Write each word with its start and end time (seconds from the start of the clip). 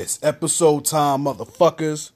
It's 0.00 0.18
episode 0.22 0.86
time, 0.86 1.24
motherfuckers. 1.24 2.12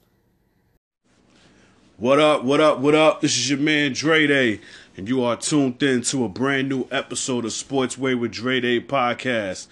What 1.98 2.18
up, 2.18 2.42
what 2.42 2.58
up, 2.58 2.78
what 2.78 2.94
up? 2.94 3.20
This 3.20 3.36
is 3.36 3.50
your 3.50 3.58
man 3.58 3.92
Dre 3.92 4.26
Day, 4.26 4.62
and 4.96 5.06
you 5.06 5.22
are 5.22 5.36
tuned 5.36 5.82
in 5.82 6.00
to 6.04 6.24
a 6.24 6.30
brand 6.30 6.70
new 6.70 6.86
episode 6.90 7.44
of 7.44 7.50
Sportsway 7.50 8.18
with 8.18 8.32
Dre 8.32 8.60
Day 8.60 8.80
podcast. 8.80 9.66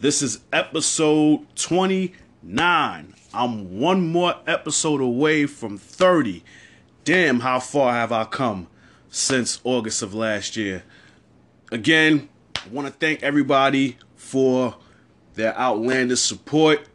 This 0.00 0.22
is 0.22 0.40
episode 0.52 1.46
29. 1.54 3.14
I'm 3.32 3.78
one 3.78 4.08
more 4.08 4.34
episode 4.44 5.00
away 5.00 5.46
from 5.46 5.78
30. 5.78 6.42
Damn, 7.04 7.38
how 7.38 7.60
far 7.60 7.92
have 7.92 8.10
I 8.10 8.24
come 8.24 8.66
since 9.08 9.60
August 9.62 10.02
of 10.02 10.14
last 10.14 10.56
year? 10.56 10.82
Again, 11.70 12.28
I 12.56 12.68
want 12.72 12.88
to 12.88 12.92
thank 12.92 13.22
everybody 13.22 13.98
for 14.16 14.74
their 15.34 15.56
outlandish 15.56 16.18
support. 16.18 16.88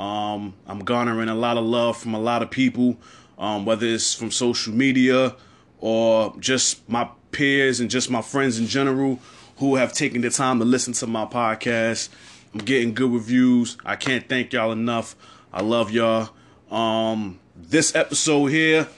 Um, 0.00 0.54
I'm 0.66 0.78
garnering 0.78 1.28
a 1.28 1.34
lot 1.34 1.58
of 1.58 1.64
love 1.64 1.94
from 1.94 2.14
a 2.14 2.18
lot 2.18 2.42
of 2.42 2.50
people, 2.50 2.96
um, 3.36 3.66
whether 3.66 3.86
it's 3.86 4.14
from 4.14 4.30
social 4.30 4.72
media 4.72 5.36
or 5.78 6.34
just 6.40 6.88
my 6.88 7.10
peers 7.32 7.80
and 7.80 7.90
just 7.90 8.08
my 8.10 8.22
friends 8.22 8.58
in 8.58 8.66
general 8.66 9.18
who 9.58 9.76
have 9.76 9.92
taken 9.92 10.22
the 10.22 10.30
time 10.30 10.58
to 10.58 10.64
listen 10.64 10.94
to 10.94 11.06
my 11.06 11.26
podcast. 11.26 12.08
I'm 12.54 12.60
getting 12.60 12.94
good 12.94 13.12
reviews. 13.12 13.76
I 13.84 13.96
can't 13.96 14.26
thank 14.26 14.54
y'all 14.54 14.72
enough. 14.72 15.14
I 15.52 15.60
love 15.60 15.90
y'all. 15.90 16.30
Um, 16.70 17.38
this 17.54 17.94
episode 17.94 18.46
here, 18.46 18.88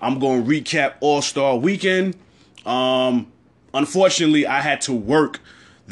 I'm 0.00 0.20
going 0.20 0.44
to 0.44 0.48
recap 0.48 0.94
All 1.00 1.22
Star 1.22 1.56
Weekend. 1.56 2.16
Um, 2.64 3.32
unfortunately, 3.74 4.46
I 4.46 4.60
had 4.60 4.80
to 4.82 4.92
work 4.92 5.40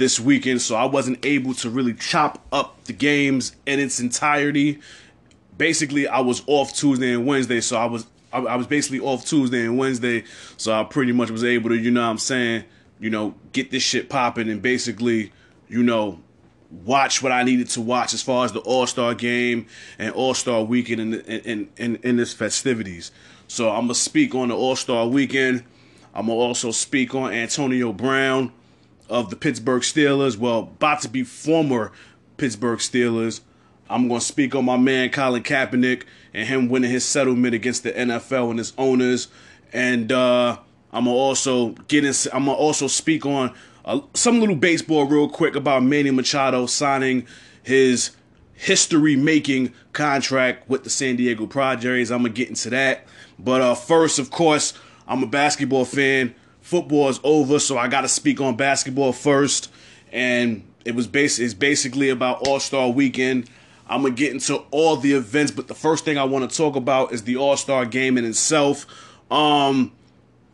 this 0.01 0.19
weekend, 0.19 0.63
so 0.63 0.75
I 0.75 0.87
wasn't 0.87 1.25
able 1.25 1.53
to 1.55 1.69
really 1.69 1.93
chop 1.93 2.45
up 2.51 2.85
the 2.85 2.95
games 2.95 3.55
in 3.67 3.79
its 3.79 4.01
entirety. 4.01 4.81
Basically, 5.59 6.09
I 6.09 6.21
was 6.21 6.43
off 6.47 6.75
Tuesday 6.75 7.13
and 7.13 7.27
Wednesday, 7.27 7.61
so 7.61 7.77
I 7.77 7.85
was 7.85 8.07
I, 8.33 8.39
I 8.39 8.57
was 8.57 8.67
basically 8.67 9.01
off 9.01 9.27
Tuesday 9.27 9.65
and 9.65 9.77
Wednesday, 9.77 10.25
so 10.57 10.73
I 10.73 10.85
pretty 10.85 11.13
much 11.13 11.31
was 11.31 11.45
able 11.45 11.69
to, 11.69 11.77
you 11.77 11.91
know 11.91 12.01
what 12.01 12.11
I'm 12.11 12.19
saying, 12.19 12.65
you 12.99 13.11
know, 13.11 13.35
get 13.53 13.71
this 13.71 13.83
shit 13.83 14.09
popping 14.09 14.49
and 14.49 14.63
basically, 14.63 15.33
you 15.69 15.83
know, 15.83 16.21
watch 16.71 17.23
what 17.23 17.31
I 17.31 17.43
needed 17.43 17.69
to 17.71 17.83
watch 17.83 18.15
as 18.15 18.23
far 18.23 18.47
as 18.47 18.53
the 18.53 18.61
All 18.61 18.87
Star 18.87 19.15
game 19.15 19.67
and 19.99 20.15
All 20.15 20.33
Star 20.33 20.65
weekend 20.65 21.01
in 21.01 21.15
in 21.21 21.69
in 21.77 21.97
in 21.97 22.17
this 22.17 22.33
festivities. 22.33 23.13
So 23.49 23.69
I'm 23.69 23.83
gonna 23.83 23.95
speak 23.95 24.35
on 24.35 24.49
the 24.49 24.57
All 24.57 24.77
Star 24.77 25.07
weekend. 25.07 25.63
I'm 26.15 26.27
gonna 26.27 26.39
also 26.39 26.71
speak 26.71 27.15
on 27.15 27.35
Antonio 27.35 27.93
Brown 27.93 28.53
of 29.11 29.29
the 29.29 29.37
Pittsburgh 29.37 29.83
Steelers. 29.83 30.39
Well, 30.39 30.61
about 30.61 31.03
to 31.03 31.09
be 31.09 31.25
former 31.25 31.93
Pittsburgh 32.37 32.79
Steelers. 32.79 33.41
I'm 33.91 34.09
going 34.09 34.21
to 34.21 34.27
speak 34.27 34.55
on 34.55 34.65
my 34.65 34.77
man 34.77 35.11
Colin 35.11 35.43
Kaepernick 35.43 36.05
and 36.33 36.49
him 36.49 36.69
winning 36.69 36.91
his 36.91 37.05
settlement 37.05 37.55
against 37.55 37.83
the 37.83 37.93
NFL 37.93 38.51
and 38.51 38.59
his 38.59 38.73
owners. 38.79 39.29
And 39.73 40.13
uh, 40.13 40.59
I'm 40.93 41.05
gonna 41.05 41.17
also 41.17 41.71
get 41.89 42.05
in. 42.05 42.15
I'm 42.33 42.47
gonna 42.47 42.53
also 42.53 42.87
speak 42.87 43.27
on 43.27 43.55
uh, 43.85 44.01
some 44.15 44.41
little 44.41 44.57
baseball 44.57 45.07
real 45.07 45.29
quick 45.29 45.55
about 45.55 45.83
Manny 45.83 46.11
Machado 46.11 46.67
signing 46.67 47.27
his 47.63 48.11
history-making 48.55 49.73
contract 49.93 50.69
with 50.69 50.85
the 50.85 50.91
San 50.91 51.17
Diego 51.17 51.47
Padres. 51.47 52.11
I'm 52.11 52.23
gonna 52.23 52.31
get 52.31 52.49
into 52.49 52.71
that. 52.71 53.07
But 53.39 53.61
uh, 53.61 53.75
first, 53.75 54.19
of 54.19 54.31
course, 54.31 54.75
I'm 55.07 55.23
a 55.23 55.27
basketball 55.27 55.85
fan 55.85 56.35
football 56.71 57.09
is 57.09 57.19
over, 57.25 57.59
so 57.59 57.77
I 57.77 57.89
got 57.89 58.03
to 58.03 58.09
speak 58.09 58.41
on 58.41 58.57
basketball 58.57 59.13
first. 59.13 59.73
And 60.13 60.63
it 60.85 60.95
was 60.95 61.09
bas- 61.09 61.41
it's 61.41 61.53
basically 61.53 62.11
about 62.11 62.47
All 62.47 62.61
Star 62.61 62.89
Weekend. 62.89 63.51
I'm 63.89 64.03
gonna 64.03 64.15
get 64.15 64.33
into 64.33 64.57
all 64.71 64.97
the 64.97 65.13
events, 65.15 65.51
but 65.51 65.67
the 65.67 65.75
first 65.75 66.05
thing 66.05 66.17
I 66.17 66.23
want 66.23 66.49
to 66.49 66.57
talk 66.57 66.77
about 66.77 67.13
is 67.13 67.25
the 67.25 67.37
All 67.37 67.57
Star 67.57 67.85
Game 67.85 68.17
in 68.17 68.25
itself. 68.25 68.87
Um, 69.33 69.93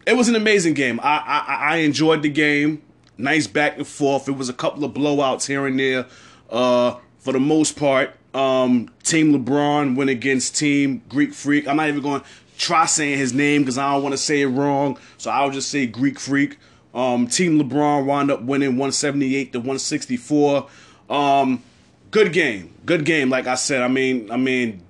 it 0.07 0.17
was 0.17 0.29
an 0.29 0.37
amazing 0.37 0.73
game. 0.73 0.99
I, 1.03 1.19
I 1.19 1.57
I 1.73 1.77
enjoyed 1.79 2.23
the 2.23 2.31
game. 2.31 2.83
Nice 3.19 3.47
back 3.47 3.77
and 3.77 3.87
forth. 3.87 4.27
It 4.27 4.33
was 4.33 4.49
a 4.49 4.55
couple 4.55 4.85
of 4.85 4.93
blowouts 4.95 5.47
here 5.47 5.67
and 5.67 5.79
there. 5.79 6.07
Uh, 6.49 6.97
for 7.19 7.33
the 7.33 7.41
most 7.41 7.77
part, 7.77 8.15
um, 8.35 8.91
Team 9.03 9.33
LeBron 9.33 9.97
went 9.97 10.09
against 10.11 10.57
Team 10.57 11.03
Greek 11.09 11.35
Freak. 11.35 11.69
I'm 11.69 11.77
not 11.77 11.89
even 11.89 12.03
going 12.03 12.23
try 12.57 12.87
saying 12.87 13.19
his 13.19 13.33
name 13.33 13.63
because 13.63 13.79
I 13.79 13.93
don't 13.93 14.03
want 14.03 14.13
to 14.13 14.19
say 14.19 14.43
it 14.43 14.47
wrong. 14.47 14.99
So 15.19 15.31
I'll 15.31 15.51
just 15.51 15.71
say 15.71 15.87
Greek 15.87 16.19
Freak. 16.19 16.59
Um, 16.95 17.27
Team 17.27 17.61
LeBron 17.61 18.07
wound 18.07 18.31
up 18.31 18.43
winning 18.43 18.71
178 18.71 19.53
to 19.53 19.59
164. 19.59 20.67
Um, 21.11 21.63
good 22.11 22.33
game, 22.33 22.75
good 22.87 23.05
game. 23.05 23.29
Like 23.29 23.47
I 23.47 23.55
said, 23.55 23.83
I 23.83 23.89
mean, 23.89 24.31
I 24.31 24.37
mean, 24.37 24.83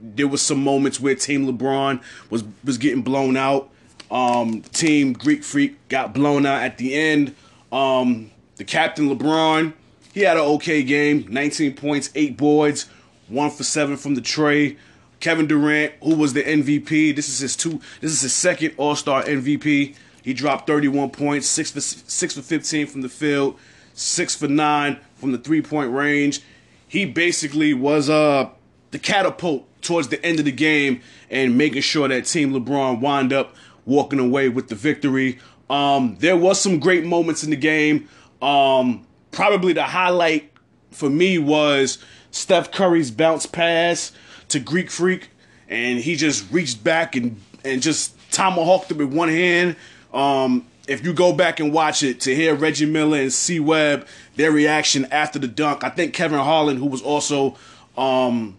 there 0.00 0.28
was 0.28 0.42
some 0.42 0.62
moments 0.62 1.00
where 1.00 1.14
Team 1.14 1.46
LeBron 1.46 2.02
was 2.28 2.44
was 2.64 2.76
getting 2.78 3.02
blown 3.02 3.36
out. 3.36 3.70
Um, 4.10 4.62
team 4.62 5.12
Greek 5.12 5.42
Freak 5.42 5.88
got 5.88 6.12
blown 6.12 6.44
out 6.44 6.62
at 6.62 6.78
the 6.78 6.94
end. 6.94 7.34
Um, 7.72 8.30
the 8.56 8.64
captain 8.64 9.08
LeBron, 9.08 9.72
he 10.12 10.20
had 10.20 10.36
an 10.36 10.42
okay 10.42 10.82
game. 10.82 11.26
19 11.28 11.74
points, 11.74 12.10
eight 12.14 12.36
boards, 12.36 12.86
one 13.28 13.50
for 13.50 13.64
seven 13.64 13.96
from 13.96 14.14
the 14.14 14.20
tray. 14.20 14.76
Kevin 15.24 15.46
Durant, 15.46 15.94
who 16.02 16.16
was 16.16 16.34
the 16.34 16.42
MVP. 16.42 17.16
This 17.16 17.30
is 17.30 17.38
his 17.38 17.56
two. 17.56 17.80
This 18.02 18.12
is 18.12 18.20
his 18.20 18.34
second 18.34 18.74
All 18.76 18.94
Star 18.94 19.22
MVP. 19.22 19.96
He 20.22 20.34
dropped 20.34 20.66
31 20.66 21.12
points, 21.12 21.46
six 21.46 21.70
for 21.70 21.80
six 21.80 22.34
for 22.34 22.42
15 22.42 22.86
from 22.86 23.00
the 23.00 23.08
field, 23.08 23.58
six 23.94 24.36
for 24.36 24.48
nine 24.48 25.00
from 25.14 25.32
the 25.32 25.38
three 25.38 25.62
point 25.62 25.90
range. 25.92 26.42
He 26.86 27.06
basically 27.06 27.72
was 27.72 28.10
uh 28.10 28.50
the 28.90 28.98
catapult 28.98 29.66
towards 29.80 30.08
the 30.08 30.22
end 30.22 30.40
of 30.40 30.44
the 30.44 30.52
game 30.52 31.00
and 31.30 31.56
making 31.56 31.80
sure 31.80 32.06
that 32.06 32.26
Team 32.26 32.52
LeBron 32.52 33.00
wound 33.00 33.32
up 33.32 33.54
walking 33.86 34.18
away 34.18 34.50
with 34.50 34.68
the 34.68 34.74
victory. 34.74 35.38
Um, 35.70 36.18
there 36.20 36.36
was 36.36 36.60
some 36.60 36.78
great 36.78 37.06
moments 37.06 37.42
in 37.42 37.48
the 37.48 37.56
game. 37.56 38.10
Um, 38.42 39.06
probably 39.30 39.72
the 39.72 39.84
highlight 39.84 40.52
for 40.90 41.08
me 41.08 41.38
was 41.38 41.96
Steph 42.30 42.70
Curry's 42.72 43.10
bounce 43.10 43.46
pass 43.46 44.12
to 44.48 44.60
Greek 44.60 44.90
Freak, 44.90 45.30
and 45.68 45.98
he 45.98 46.16
just 46.16 46.50
reached 46.52 46.82
back 46.84 47.16
and 47.16 47.40
and 47.64 47.82
just 47.82 48.14
tomahawked 48.30 48.90
it 48.90 48.96
with 48.96 49.12
one 49.12 49.28
hand. 49.28 49.76
Um, 50.12 50.66
if 50.86 51.04
you 51.04 51.14
go 51.14 51.32
back 51.32 51.60
and 51.60 51.72
watch 51.72 52.02
it 52.02 52.20
to 52.20 52.34
hear 52.34 52.54
Reggie 52.54 52.86
Miller 52.86 53.18
and 53.18 53.32
C 53.32 53.58
Webb 53.58 54.06
their 54.36 54.50
reaction 54.52 55.06
after 55.10 55.38
the 55.38 55.48
dunk, 55.48 55.82
I 55.84 55.88
think 55.88 56.12
Kevin 56.12 56.38
Harlan, 56.38 56.76
who 56.76 56.86
was 56.86 57.00
also 57.00 57.56
um, 57.96 58.56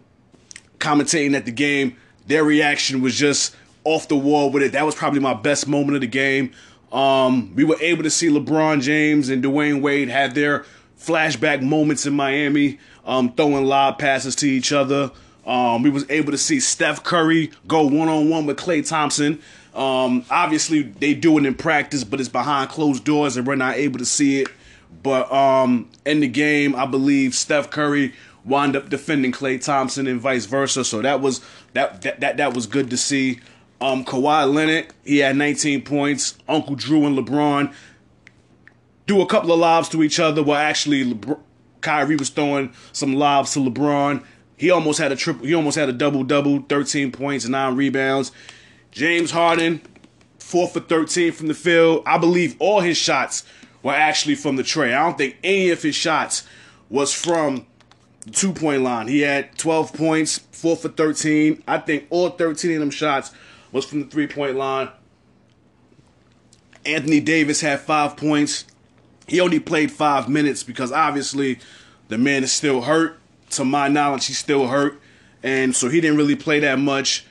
commentating 0.78 1.34
at 1.36 1.44
the 1.44 1.52
game, 1.52 1.96
their 2.26 2.42
reaction 2.42 3.00
was 3.00 3.16
just 3.16 3.54
off 3.84 4.08
the 4.08 4.16
wall 4.16 4.50
with 4.50 4.62
it. 4.62 4.72
That 4.72 4.84
was 4.84 4.94
probably 4.94 5.20
my 5.20 5.34
best 5.34 5.68
moment 5.68 5.94
of 5.94 6.00
the 6.00 6.08
game. 6.08 6.52
Um, 6.90 7.54
we 7.54 7.64
were 7.64 7.76
able 7.80 8.02
to 8.02 8.10
see 8.10 8.28
LeBron 8.28 8.80
James 8.80 9.28
and 9.28 9.42
Dwyane 9.42 9.80
Wade 9.82 10.08
have 10.08 10.34
their 10.34 10.64
flashback 10.98 11.62
moments 11.62 12.06
in 12.06 12.14
Miami, 12.14 12.78
um, 13.04 13.32
throwing 13.32 13.64
lob 13.64 13.98
passes 13.98 14.34
to 14.36 14.48
each 14.48 14.72
other. 14.72 15.10
Um, 15.46 15.82
we 15.82 15.90
was 15.90 16.04
able 16.10 16.32
to 16.32 16.38
see 16.38 16.58
Steph 16.60 17.04
Curry 17.04 17.52
go 17.68 17.82
one 17.82 18.08
on 18.08 18.28
one 18.28 18.46
with 18.46 18.56
Klay 18.56 18.86
Thompson. 18.86 19.40
Um, 19.74 20.24
obviously, 20.30 20.82
they 20.82 21.14
do 21.14 21.38
it 21.38 21.46
in 21.46 21.54
practice, 21.54 22.02
but 22.02 22.18
it's 22.18 22.28
behind 22.28 22.70
closed 22.70 23.04
doors, 23.04 23.36
and 23.36 23.46
we're 23.46 23.56
not 23.56 23.76
able 23.76 23.98
to 23.98 24.06
see 24.06 24.40
it. 24.40 24.48
But 25.02 25.30
um, 25.30 25.90
in 26.04 26.20
the 26.20 26.28
game, 26.28 26.74
I 26.74 26.86
believe 26.86 27.34
Steph 27.34 27.70
Curry 27.70 28.12
wound 28.44 28.74
up 28.74 28.88
defending 28.88 29.32
Klay 29.32 29.62
Thompson 29.62 30.06
and 30.06 30.20
vice 30.20 30.46
versa. 30.46 30.84
So 30.84 31.02
that 31.02 31.20
was 31.20 31.44
that 31.74 32.02
that 32.02 32.20
that, 32.20 32.36
that 32.38 32.54
was 32.54 32.66
good 32.66 32.90
to 32.90 32.96
see. 32.96 33.40
Um, 33.80 34.04
Kawhi 34.04 34.52
Leonard, 34.52 34.86
he 35.04 35.18
had 35.18 35.36
19 35.36 35.82
points. 35.82 36.38
Uncle 36.48 36.76
Drew 36.76 37.04
and 37.04 37.16
LeBron 37.16 37.74
do 39.06 39.20
a 39.20 39.26
couple 39.26 39.52
of 39.52 39.58
lobs 39.58 39.88
to 39.90 40.02
each 40.02 40.18
other. 40.18 40.42
Well, 40.42 40.56
actually, 40.56 41.04
LeBron, 41.12 41.38
Kyrie 41.82 42.16
was 42.16 42.30
throwing 42.30 42.72
some 42.92 43.14
lobs 43.14 43.52
to 43.52 43.60
LeBron. 43.60 44.24
He 44.56 44.70
almost 44.70 44.98
had 44.98 45.12
a 45.12 45.16
triple. 45.16 45.46
He 45.46 45.54
almost 45.54 45.76
had 45.76 45.88
a 45.88 45.92
double 45.92 46.24
double, 46.24 46.60
13 46.60 47.12
points 47.12 47.46
nine 47.46 47.76
rebounds. 47.76 48.32
James 48.90 49.30
Harden, 49.30 49.82
four 50.38 50.68
for 50.68 50.80
13 50.80 51.32
from 51.32 51.48
the 51.48 51.54
field. 51.54 52.02
I 52.06 52.18
believe 52.18 52.56
all 52.58 52.80
his 52.80 52.96
shots 52.96 53.44
were 53.82 53.92
actually 53.92 54.34
from 54.34 54.56
the 54.56 54.62
tray. 54.62 54.94
I 54.94 55.04
don't 55.04 55.18
think 55.18 55.36
any 55.44 55.70
of 55.70 55.82
his 55.82 55.94
shots 55.94 56.46
was 56.88 57.12
from 57.12 57.66
the 58.20 58.30
two 58.30 58.52
point 58.52 58.82
line. 58.82 59.08
He 59.08 59.20
had 59.20 59.56
12 59.58 59.92
points, 59.92 60.38
four 60.52 60.76
for 60.76 60.88
13. 60.88 61.62
I 61.68 61.78
think 61.78 62.06
all 62.10 62.30
13 62.30 62.72
of 62.72 62.80
them 62.80 62.90
shots 62.90 63.32
was 63.72 63.84
from 63.84 64.00
the 64.00 64.06
three 64.06 64.26
point 64.26 64.56
line. 64.56 64.88
Anthony 66.86 67.20
Davis 67.20 67.60
had 67.60 67.80
five 67.80 68.16
points. 68.16 68.64
He 69.26 69.40
only 69.40 69.58
played 69.58 69.90
five 69.90 70.28
minutes 70.28 70.62
because 70.62 70.92
obviously 70.92 71.58
the 72.08 72.16
man 72.16 72.44
is 72.44 72.52
still 72.52 72.82
hurt 72.82 73.18
to 73.56 73.64
my 73.64 73.88
knowledge, 73.88 74.26
he's 74.26 74.38
still 74.38 74.68
hurt, 74.68 75.00
and 75.42 75.74
so 75.74 75.88
he 75.88 76.00
didn't 76.00 76.16
really 76.16 76.36
play 76.36 76.60
that 76.60 76.78
much. 76.78 77.24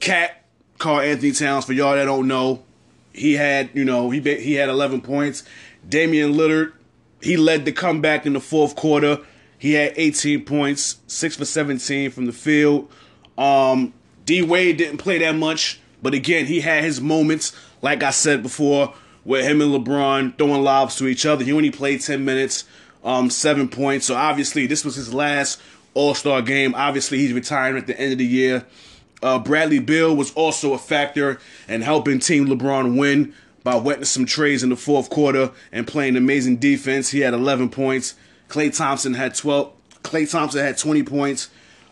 Cat 0.00 0.44
Karl-Anthony 0.78 1.32
Towns, 1.32 1.64
for 1.64 1.72
y'all 1.72 1.94
that 1.94 2.04
don't 2.04 2.28
know, 2.28 2.62
he 3.12 3.34
had 3.34 3.70
you 3.74 3.84
know 3.84 4.10
he 4.10 4.20
he 4.20 4.54
had 4.54 4.68
11 4.68 5.00
points. 5.00 5.44
Damian 5.88 6.34
Lillard, 6.34 6.72
he 7.20 7.36
led 7.36 7.64
the 7.64 7.72
comeback 7.72 8.26
in 8.26 8.32
the 8.32 8.40
fourth 8.40 8.76
quarter. 8.76 9.20
He 9.58 9.72
had 9.72 9.94
18 9.96 10.44
points, 10.44 10.98
six 11.08 11.36
for 11.36 11.44
17 11.44 12.10
from 12.10 12.26
the 12.26 12.32
field. 12.32 12.90
Um, 13.36 13.92
D 14.24 14.42
Wade 14.42 14.76
didn't 14.76 14.98
play 14.98 15.18
that 15.18 15.34
much, 15.34 15.80
but 16.00 16.14
again, 16.14 16.46
he 16.46 16.60
had 16.60 16.84
his 16.84 17.00
moments. 17.00 17.52
Like 17.80 18.02
I 18.02 18.10
said 18.10 18.42
before, 18.42 18.94
with 19.24 19.44
him 19.44 19.60
and 19.60 19.72
LeBron 19.72 20.36
throwing 20.38 20.62
lobs 20.62 20.96
to 20.96 21.06
each 21.06 21.26
other. 21.26 21.44
He 21.44 21.52
only 21.52 21.70
played 21.70 22.00
10 22.00 22.24
minutes, 22.24 22.64
um, 23.04 23.30
seven 23.30 23.68
points. 23.68 24.06
So 24.06 24.14
obviously, 24.14 24.66
this 24.66 24.84
was 24.84 24.96
his 24.96 25.12
last 25.12 25.60
All 25.94 26.14
Star 26.14 26.42
game. 26.42 26.74
Obviously, 26.74 27.18
he's 27.18 27.32
retiring 27.32 27.76
at 27.76 27.86
the 27.86 27.98
end 27.98 28.12
of 28.12 28.18
the 28.18 28.26
year. 28.26 28.64
Uh, 29.22 29.38
Bradley 29.38 29.80
Beal 29.80 30.14
was 30.14 30.32
also 30.34 30.74
a 30.74 30.78
factor 30.78 31.40
in 31.68 31.82
helping 31.82 32.20
Team 32.20 32.46
LeBron 32.46 32.96
win 32.96 33.34
by 33.64 33.76
wetting 33.76 34.04
some 34.04 34.24
trays 34.24 34.62
in 34.62 34.70
the 34.70 34.76
fourth 34.76 35.10
quarter 35.10 35.50
and 35.72 35.86
playing 35.86 36.16
amazing 36.16 36.56
defense. 36.56 37.10
He 37.10 37.20
had 37.20 37.34
11 37.34 37.70
points. 37.70 38.14
Klay 38.48 38.74
Thompson 38.74 39.14
had 39.14 39.34
12. 39.34 39.72
Klay 40.02 40.30
Thompson 40.30 40.64
had 40.64 40.78
20 40.78 41.02
points. 41.02 41.50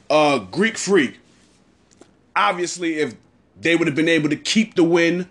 Uh, 0.08 0.38
Greek 0.38 0.78
Freak. 0.78 1.18
Obviously, 2.34 3.00
if 3.00 3.14
they 3.60 3.76
would 3.76 3.88
have 3.88 3.96
been 3.96 4.08
able 4.08 4.28
to 4.28 4.36
keep 4.36 4.74
the 4.74 4.84
win, 4.84 5.28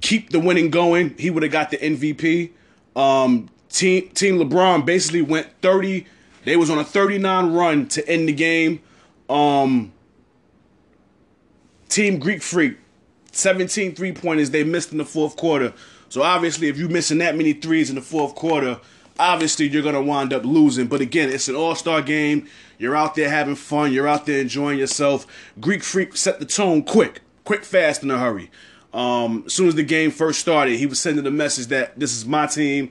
keep 0.00 0.30
the 0.30 0.40
winning 0.40 0.70
going, 0.70 1.14
he 1.18 1.30
would 1.30 1.42
have 1.42 1.52
got 1.52 1.70
the 1.70 1.78
MVP. 1.78 2.50
Um, 2.96 3.48
team 3.70 4.08
Team 4.10 4.38
LeBron 4.38 4.84
basically 4.84 5.22
went 5.22 5.48
30. 5.62 6.06
They 6.44 6.56
was 6.56 6.70
on 6.70 6.78
a 6.78 6.84
39 6.84 7.52
run 7.52 7.86
to 7.88 8.06
end 8.08 8.28
the 8.28 8.32
game. 8.32 8.80
Um, 9.28 9.92
Team 11.88 12.18
Greek 12.18 12.42
Freak, 12.42 12.78
17 13.32 13.94
three 13.94 14.12
pointers 14.12 14.50
they 14.50 14.64
missed 14.64 14.92
in 14.92 14.98
the 14.98 15.04
fourth 15.04 15.36
quarter. 15.36 15.72
So 16.08 16.22
obviously, 16.22 16.68
if 16.68 16.76
you're 16.76 16.88
missing 16.88 17.18
that 17.18 17.36
many 17.36 17.52
threes 17.52 17.88
in 17.88 17.96
the 17.96 18.02
fourth 18.02 18.34
quarter, 18.34 18.80
obviously 19.18 19.68
you're 19.68 19.82
gonna 19.82 20.02
wind 20.02 20.32
up 20.32 20.44
losing. 20.44 20.86
But 20.86 21.00
again, 21.00 21.30
it's 21.30 21.48
an 21.48 21.54
All 21.54 21.74
Star 21.74 22.02
game. 22.02 22.48
You're 22.78 22.96
out 22.96 23.14
there 23.14 23.28
having 23.28 23.54
fun. 23.54 23.92
You're 23.92 24.08
out 24.08 24.26
there 24.26 24.40
enjoying 24.40 24.78
yourself. 24.78 25.26
Greek 25.60 25.82
Freak 25.82 26.16
set 26.16 26.40
the 26.40 26.46
tone 26.46 26.82
quick, 26.82 27.20
quick, 27.44 27.64
fast, 27.64 28.02
in 28.02 28.10
a 28.10 28.18
hurry. 28.18 28.50
Um, 28.92 29.44
as 29.46 29.52
soon 29.52 29.68
as 29.68 29.74
the 29.74 29.84
game 29.84 30.10
first 30.10 30.40
started, 30.40 30.76
he 30.76 30.86
was 30.86 30.98
sending 30.98 31.24
a 31.26 31.30
message 31.30 31.66
that 31.66 31.98
this 31.98 32.16
is 32.16 32.26
my 32.26 32.46
team. 32.46 32.90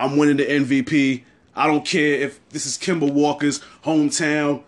I'm 0.00 0.16
winning 0.16 0.38
the 0.38 0.46
MVP. 0.46 1.22
I 1.54 1.66
don't 1.66 1.84
care 1.84 2.14
if 2.14 2.40
this 2.48 2.64
is 2.64 2.78
Kemba 2.78 3.12
Walker's 3.12 3.60
hometown, 3.84 4.62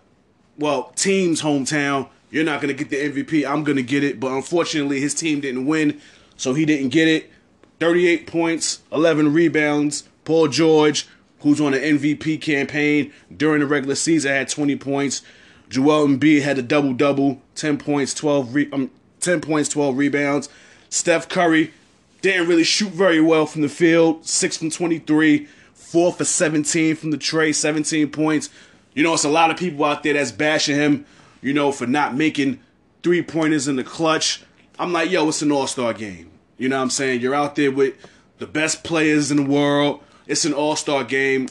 well, 0.57 0.93
team's 0.95 1.41
hometown. 1.41 2.07
You're 2.29 2.43
not 2.43 2.61
going 2.61 2.75
to 2.75 2.83
get 2.83 2.89
the 2.89 3.23
MVP. 3.23 3.49
I'm 3.49 3.63
going 3.63 3.77
to 3.77 3.83
get 3.83 4.03
it. 4.03 4.19
But 4.19 4.31
unfortunately, 4.33 4.99
his 4.99 5.13
team 5.13 5.39
didn't 5.39 5.65
win, 5.65 5.99
so 6.37 6.53
he 6.53 6.65
didn't 6.65 6.89
get 6.89 7.07
it. 7.07 7.31
38 7.79 8.27
points, 8.27 8.81
11 8.91 9.33
rebounds. 9.33 10.07
Paul 10.23 10.47
George, 10.47 11.07
who's 11.39 11.59
on 11.59 11.73
an 11.73 11.81
MVP 11.81 12.41
campaign 12.41 13.11
during 13.35 13.59
the 13.59 13.65
regular 13.65 13.95
season, 13.95 14.31
had 14.31 14.49
20 14.49 14.75
points. 14.77 15.21
Joel 15.69 16.07
Embiid 16.07 16.43
had 16.43 16.59
a 16.59 16.61
double 16.61 16.93
double, 16.93 17.41
10 17.55 17.77
points, 17.77 18.13
12 18.13 18.55
re- 18.55 18.69
um, 18.71 18.91
10 19.19 19.41
points, 19.41 19.69
12 19.69 19.97
rebounds. 19.97 20.49
Steph 20.89 21.27
Curry 21.27 21.73
didn't 22.23 22.47
really 22.47 22.63
shoot 22.63 22.91
very 22.93 23.19
well 23.19 23.45
from 23.45 23.61
the 23.61 23.69
field, 23.69 24.25
6 24.25 24.57
from 24.57 24.69
23, 24.71 25.45
4 25.73 26.13
for 26.13 26.23
17 26.23 26.95
from 26.95 27.11
the 27.11 27.17
tray, 27.17 27.51
17 27.51 28.09
points. 28.11 28.49
You 28.93 29.03
know, 29.03 29.13
it's 29.13 29.25
a 29.25 29.29
lot 29.29 29.51
of 29.51 29.57
people 29.57 29.83
out 29.83 30.03
there 30.03 30.13
that's 30.13 30.31
bashing 30.31 30.77
him, 30.77 31.05
you 31.41 31.53
know, 31.53 31.73
for 31.73 31.85
not 31.85 32.15
making 32.15 32.61
three 33.03 33.21
pointers 33.21 33.67
in 33.67 33.75
the 33.75 33.83
clutch. 33.83 34.41
I'm 34.79 34.93
like, 34.93 35.11
yo, 35.11 35.27
it's 35.27 35.41
an 35.41 35.51
all 35.51 35.67
star 35.67 35.93
game. 35.93 36.31
You 36.57 36.69
know 36.69 36.77
what 36.77 36.83
I'm 36.83 36.89
saying? 36.91 37.19
You're 37.19 37.35
out 37.35 37.55
there 37.55 37.71
with 37.71 37.95
the 38.37 38.47
best 38.47 38.85
players 38.85 39.29
in 39.29 39.37
the 39.37 39.43
world. 39.43 40.01
It's 40.25 40.45
an 40.45 40.53
all 40.53 40.77
star 40.77 41.03
game. 41.03 41.49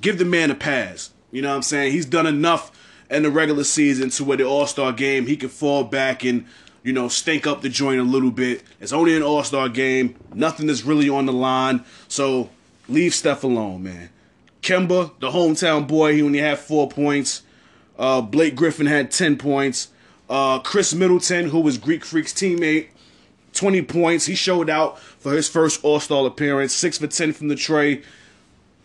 Give 0.00 0.18
the 0.18 0.24
man 0.24 0.50
a 0.50 0.54
pass. 0.54 1.10
You 1.30 1.42
know 1.42 1.50
what 1.50 1.56
I'm 1.56 1.62
saying? 1.62 1.92
He's 1.92 2.06
done 2.06 2.26
enough 2.26 2.72
in 3.10 3.22
the 3.22 3.30
regular 3.30 3.64
season 3.64 4.08
to 4.10 4.24
where 4.24 4.38
the 4.38 4.44
all 4.44 4.66
star 4.66 4.92
game, 4.92 5.26
he 5.26 5.36
can 5.36 5.50
fall 5.50 5.84
back 5.84 6.24
and, 6.24 6.46
you 6.86 6.92
know, 6.92 7.08
stink 7.08 7.48
up 7.48 7.62
the 7.62 7.68
joint 7.68 7.98
a 7.98 8.04
little 8.04 8.30
bit. 8.30 8.62
It's 8.80 8.92
only 8.92 9.16
an 9.16 9.22
all 9.24 9.42
star 9.42 9.68
game. 9.68 10.14
Nothing 10.32 10.68
is 10.68 10.84
really 10.84 11.08
on 11.08 11.26
the 11.26 11.32
line. 11.32 11.84
So 12.06 12.48
leave 12.88 13.12
Steph 13.12 13.42
alone, 13.42 13.82
man. 13.82 14.10
Kemba, 14.62 15.10
the 15.18 15.30
hometown 15.30 15.88
boy, 15.88 16.14
he 16.14 16.22
only 16.22 16.38
had 16.38 16.60
four 16.60 16.88
points. 16.88 17.42
Uh, 17.98 18.20
Blake 18.20 18.54
Griffin 18.54 18.86
had 18.86 19.10
10 19.10 19.36
points. 19.36 19.88
Uh, 20.30 20.60
Khris 20.60 20.94
Middleton, 20.94 21.48
who 21.48 21.58
was 21.58 21.76
Greek 21.76 22.04
Freak's 22.04 22.32
teammate, 22.32 22.86
20 23.52 23.82
points. 23.82 24.26
He 24.26 24.36
showed 24.36 24.70
out 24.70 25.00
for 25.00 25.32
his 25.32 25.48
first 25.48 25.82
All 25.82 25.98
Star 25.98 26.24
appearance, 26.24 26.72
6 26.72 26.98
for 26.98 27.08
10 27.08 27.32
from 27.32 27.48
the 27.48 27.56
tray. 27.56 28.02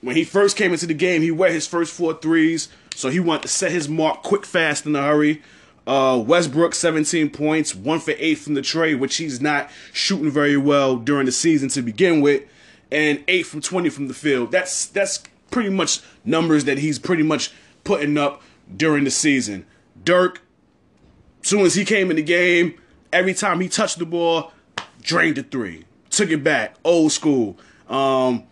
When 0.02 0.16
he 0.16 0.24
first 0.24 0.58
came 0.58 0.72
into 0.74 0.88
the 0.88 0.96
game, 0.96 1.22
he 1.22 1.30
wet 1.30 1.52
his 1.52 1.68
first 1.68 1.94
four 1.94 2.16
threes, 2.16 2.70
so 2.96 3.10
he 3.10 3.20
wanted 3.20 3.44
to 3.44 3.48
set 3.50 3.72
his 3.72 3.88
mark 3.88 4.24
quick, 4.24 4.44
fast, 4.44 4.88
in 4.88 4.96
a 4.96 5.04
hurry. 5.04 5.44
Uh, 5.88 6.24
Westbrook, 6.26 6.76
17 6.76 7.32
points, 7.32 7.74
1 7.74 8.00
for 8.00 8.14
8 8.18 8.36
from 8.36 8.54
the 8.54 8.62
tray, 8.62 8.94
which 8.94 9.18
he's 9.18 9.42
not 9.42 9.70
shooting 9.92 10.30
very 10.30 10.58
well 10.58 10.96
during 10.96 11.26
the 11.26 11.32
season 11.32 11.70
to 11.70 11.82
begin 11.82 12.22
with, 12.22 12.44
and 12.92 13.24
8 13.28 13.44
from 13.44 13.62
20 13.62 13.90
from 13.90 14.08
the 14.08 14.14
field. 14.14 14.52
That's 14.52 14.86
that's 14.86 15.24
pretty 15.50 15.70
much 15.70 16.02
numbers 16.24 16.66
that 16.66 16.78
he's 16.78 17.00
pretty 17.00 17.24
much 17.24 17.52
putting 17.84 18.18
up 18.18 18.42
during 18.76 19.04
the 19.04 19.12
season. 19.12 19.66
Dirk, 20.04 20.42
soon 21.42 21.62
as 21.62 21.76
he 21.76 21.84
came 21.84 22.10
in 22.10 22.16
the 22.16 22.24
game, 22.24 22.80
every 23.12 23.34
time 23.34 23.60
he 23.60 23.68
touched 23.68 24.00
the 24.00 24.06
ball, 24.06 24.52
drained 25.02 25.38
the 25.38 25.44
three, 25.44 25.86
took 26.10 26.30
it 26.30 26.44
back, 26.44 26.76
old 26.84 27.12
school. 27.12 27.58
Um, 27.90 28.44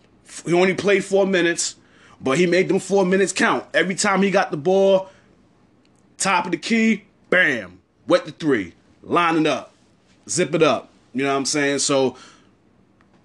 he 0.44 0.52
only 0.52 0.74
played 0.74 1.04
four 1.04 1.26
minutes, 1.26 1.76
but 2.20 2.38
he 2.38 2.46
made 2.46 2.68
them 2.68 2.78
four 2.78 3.04
minutes 3.04 3.32
count. 3.32 3.64
Every 3.72 3.94
time 3.94 4.22
he 4.22 4.30
got 4.30 4.50
the 4.50 4.56
ball, 4.56 5.08
top 6.18 6.44
of 6.44 6.52
the 6.52 6.58
key, 6.58 7.04
bam, 7.30 7.80
wet 8.06 8.26
the 8.26 8.32
three, 8.32 8.74
line 9.02 9.36
it 9.36 9.46
up, 9.46 9.72
zip 10.28 10.54
it 10.54 10.62
up. 10.62 10.90
You 11.14 11.22
know 11.22 11.30
what 11.30 11.38
I'm 11.38 11.44
saying? 11.46 11.78
So 11.78 12.16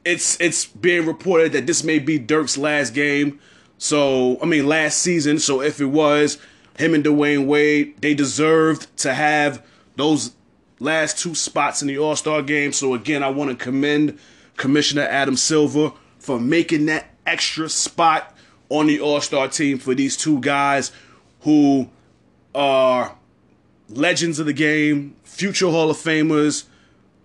it's 0.03 0.39
it's 0.39 0.65
being 0.65 1.05
reported 1.05 1.51
that 1.53 1.67
this 1.67 1.83
may 1.83 1.99
be 1.99 2.17
Dirk's 2.17 2.57
last 2.57 2.93
game. 2.93 3.39
So 3.77 4.39
I 4.41 4.45
mean 4.45 4.67
last 4.67 4.99
season. 4.99 5.39
So 5.39 5.61
if 5.61 5.81
it 5.81 5.85
was 5.85 6.37
him 6.77 6.93
and 6.93 7.03
Dwyane 7.03 7.45
Wade, 7.45 7.99
they 8.01 8.13
deserved 8.13 8.95
to 8.97 9.13
have 9.13 9.65
those 9.95 10.33
last 10.79 11.19
two 11.19 11.35
spots 11.35 11.81
in 11.81 11.87
the 11.87 11.97
All 11.97 12.15
Star 12.15 12.41
game. 12.41 12.71
So 12.71 12.93
again, 12.93 13.23
I 13.23 13.29
want 13.29 13.49
to 13.51 13.55
commend 13.63 14.19
Commissioner 14.57 15.03
Adam 15.03 15.35
Silver 15.35 15.91
for 16.19 16.39
making 16.39 16.85
that 16.87 17.07
extra 17.25 17.69
spot 17.69 18.35
on 18.69 18.87
the 18.87 18.99
All 18.99 19.21
Star 19.21 19.47
team 19.47 19.77
for 19.77 19.93
these 19.93 20.17
two 20.17 20.39
guys 20.39 20.91
who 21.41 21.89
are 22.53 23.15
legends 23.89 24.39
of 24.39 24.45
the 24.45 24.53
game, 24.53 25.15
future 25.23 25.69
Hall 25.69 25.89
of 25.89 25.97
Famers, 25.97 26.65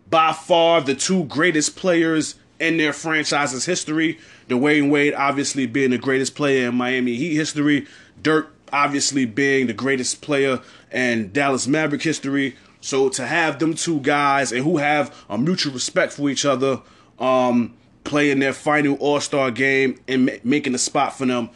by 0.08 0.32
far 0.32 0.80
the 0.80 0.94
two 0.94 1.24
greatest 1.24 1.76
players 1.76 2.34
in 2.58 2.76
their 2.76 2.92
franchise's 2.92 3.64
history. 3.64 4.18
Dwyane 4.48 4.90
Wade 4.90 5.14
obviously 5.14 5.66
being 5.66 5.90
the 5.90 5.98
greatest 5.98 6.34
player 6.34 6.68
in 6.68 6.74
Miami 6.74 7.14
Heat 7.14 7.34
history, 7.34 7.86
Dirk 8.22 8.52
obviously 8.72 9.24
being 9.24 9.66
the 9.66 9.72
greatest 9.72 10.20
player 10.20 10.60
in 10.92 11.32
Dallas 11.32 11.66
Maverick 11.66 12.02
history. 12.02 12.56
So 12.80 13.08
to 13.10 13.26
have 13.26 13.58
them 13.58 13.74
two 13.74 14.00
guys 14.00 14.52
and 14.52 14.64
who 14.64 14.78
have 14.78 15.14
a 15.28 15.36
mutual 15.36 15.72
respect 15.72 16.12
for 16.12 16.30
each 16.30 16.44
other, 16.44 16.80
um, 17.18 17.74
playing 18.04 18.38
their 18.38 18.52
final 18.52 18.96
All 18.96 19.20
Star 19.20 19.50
game 19.50 19.98
and 20.08 20.26
ma- 20.26 20.32
making 20.42 20.74
a 20.74 20.78
spot 20.78 21.16
for 21.16 21.26
them, 21.26 21.50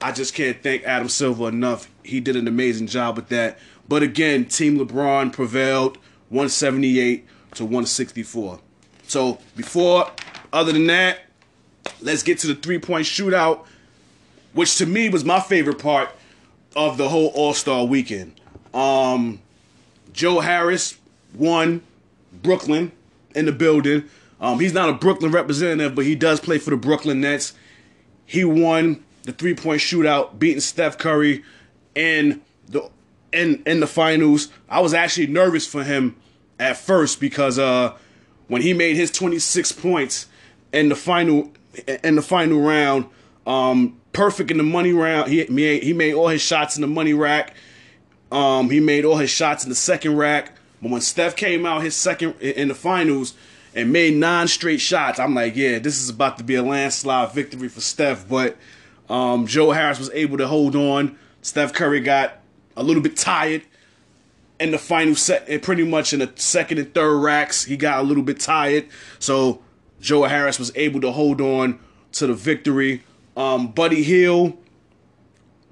I 0.00 0.12
just 0.12 0.34
can't 0.34 0.62
thank 0.62 0.84
Adam 0.84 1.08
Silver 1.08 1.48
enough. 1.48 1.88
He 2.02 2.20
did 2.20 2.36
an 2.36 2.48
amazing 2.48 2.88
job 2.88 3.16
with 3.16 3.28
that. 3.28 3.58
But 3.88 4.02
again, 4.02 4.46
Team 4.46 4.78
LeBron 4.78 5.32
prevailed 5.32 5.96
178 6.30 7.26
to 7.54 7.64
164. 7.64 8.60
So 9.06 9.38
before, 9.56 10.10
other 10.52 10.72
than 10.72 10.86
that, 10.86 11.20
let's 12.00 12.22
get 12.22 12.38
to 12.38 12.46
the 12.46 12.54
three 12.54 12.78
point 12.78 13.06
shootout, 13.06 13.66
which 14.52 14.76
to 14.78 14.86
me 14.86 15.08
was 15.08 15.24
my 15.24 15.40
favorite 15.40 15.78
part 15.78 16.10
of 16.74 16.96
the 16.96 17.08
whole 17.08 17.28
All 17.28 17.54
Star 17.54 17.84
weekend. 17.84 18.40
Um, 18.72 19.40
Joe 20.12 20.40
Harris 20.40 20.98
won 21.34 21.82
Brooklyn 22.42 22.92
in 23.34 23.46
the 23.46 23.52
building. 23.52 24.04
Um, 24.40 24.60
he's 24.60 24.74
not 24.74 24.88
a 24.88 24.92
Brooklyn 24.92 25.32
representative, 25.32 25.94
but 25.94 26.04
he 26.04 26.14
does 26.14 26.40
play 26.40 26.58
for 26.58 26.70
the 26.70 26.76
Brooklyn 26.76 27.20
Nets. 27.20 27.52
He 28.26 28.44
won 28.44 29.04
the 29.22 29.32
three 29.32 29.54
point 29.54 29.80
shootout, 29.80 30.38
beating 30.38 30.60
Steph 30.60 30.98
Curry 30.98 31.44
in 31.94 32.42
the 32.68 32.88
in 33.34 33.62
in 33.66 33.80
the 33.80 33.86
finals. 33.86 34.48
I 34.68 34.80
was 34.80 34.94
actually 34.94 35.26
nervous 35.26 35.66
for 35.66 35.82
him 35.84 36.16
at 36.58 36.76
first 36.76 37.20
because 37.20 37.58
uh, 37.58 37.96
when 38.48 38.62
he 38.62 38.72
made 38.72 38.96
his 38.96 39.10
26 39.10 39.72
points 39.72 40.26
in 40.72 40.88
the 40.88 40.94
final 40.96 41.52
in 42.02 42.14
the 42.14 42.22
final 42.22 42.60
round, 42.60 43.06
um, 43.46 44.00
perfect 44.12 44.50
in 44.50 44.58
the 44.58 44.62
money 44.62 44.92
round. 44.92 45.30
He 45.30 45.44
made 45.48 45.82
he 45.82 45.92
made 45.92 46.14
all 46.14 46.28
his 46.28 46.42
shots 46.42 46.76
in 46.76 46.80
the 46.82 46.86
money 46.86 47.12
rack. 47.14 47.54
Um, 48.32 48.70
he 48.70 48.80
made 48.80 49.04
all 49.04 49.16
his 49.16 49.30
shots 49.30 49.64
in 49.64 49.68
the 49.68 49.76
second 49.76 50.16
rack. 50.16 50.52
But 50.82 50.90
when 50.90 51.00
Steph 51.00 51.36
came 51.36 51.64
out 51.66 51.82
his 51.82 51.94
second 51.94 52.40
in 52.40 52.68
the 52.68 52.74
finals 52.74 53.34
and 53.74 53.92
made 53.92 54.14
nine 54.14 54.48
straight 54.48 54.80
shots, 54.80 55.18
I'm 55.18 55.34
like, 55.34 55.56
yeah, 55.56 55.78
this 55.78 56.00
is 56.00 56.08
about 56.10 56.38
to 56.38 56.44
be 56.44 56.54
a 56.56 56.62
landslide 56.62 57.32
victory 57.32 57.68
for 57.68 57.80
Steph. 57.80 58.28
But 58.28 58.56
Um, 59.08 59.46
Joe 59.46 59.70
Harris 59.72 59.98
was 59.98 60.10
able 60.14 60.38
to 60.38 60.46
hold 60.46 60.74
on. 60.74 61.18
Steph 61.42 61.72
Curry 61.74 62.00
got 62.00 62.38
a 62.76 62.82
little 62.82 63.02
bit 63.02 63.16
tired 63.16 63.62
in 64.60 64.70
the 64.70 64.78
final 64.78 65.14
set, 65.14 65.48
and 65.48 65.62
pretty 65.62 65.84
much 65.84 66.12
in 66.12 66.20
the 66.20 66.32
second 66.36 66.78
and 66.78 66.94
third 66.94 67.18
racks, 67.18 67.64
he 67.64 67.76
got 67.76 67.98
a 67.98 68.02
little 68.02 68.22
bit 68.22 68.40
tired. 68.40 68.86
So 69.18 69.62
Joe 70.00 70.24
Harris 70.24 70.58
was 70.58 70.72
able 70.74 71.00
to 71.00 71.12
hold 71.12 71.40
on 71.40 71.78
to 72.12 72.26
the 72.26 72.34
victory. 72.34 73.02
Um, 73.36 73.72
Buddy 73.72 74.02
Hield 74.02 74.56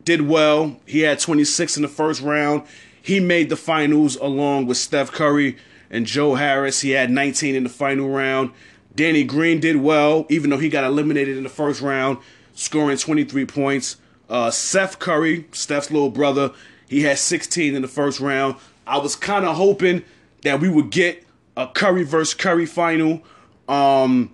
did 0.05 0.23
well. 0.23 0.81
He 0.87 1.01
had 1.01 1.21
26 1.21 1.77
in 1.77 1.83
the 1.83 1.89
first 1.89 2.21
round. 2.21 2.63
He 3.01 3.21
made 3.21 3.49
the 3.49 3.57
finals 3.57 4.17
along 4.17 4.67
with 4.67 4.77
Steph 4.77 5.13
Curry 5.13 5.57
and 5.91 6.07
Joe 6.07 6.35
Harris. 6.35 6.81
He 6.81 6.91
had 6.91 7.11
19 7.11 7.55
in 7.55 7.63
the 7.63 7.69
final 7.69 8.09
round. 8.09 8.51
Danny 8.95 9.25
Green 9.25 9.61
did 9.61 9.77
well, 9.77 10.27
even 10.29 10.51
though 10.51 10.59
he 10.59 10.69
got 10.69 10.85
eliminated 10.85 11.37
in 11.37 11.45
the 11.45 11.49
first 11.49 11.81
round, 11.81 12.19
scoring 12.55 12.99
23 12.99 13.47
points. 13.47 13.97
Uh, 14.29 14.51
Seth 14.51 14.99
Curry, 14.99 15.47
Steph's 15.53 15.91
little 15.91 16.11
brother, 16.11 16.53
he 16.93 17.01
had 17.01 17.19
16 17.19 17.75
in 17.75 17.81
the 17.81 17.89
first 17.89 18.21
round. 18.21 18.57
I 18.87 18.99
was 18.99 19.17
kind 19.17 19.47
of 19.47 19.57
hoping 19.57 20.05
that 20.43 20.61
we 20.61 20.69
would 20.69 20.91
get 20.91 21.25
a 21.57 21.67
Curry 21.67 22.05
versus 22.05 22.35
Curry 22.35 22.67
final 22.67 23.23
um, 23.67 24.31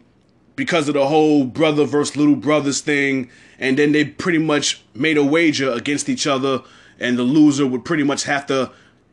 because 0.57 0.89
of 0.89 0.95
the 0.95 1.07
whole 1.07 1.45
brother 1.45 1.85
versus 1.85 2.17
little 2.17 2.35
brothers 2.35 2.81
thing. 2.81 3.31
And 3.61 3.79
then 3.79 3.93
they 3.93 4.05
pretty 4.05 4.39
much 4.39 4.83
made 4.93 5.17
a 5.17 5.23
wager 5.23 5.71
against 5.71 6.09
each 6.09 6.27
other, 6.27 6.63
and 6.99 7.17
the 7.17 7.23
loser 7.23 7.65
would 7.65 7.85
pretty 7.85 8.03
much 8.03 8.25
have 8.25 8.47
to 8.47 8.73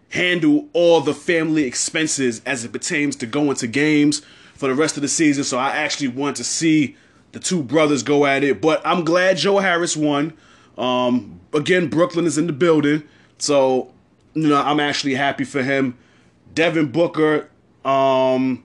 handle 0.09 0.67
all 0.73 1.01
the 1.01 1.13
family 1.13 1.65
expenses 1.65 2.41
as 2.47 2.65
it 2.65 2.71
pertains 2.71 3.15
to 3.17 3.27
going 3.27 3.57
to 3.57 3.67
games 3.67 4.23
for 4.55 4.69
the 4.69 4.73
rest 4.73 4.95
of 4.97 5.03
the 5.03 5.07
season. 5.07 5.43
So 5.43 5.59
I 5.59 5.69
actually 5.69 6.07
want 6.07 6.37
to 6.37 6.43
see 6.43 6.95
the 7.33 7.39
two 7.39 7.61
brothers 7.61 8.01
go 8.01 8.25
at 8.25 8.43
it. 8.43 8.59
But 8.59 8.81
I'm 8.83 9.05
glad 9.05 9.37
Joe 9.37 9.59
Harris 9.59 9.95
won. 9.95 10.33
Um, 10.79 11.41
again, 11.53 11.89
Brooklyn 11.89 12.25
is 12.25 12.39
in 12.39 12.47
the 12.47 12.53
building. 12.53 13.03
So, 13.37 13.91
you 14.33 14.47
know, 14.47 14.61
I'm 14.61 14.79
actually 14.79 15.15
happy 15.15 15.43
for 15.43 15.63
him. 15.63 15.97
Devin 16.53 16.91
Booker, 16.91 17.49
um, 17.83 18.63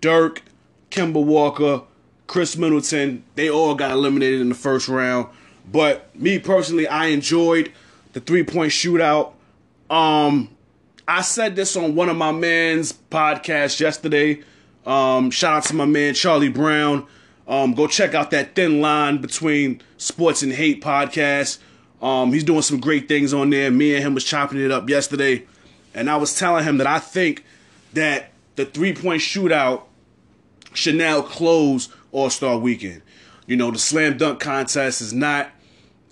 Dirk, 0.00 0.42
Kemba 0.90 1.22
Walker, 1.22 1.82
Khris 2.26 2.56
Middleton, 2.56 3.24
they 3.34 3.50
all 3.50 3.74
got 3.74 3.90
eliminated 3.90 4.40
in 4.40 4.48
the 4.48 4.54
first 4.54 4.88
round. 4.88 5.28
But 5.70 6.14
me 6.16 6.38
personally, 6.38 6.86
I 6.86 7.06
enjoyed 7.06 7.72
the 8.12 8.20
three 8.20 8.42
point 8.42 8.72
shootout. 8.72 9.32
Um, 9.90 10.50
I 11.06 11.22
said 11.22 11.56
this 11.56 11.76
on 11.76 11.94
one 11.94 12.08
of 12.08 12.16
my 12.16 12.32
man's 12.32 12.92
podcasts 12.92 13.80
yesterday. 13.80 14.42
Um, 14.86 15.30
shout 15.30 15.56
out 15.56 15.64
to 15.64 15.74
my 15.74 15.86
man 15.86 16.14
Charlie 16.14 16.48
Brown. 16.48 17.06
Um, 17.46 17.72
go 17.72 17.86
check 17.86 18.14
out 18.14 18.30
that 18.32 18.54
thin 18.54 18.80
line 18.82 19.18
between 19.18 19.80
sports 19.96 20.42
and 20.42 20.52
hate 20.52 20.82
podcast. 20.82 21.58
Um, 22.00 22.32
he's 22.32 22.44
doing 22.44 22.62
some 22.62 22.80
great 22.80 23.08
things 23.08 23.34
on 23.34 23.50
there. 23.50 23.70
Me 23.70 23.94
and 23.94 24.04
him 24.04 24.14
was 24.14 24.24
chopping 24.24 24.60
it 24.60 24.70
up 24.70 24.88
yesterday, 24.88 25.44
and 25.94 26.08
I 26.08 26.16
was 26.16 26.34
telling 26.34 26.64
him 26.64 26.78
that 26.78 26.86
I 26.86 26.98
think 26.98 27.44
that 27.94 28.30
the 28.56 28.64
three 28.64 28.94
point 28.94 29.20
shootout 29.20 29.82
should 30.74 30.94
now 30.94 31.22
close 31.22 31.88
All 32.12 32.30
Star 32.30 32.58
Weekend. 32.58 33.02
You 33.46 33.56
know, 33.56 33.70
the 33.70 33.78
slam 33.78 34.18
dunk 34.18 34.40
contest 34.40 35.00
is 35.00 35.12
not 35.12 35.50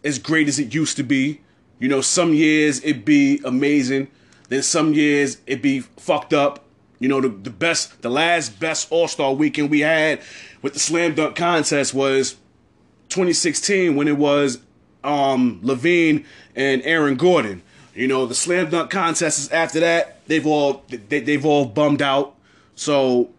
as 0.02 0.19
great 0.19 0.49
as 0.49 0.59
it 0.59 0.75
used 0.75 0.97
to 0.97 1.02
be. 1.02 1.40
You 1.78 1.88
know, 1.88 2.00
some 2.00 2.33
years 2.33 2.83
it'd 2.83 3.05
be 3.05 3.40
amazing, 3.45 4.09
then 4.49 4.62
some 4.62 4.95
years 4.95 5.38
it'd 5.47 5.62
be 5.62 5.81
fucked 5.81 6.33
up. 6.33 6.64
You 6.99 7.09
know, 7.09 7.21
the, 7.21 7.28
the 7.28 7.50
best, 7.50 8.00
the 8.00 8.09
last 8.09 8.59
best 8.59 8.88
All 8.90 9.07
Star 9.07 9.35
weekend 9.35 9.71
we 9.71 9.81
had 9.81 10.21
with 10.62 10.73
the 10.73 10.78
slam 10.78 11.14
dunk 11.14 11.37
contest 11.37 11.93
was 11.93 12.37
2016 13.11 13.95
when 13.95 14.09
it 14.09 14.16
was 14.16 14.59
um, 15.06 15.60
LaVine 15.62 16.25
and 16.54 16.82
Aaron 16.84 17.16
Gordon. 17.16 17.62
You 17.94 18.08
know, 18.08 18.26
the 18.26 18.34
slam 18.34 18.70
dunk 18.70 18.90
contests 18.90 19.38
is 19.38 19.48
after 19.50 19.80
that, 19.80 20.26
they've 20.26 20.46
all 20.46 20.84
they, 20.88 21.20
they've 21.20 21.46
all 21.46 21.64
bummed 21.64 22.02
out. 22.02 22.34
So 22.75 23.30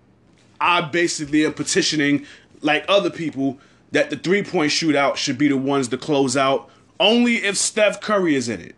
I 0.60 0.82
basically 0.82 1.46
am 1.46 1.54
petitioning, 1.54 2.26
like 2.62 2.84
other 2.88 3.12
people, 3.12 3.60
that 3.92 4.10
the 4.10 4.18
three 4.18 4.44
point 4.44 4.72
shootout 4.72 5.16
should 5.16 5.38
be 5.38 5.48
the 5.48 5.58
ones 5.58 5.90
to 5.90 5.98
close 5.98 6.36
out. 6.36 6.70
Only 7.00 7.36
if 7.36 7.58
Steph 7.58 8.02
Curry 8.02 8.36
is 8.36 8.50
in 8.50 8.62
it. 8.62 8.76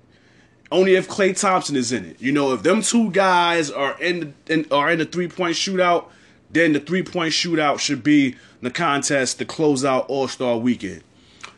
Only 0.71 0.95
if 0.95 1.07
Klay 1.07 1.39
Thompson 1.39 1.75
is 1.75 1.91
in 1.91 2.05
it. 2.05 2.21
You 2.21 2.31
know, 2.31 2.53
if 2.53 2.61
them 2.61 2.81
two 2.81 3.09
guys 3.11 3.71
are 3.71 3.99
in, 3.99 4.35
the, 4.45 4.53
in 4.53 4.65
are 4.71 4.91
in 4.91 4.99
the 4.99 5.05
three 5.05 5.27
point 5.27 5.55
shootout, 5.55 6.05
then 6.51 6.73
the 6.73 6.79
three 6.79 7.03
point 7.03 7.33
shootout 7.33 7.79
should 7.79 8.03
be 8.03 8.35
the 8.61 8.69
contest 8.69 9.39
to 9.39 9.45
close 9.45 9.85
out 9.85 10.05
All 10.09 10.27
Star 10.27 10.57
Weekend. 10.57 11.03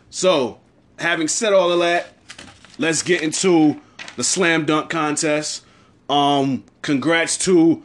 So, 0.09 0.60
having 1.01 1.27
said 1.27 1.53
all 1.53 1.71
of 1.71 1.79
that, 1.79 2.13
let's 2.77 3.03
get 3.03 3.21
into 3.21 3.79
the 4.15 4.23
slam 4.23 4.65
dunk 4.65 4.89
contest. 4.89 5.63
Um, 6.09 6.63
congrats 6.81 7.37
to 7.39 7.83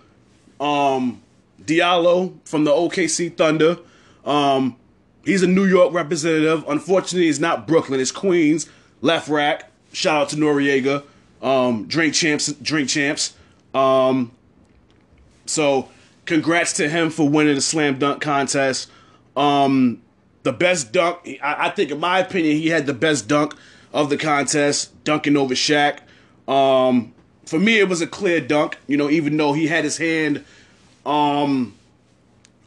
um, 0.61 1.23
Diallo 1.63 2.35
from 2.45 2.65
the 2.65 2.71
OKC 2.71 3.37
Thunder. 3.37 3.79
Um, 4.25 4.77
he's 5.25 5.43
a 5.43 5.47
New 5.47 5.65
York 5.65 5.93
representative. 5.93 6.65
Unfortunately, 6.69 7.27
he's 7.27 7.41
not 7.41 7.67
Brooklyn. 7.67 8.01
It's 8.01 8.13
Queens. 8.13 8.69
LeFrak. 9.03 9.63
Shout 9.93 10.23
out 10.23 10.29
to 10.31 10.37
Noreaga. 10.37 11.05
Um, 11.43 11.87
drink 11.87 12.15
champs. 12.15 12.53
Drink 12.53 12.89
champs. 12.89 13.35
Um, 13.75 14.33
so, 15.47 15.89
congrats 16.25 16.73
to 16.75 16.89
him 16.89 17.11
for 17.11 17.29
winning 17.29 17.55
the 17.55 17.61
slam 17.61 17.99
dunk 17.99 18.21
contest. 18.21 18.91
Um, 19.37 20.03
the 20.47 20.53
best 20.53 20.93
dunk. 20.93 21.19
I, 21.43 21.67
I, 21.67 21.71
think, 21.71 21.91
in 21.91 21.99
my 21.99 22.21
opinion, 22.21 22.57
he 22.57 22.69
had 22.69 22.87
the 22.87 22.95
best 22.95 23.27
dunk 23.27 23.57
of 23.93 24.11
the 24.11 24.17
contest, 24.17 25.03
dunking 25.03 25.37
over 25.37 25.55
Shaq. 25.55 25.99
Um, 26.47 27.13
for 27.45 27.59
me, 27.59 27.81
it 27.81 27.89
was 27.89 28.01
a 28.01 28.07
clear 28.07 28.41
dunk. 28.41 28.79
You 28.87 28.97
know, 28.97 29.11
even 29.11 29.37
though 29.37 29.55
he 29.55 29.67
had 29.67 29.83
his 29.83 29.99
hand 29.99 30.45
um, 31.05 31.75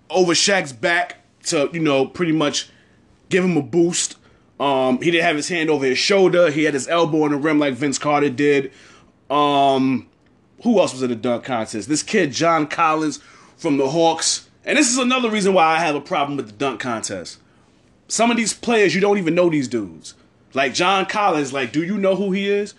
over 0.09 0.33
Shaq's 0.33 0.73
back 0.73 1.23
to, 1.43 1.69
you 1.71 1.79
know, 1.79 2.05
pretty 2.05 2.33
much 2.33 2.69
give 3.29 3.45
him 3.45 3.55
a 3.55 3.61
boost. 3.61 4.17
Um, 4.59 5.01
he 5.01 5.09
didn't 5.09 5.23
have 5.23 5.37
his 5.37 5.47
hand 5.47 5.69
over 5.69 5.85
his 5.85 5.97
shoulder. 5.97 6.51
He 6.51 6.65
had 6.65 6.73
his 6.73 6.89
elbow 6.89 7.23
on 7.23 7.31
the 7.31 7.37
rim 7.37 7.59
like 7.59 7.75
Vince 7.75 7.97
Carter 7.97 8.29
did. 8.29 8.73
Um, 9.29 10.09
who 10.63 10.81
else 10.81 10.91
was 10.91 11.01
in 11.01 11.11
the 11.11 11.15
dunk 11.15 11.45
contest? 11.45 11.87
This 11.87 12.03
kid, 12.03 12.33
John 12.33 12.67
Collins 12.67 13.19
from 13.55 13.77
the 13.77 13.89
Hawks. 13.89 14.49
And 14.65 14.77
this 14.77 14.89
is 14.89 14.97
another 14.97 15.31
reason 15.31 15.53
why 15.53 15.63
I 15.63 15.79
have 15.79 15.95
a 15.95 16.01
problem 16.01 16.35
with 16.35 16.47
the 16.47 16.51
dunk 16.51 16.81
contest. 16.81 17.37
Some 18.09 18.31
of 18.31 18.37
these 18.37 18.53
players, 18.53 18.93
you 18.93 18.99
don't 18.99 19.17
even 19.17 19.35
know 19.35 19.49
these 19.49 19.67
dudes. 19.67 20.15
Like 20.53 20.73
John 20.73 21.05
Collins, 21.05 21.53
like, 21.53 21.71
do 21.71 21.83
you 21.83 21.97
know 21.97 22.15
who 22.15 22.31
he 22.31 22.49
is? 22.49 22.73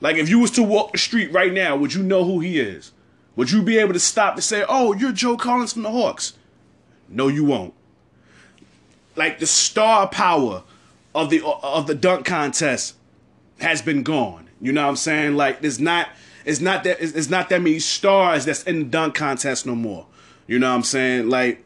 Like, 0.00 0.16
if 0.16 0.28
you 0.28 0.40
was 0.40 0.50
to 0.52 0.62
walk 0.62 0.92
the 0.92 0.98
street 0.98 1.32
right 1.32 1.52
now, 1.52 1.76
would 1.76 1.94
you 1.94 2.02
know 2.02 2.24
who 2.24 2.40
he 2.40 2.58
is? 2.58 2.92
Would 3.36 3.50
you 3.50 3.62
be 3.62 3.78
able 3.78 3.94
to 3.94 4.00
stop 4.00 4.34
and 4.34 4.44
say, 4.44 4.64
oh, 4.68 4.92
you're 4.92 5.12
Joe 5.12 5.36
Collins 5.36 5.72
from 5.72 5.82
the 5.82 5.90
Hawks? 5.90 6.34
No, 7.08 7.28
you 7.28 7.44
won't. 7.44 7.72
Like, 9.16 9.38
the 9.38 9.46
star 9.46 10.08
power 10.08 10.64
of 11.14 11.30
the 11.30 11.40
uh, 11.44 11.58
of 11.62 11.86
the 11.86 11.94
dunk 11.94 12.26
contest 12.26 12.96
has 13.60 13.80
been 13.80 14.02
gone. 14.02 14.48
You 14.60 14.72
know 14.72 14.82
what 14.82 14.90
I'm 14.90 14.96
saying? 14.96 15.36
Like, 15.36 15.60
there's 15.60 15.80
not 15.80 16.08
it's 16.44 16.60
not 16.60 16.84
that 16.84 17.00
it's 17.00 17.30
not 17.30 17.48
that 17.48 17.62
many 17.62 17.78
stars 17.78 18.44
that's 18.44 18.64
in 18.64 18.80
the 18.80 18.84
dunk 18.84 19.14
contest 19.14 19.66
no 19.66 19.74
more. 19.74 20.06
You 20.46 20.58
know 20.58 20.68
what 20.68 20.76
I'm 20.76 20.82
saying? 20.82 21.30
Like, 21.30 21.63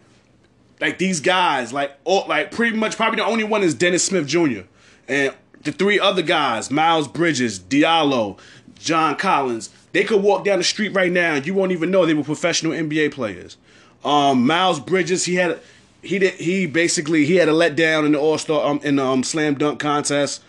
like 0.81 0.99
these 0.99 1.21
guys, 1.21 1.73
like 1.73 1.93
all, 2.05 2.27
like 2.29 2.51
pretty 2.51 2.77
much 2.77 2.97
probably 2.97 3.17
the 3.17 3.27
only 3.27 3.45
one 3.45 3.63
is 3.63 3.75
Dennis 3.75 4.05
Smith 4.05 4.27
Jr. 4.27 4.63
and 5.09 5.35
the 5.63 5.73
three 5.73 5.99
other 5.99 6.23
guys, 6.23 6.71
Miles 6.71 7.09
Bridges, 7.09 7.59
Diallo, 7.59 8.39
John 8.79 9.17
Collins, 9.17 9.71
they 9.93 10.05
could 10.05 10.23
walk 10.23 10.45
down 10.45 10.59
the 10.59 10.65
street 10.65 10.91
right 10.91 11.11
now 11.11 11.35
and 11.35 11.47
you 11.47 11.55
won't 11.55 11.73
even 11.73 11.91
know 11.91 12.07
they 12.07 12.15
were 12.15 12.23
professional 12.23 12.73
NBA 12.73 13.13
players. 13.13 13.57
Um, 14.05 14.47
Miles 14.47 14.81
Bridges, 14.81 15.25
he 15.25 15.35
had 15.37 15.59
he 16.03 16.19
did 16.19 16.35
he 16.35 16.67
basically 16.67 17.27
he 17.27 17.37
had 17.37 17.49
a 17.49 17.53
letdown 17.53 18.07
in 18.07 18.13
the 18.13 18.21
All 18.21 18.39
Star 18.39 18.65
um, 18.65 18.81
in 18.85 18.97
the 18.97 19.05
um, 19.05 19.25
slam 19.25 19.55
dunk 19.57 19.81
contest. 19.81 20.43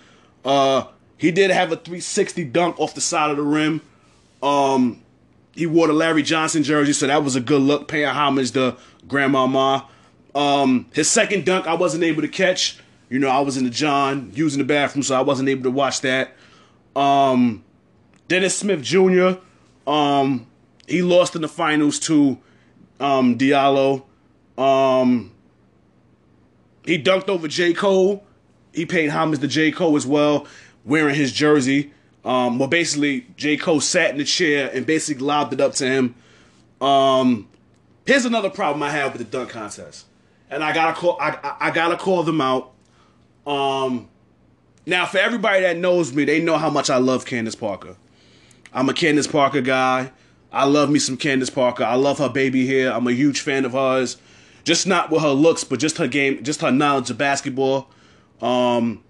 Uh, 0.45 0.83
he 1.17 1.31
did 1.31 1.51
have 1.51 1.71
a 1.71 1.75
360 1.75 2.45
dunk 2.45 2.79
off 2.79 2.93
the 2.93 3.01
side 3.01 3.31
of 3.31 3.37
the 3.37 3.43
rim. 3.43 3.81
Um, 4.41 5.01
he 5.53 5.65
wore 5.65 5.87
the 5.87 5.93
Larry 5.93 6.23
Johnson 6.23 6.63
jersey, 6.63 6.93
so 6.93 7.07
that 7.07 7.23
was 7.23 7.35
a 7.35 7.41
good 7.41 7.61
look, 7.61 7.87
paying 7.87 8.07
homage 8.07 8.51
to 8.51 8.77
Grandmama. 9.07 9.85
Um, 10.35 10.87
his 10.93 11.09
second 11.09 11.45
dunk, 11.45 11.67
I 11.67 11.73
wasn't 11.73 12.03
able 12.03 12.21
to 12.21 12.27
catch. 12.27 12.79
You 13.09 13.19
know, 13.19 13.29
I 13.29 13.39
was 13.39 13.57
in 13.57 13.63
the 13.63 13.69
John 13.69 14.31
using 14.33 14.59
the 14.59 14.65
bathroom, 14.65 15.03
so 15.03 15.15
I 15.15 15.21
wasn't 15.21 15.49
able 15.49 15.63
to 15.63 15.71
watch 15.71 16.01
that. 16.01 16.35
Um, 16.95 17.63
Dennis 18.27 18.57
Smith 18.57 18.83
Jr. 18.83 19.39
Um, 19.87 20.47
he 20.87 21.01
lost 21.01 21.35
in 21.35 21.41
the 21.41 21.47
finals 21.47 21.99
to 22.01 22.37
um, 22.99 23.37
Diallo. 23.37 24.03
Um, 24.57 25.31
he 26.85 27.01
dunked 27.01 27.29
over 27.29 27.47
J. 27.47 27.73
Cole. 27.73 28.23
He 28.73 28.85
paid 28.85 29.09
homage 29.09 29.39
to 29.39 29.47
J. 29.47 29.71
Cole 29.71 29.95
as 29.95 30.05
well, 30.05 30.47
wearing 30.85 31.15
his 31.15 31.31
jersey. 31.31 31.91
Um, 32.23 32.59
well, 32.59 32.67
basically, 32.67 33.25
J. 33.37 33.57
Cole 33.57 33.81
sat 33.81 34.11
in 34.11 34.17
the 34.17 34.23
chair 34.23 34.69
and 34.73 34.85
basically 34.85 35.25
lobbed 35.25 35.53
it 35.53 35.61
up 35.61 35.73
to 35.75 35.87
him. 35.87 36.15
Um, 36.81 37.47
here's 38.05 38.25
another 38.25 38.49
problem 38.49 38.83
I 38.83 38.91
have 38.91 39.13
with 39.13 39.19
the 39.19 39.37
dunk 39.37 39.49
contest, 39.49 40.05
and 40.49 40.63
I 40.63 40.73
gotta 40.73 40.93
call. 40.93 41.17
I, 41.19 41.55
I, 41.59 41.71
gotta 41.71 41.97
call 41.97 42.23
them 42.23 42.41
out. 42.41 42.73
Um, 43.45 44.09
Now, 44.85 45.05
for 45.05 45.17
everybody 45.17 45.61
that 45.61 45.77
knows 45.77 46.13
me, 46.13 46.25
they 46.25 46.41
know 46.41 46.57
how 46.57 46.69
much 46.69 46.89
I 46.89 46.97
love 46.97 47.25
Candace 47.25 47.55
Parker. 47.55 47.95
I'm 48.73 48.89
a 48.89 48.93
Candace 48.93 49.27
Parker 49.27 49.61
guy. 49.61 50.11
I 50.51 50.65
love 50.65 50.89
me 50.89 50.99
some 50.99 51.17
Candace 51.17 51.49
Parker. 51.49 51.83
I 51.83 51.95
love 51.95 52.17
her 52.17 52.29
baby 52.29 52.65
hair. 52.67 52.91
I'm 52.91 53.07
a 53.07 53.11
huge 53.11 53.41
fan 53.41 53.65
of 53.65 53.73
hers. 53.73 54.17
Just 54.63 54.87
not 54.87 55.11
with 55.11 55.21
her 55.21 55.29
looks, 55.29 55.63
but 55.63 55.79
just 55.79 55.97
her 55.97 56.07
game, 56.07 56.43
just 56.43 56.61
her 56.61 56.71
knowledge 56.71 57.09
of 57.09 57.17
basketball. 57.17 57.89
Um, 58.41 59.03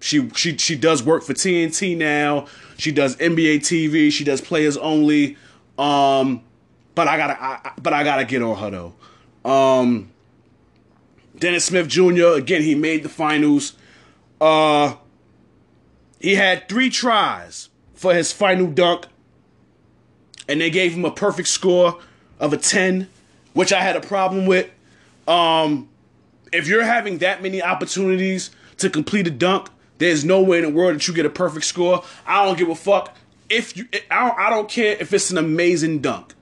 she 0.00 0.28
she 0.30 0.56
she 0.58 0.76
does 0.76 1.02
work 1.02 1.22
for 1.22 1.32
TNT 1.32 1.96
now. 1.96 2.46
She 2.78 2.92
does 2.92 3.16
NBA 3.16 3.58
TV. 3.58 4.12
She 4.12 4.24
does 4.24 4.40
players 4.40 4.76
only. 4.76 5.36
Um, 5.78 6.42
but 6.94 7.08
I 7.08 7.16
gotta 7.16 7.42
I, 7.42 7.72
but 7.80 7.92
I 7.92 8.04
gotta 8.04 8.24
get 8.24 8.42
on 8.42 8.56
her 8.56 8.70
though. 8.70 9.50
Um, 9.50 10.10
Dennis 11.38 11.66
Smith 11.66 11.88
Jr. 11.88 12.34
again. 12.36 12.62
He 12.62 12.74
made 12.74 13.02
the 13.02 13.08
finals. 13.08 13.74
Uh, 14.40 14.96
he 16.20 16.34
had 16.34 16.68
three 16.68 16.90
tries 16.90 17.68
for 17.94 18.14
his 18.14 18.32
final 18.32 18.66
dunk, 18.66 19.06
and 20.48 20.60
they 20.60 20.70
gave 20.70 20.94
him 20.94 21.04
a 21.04 21.10
perfect 21.10 21.48
score 21.48 21.98
of 22.38 22.52
a 22.52 22.56
ten, 22.56 23.08
which 23.52 23.72
I 23.72 23.80
had 23.80 23.96
a 23.96 24.00
problem 24.00 24.46
with. 24.46 24.68
Um, 25.28 25.88
if 26.52 26.68
you're 26.68 26.84
having 26.84 27.18
that 27.18 27.42
many 27.42 27.62
opportunities 27.62 28.50
to 28.78 28.88
complete 28.88 29.26
a 29.26 29.30
dunk, 29.30 29.68
there's 29.98 30.24
no 30.24 30.42
way 30.42 30.58
in 30.58 30.64
the 30.64 30.70
world 30.70 30.94
that 30.94 31.08
you 31.08 31.14
get 31.14 31.26
a 31.26 31.30
perfect 31.30 31.64
score. 31.64 32.04
I 32.26 32.44
don't 32.44 32.58
give 32.58 32.68
a 32.68 32.74
fuck 32.74 33.16
if 33.48 33.76
you. 33.76 33.86
I 34.10 34.26
don't, 34.26 34.38
I 34.38 34.50
don't 34.50 34.68
care 34.68 34.96
if 34.98 35.12
it's 35.12 35.30
an 35.30 35.38
amazing 35.38 36.00
dunk. 36.00 36.34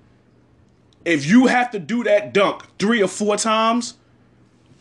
If 1.05 1.27
you 1.27 1.47
have 1.47 1.71
to 1.73 1.79
do 1.79 2.05
that 2.05 2.33
dunk 2.33 2.65
three 2.79 3.03
or 3.03 3.09
four 3.09 3.37
times, 3.37 3.95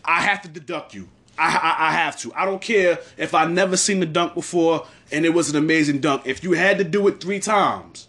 I 0.05 0.22
have 0.22 0.41
to 0.43 0.48
deduct 0.48 0.93
you. 0.93 1.07
I, 1.38 1.48
I, 1.48 1.88
I 1.89 1.91
have 1.93 2.17
to. 2.19 2.33
I 2.36 2.45
don't 2.45 2.62
care 2.62 3.00
if 3.17 3.33
I 3.33 3.45
never 3.45 3.75
seen 3.75 4.00
the 4.00 4.05
dunk 4.05 4.36
before 4.36 4.86
and 5.12 5.25
it 5.25 5.33
was 5.33 5.50
an 5.50 5.55
amazing 5.55 6.00
dunk. 6.00 6.24
If 6.25 6.43
you 6.43 6.53
had 6.53 6.77
to 6.77 6.83
do 6.83 7.07
it 7.07 7.22
three 7.22 7.39
times, 7.39 8.07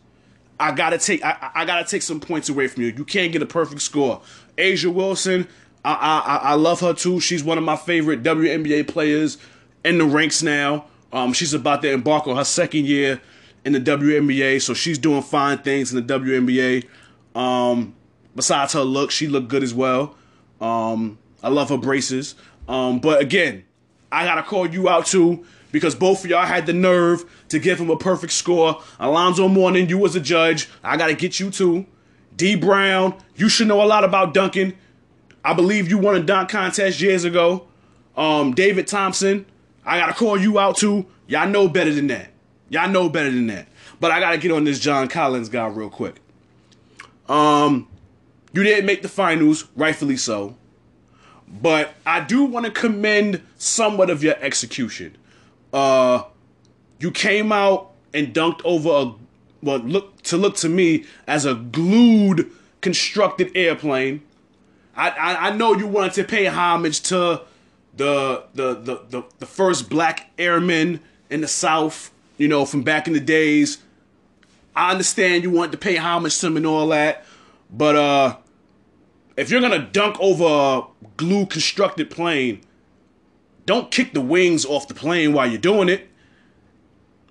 I 0.58 0.72
gotta 0.72 0.98
take 0.98 1.24
I, 1.24 1.50
I 1.54 1.64
gotta 1.64 1.84
take 1.84 2.02
some 2.02 2.20
points 2.20 2.48
away 2.48 2.68
from 2.68 2.82
you. 2.82 2.94
You 2.96 3.04
can't 3.04 3.32
get 3.32 3.42
a 3.42 3.46
perfect 3.46 3.82
score. 3.82 4.22
A'ja 4.56 4.92
Wilson, 4.92 5.48
I, 5.84 5.94
I 5.94 6.50
I 6.50 6.54
love 6.54 6.80
her 6.80 6.94
too. 6.94 7.20
She's 7.20 7.42
one 7.42 7.58
of 7.58 7.64
my 7.64 7.76
favorite 7.76 8.22
WNBA 8.22 8.88
players 8.88 9.38
in 9.84 9.98
the 9.98 10.04
ranks 10.04 10.42
now. 10.42 10.86
Um, 11.12 11.32
she's 11.32 11.54
about 11.54 11.82
to 11.82 11.90
embark 11.90 12.26
on 12.26 12.36
her 12.36 12.44
second 12.44 12.86
year 12.86 13.20
in 13.64 13.72
the 13.72 13.80
WNBA, 13.80 14.60
so 14.60 14.74
she's 14.74 14.98
doing 14.98 15.22
fine 15.22 15.58
things 15.58 15.92
in 15.92 16.06
the 16.06 16.18
WNBA. 16.18 16.86
Um, 17.38 17.94
besides 18.34 18.72
her 18.72 18.82
look, 18.82 19.10
she 19.10 19.26
looked 19.26 19.48
good 19.48 19.62
as 19.62 19.72
well. 19.72 20.16
Um, 20.60 21.18
I 21.44 21.50
love 21.50 21.68
her 21.68 21.76
braces. 21.76 22.34
Um, 22.66 22.98
but 22.98 23.20
again, 23.20 23.64
I 24.10 24.24
gotta 24.24 24.42
call 24.42 24.66
you 24.66 24.88
out 24.88 25.06
too 25.06 25.44
because 25.70 25.94
both 25.94 26.24
of 26.24 26.30
y'all 26.30 26.46
had 26.46 26.66
the 26.66 26.72
nerve 26.72 27.24
to 27.50 27.58
give 27.58 27.78
him 27.78 27.90
a 27.90 27.96
perfect 27.96 28.32
score. 28.32 28.82
Alonzo 28.98 29.46
Mourning, 29.46 29.88
you 29.88 29.98
was 29.98 30.16
a 30.16 30.20
judge. 30.20 30.68
I 30.82 30.96
gotta 30.96 31.14
get 31.14 31.38
you 31.38 31.50
too. 31.50 31.86
D 32.36 32.56
Brown, 32.56 33.14
you 33.36 33.48
should 33.48 33.68
know 33.68 33.82
a 33.82 33.84
lot 33.84 34.04
about 34.04 34.32
dunking. 34.32 34.72
I 35.44 35.52
believe 35.52 35.90
you 35.90 35.98
won 35.98 36.16
a 36.16 36.20
dunk 36.20 36.48
contest 36.48 37.00
years 37.00 37.24
ago. 37.24 37.66
Um, 38.16 38.54
David 38.54 38.86
Thompson, 38.86 39.44
I 39.84 39.98
gotta 39.98 40.14
call 40.14 40.38
you 40.40 40.58
out 40.58 40.78
too. 40.78 41.04
Y'all 41.26 41.48
know 41.48 41.68
better 41.68 41.92
than 41.92 42.06
that. 42.06 42.30
Y'all 42.70 42.88
know 42.88 43.10
better 43.10 43.30
than 43.30 43.48
that. 43.48 43.68
But 44.00 44.10
I 44.10 44.20
gotta 44.20 44.38
get 44.38 44.50
on 44.50 44.64
this 44.64 44.78
John 44.78 45.08
Collins 45.08 45.50
guy 45.50 45.66
real 45.66 45.90
quick. 45.90 46.16
Um, 47.28 47.88
you 48.54 48.62
didn't 48.62 48.86
make 48.86 49.02
the 49.02 49.08
finals, 49.08 49.66
rightfully 49.76 50.16
so. 50.16 50.56
But 51.60 51.94
I 52.04 52.20
do 52.20 52.44
want 52.44 52.66
to 52.66 52.72
commend 52.72 53.42
somewhat 53.56 54.10
of 54.10 54.22
your 54.22 54.36
execution. 54.40 55.16
Uh, 55.72 56.24
you 56.98 57.10
came 57.10 57.52
out 57.52 57.92
and 58.12 58.34
dunked 58.34 58.60
over 58.64 58.88
a 58.90 59.14
what 59.60 59.84
look 59.84 60.22
to 60.22 60.36
look 60.36 60.56
to 60.56 60.68
me 60.68 61.04
as 61.26 61.46
a 61.46 61.54
glued 61.54 62.50
constructed 62.80 63.50
airplane. 63.54 64.22
I, 64.96 65.10
I, 65.10 65.48
I 65.48 65.56
know 65.56 65.74
you 65.74 65.86
wanted 65.86 66.12
to 66.14 66.24
pay 66.24 66.44
homage 66.46 67.00
to 67.02 67.42
the, 67.96 68.44
the 68.54 68.74
the 68.74 69.00
the 69.08 69.24
the 69.38 69.46
first 69.46 69.88
black 69.88 70.30
airmen 70.38 71.00
in 71.30 71.40
the 71.40 71.48
South, 71.48 72.12
you 72.36 72.48
know, 72.48 72.64
from 72.64 72.82
back 72.82 73.06
in 73.06 73.12
the 73.12 73.20
days. 73.20 73.78
I 74.76 74.90
understand 74.90 75.44
you 75.44 75.50
wanted 75.50 75.72
to 75.72 75.78
pay 75.78 75.96
homage 75.96 76.38
to 76.40 76.46
them 76.46 76.56
and 76.56 76.66
all 76.66 76.88
that, 76.88 77.24
but 77.70 77.96
uh, 77.96 78.36
if 79.36 79.50
you're 79.50 79.60
gonna 79.60 79.88
dunk 79.90 80.16
over 80.20 80.86
glue 81.16 81.46
constructed 81.46 82.10
plane, 82.10 82.60
don't 83.66 83.90
kick 83.90 84.12
the 84.12 84.20
wings 84.20 84.64
off 84.64 84.88
the 84.88 84.94
plane 84.94 85.32
while 85.32 85.46
you're 85.46 85.58
doing 85.58 85.88
it. 85.88 86.08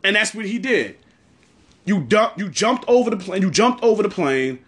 And 0.03 0.15
that's 0.15 0.33
what 0.33 0.45
he 0.45 0.59
did. 0.59 0.97
You 1.85 2.01
dunk, 2.01 2.33
you 2.37 2.49
jumped 2.49 2.85
over 2.87 3.09
the 3.09 3.17
plane, 3.17 3.41
you 3.41 3.51
jumped 3.51 3.83
over 3.83 4.03
the 4.03 4.09
plane, 4.09 4.59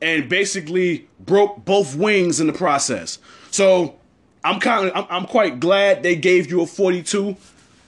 and 0.00 0.28
basically 0.28 1.08
broke 1.20 1.64
both 1.64 1.94
wings 1.96 2.40
in 2.40 2.46
the 2.46 2.52
process. 2.52 3.18
So 3.50 3.98
I'm 4.44 4.60
kind 4.60 4.88
of, 4.88 4.96
I'm, 4.96 5.06
I'm 5.22 5.26
quite 5.26 5.60
glad 5.60 6.02
they 6.02 6.16
gave 6.16 6.50
you 6.50 6.62
a 6.62 6.66
42 6.66 7.36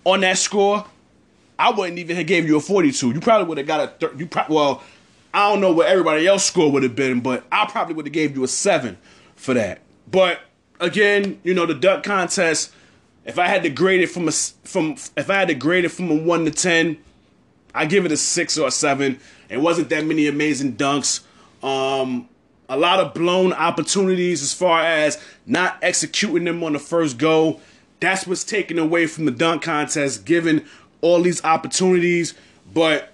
on 0.04 0.20
that 0.20 0.38
score. 0.38 0.84
I 1.58 1.70
wouldn't 1.70 1.98
even 1.98 2.16
have 2.16 2.26
gave 2.26 2.46
you 2.46 2.56
a 2.56 2.60
42. 2.60 3.12
You 3.12 3.20
probably 3.20 3.46
would 3.46 3.58
have 3.58 3.66
got 3.66 3.80
a, 3.80 3.86
thir- 3.88 4.14
you 4.16 4.26
pro- 4.26 4.46
well, 4.48 4.82
I 5.32 5.50
don't 5.50 5.60
know 5.60 5.72
what 5.72 5.86
everybody 5.88 6.26
else 6.26 6.44
score 6.44 6.70
would 6.70 6.82
have 6.82 6.94
been, 6.94 7.20
but 7.20 7.44
I 7.50 7.66
probably 7.66 7.94
would 7.94 8.06
have 8.06 8.12
gave 8.12 8.36
you 8.36 8.44
a 8.44 8.48
seven 8.48 8.98
for 9.36 9.54
that. 9.54 9.80
But 10.10 10.40
again, 10.80 11.40
you 11.42 11.54
know, 11.54 11.66
the 11.66 11.74
dunk 11.74 12.04
contest. 12.04 12.72
If 13.24 13.38
I 13.38 13.46
had 13.48 13.62
to 13.62 13.70
grade 13.70 14.02
it 14.02 14.08
from 14.08 14.28
a 14.28 14.32
from 14.32 14.96
if 15.16 15.30
I 15.30 15.34
had 15.34 15.48
to 15.48 15.54
grade 15.54 15.84
it 15.84 15.90
from 15.90 16.10
a 16.10 16.14
one 16.14 16.44
to 16.44 16.50
ten, 16.50 16.98
I 17.74 17.86
give 17.86 18.04
it 18.04 18.12
a 18.12 18.16
six 18.16 18.58
or 18.58 18.68
a 18.68 18.70
seven. 18.70 19.18
It 19.48 19.58
wasn't 19.58 19.88
that 19.90 20.04
many 20.04 20.26
amazing 20.26 20.76
dunks. 20.76 21.20
Um, 21.62 22.28
a 22.68 22.76
lot 22.76 23.00
of 23.00 23.14
blown 23.14 23.52
opportunities 23.52 24.42
as 24.42 24.52
far 24.52 24.82
as 24.82 25.22
not 25.46 25.78
executing 25.82 26.44
them 26.44 26.62
on 26.62 26.72
the 26.72 26.78
first 26.78 27.18
go. 27.18 27.60
That's 28.00 28.26
what's 28.26 28.44
taken 28.44 28.78
away 28.78 29.06
from 29.06 29.24
the 29.24 29.30
dunk 29.30 29.62
contest, 29.62 30.24
given 30.24 30.66
all 31.00 31.22
these 31.22 31.42
opportunities. 31.44 32.34
But 32.72 33.12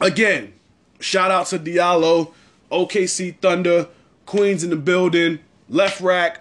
again, 0.00 0.52
shout 1.00 1.30
out 1.30 1.46
to 1.46 1.58
Diallo, 1.58 2.32
OKC 2.70 3.36
Thunder, 3.38 3.88
Queens 4.26 4.62
in 4.62 4.70
the 4.70 4.76
building, 4.76 5.40
LeFrak, 5.70 6.36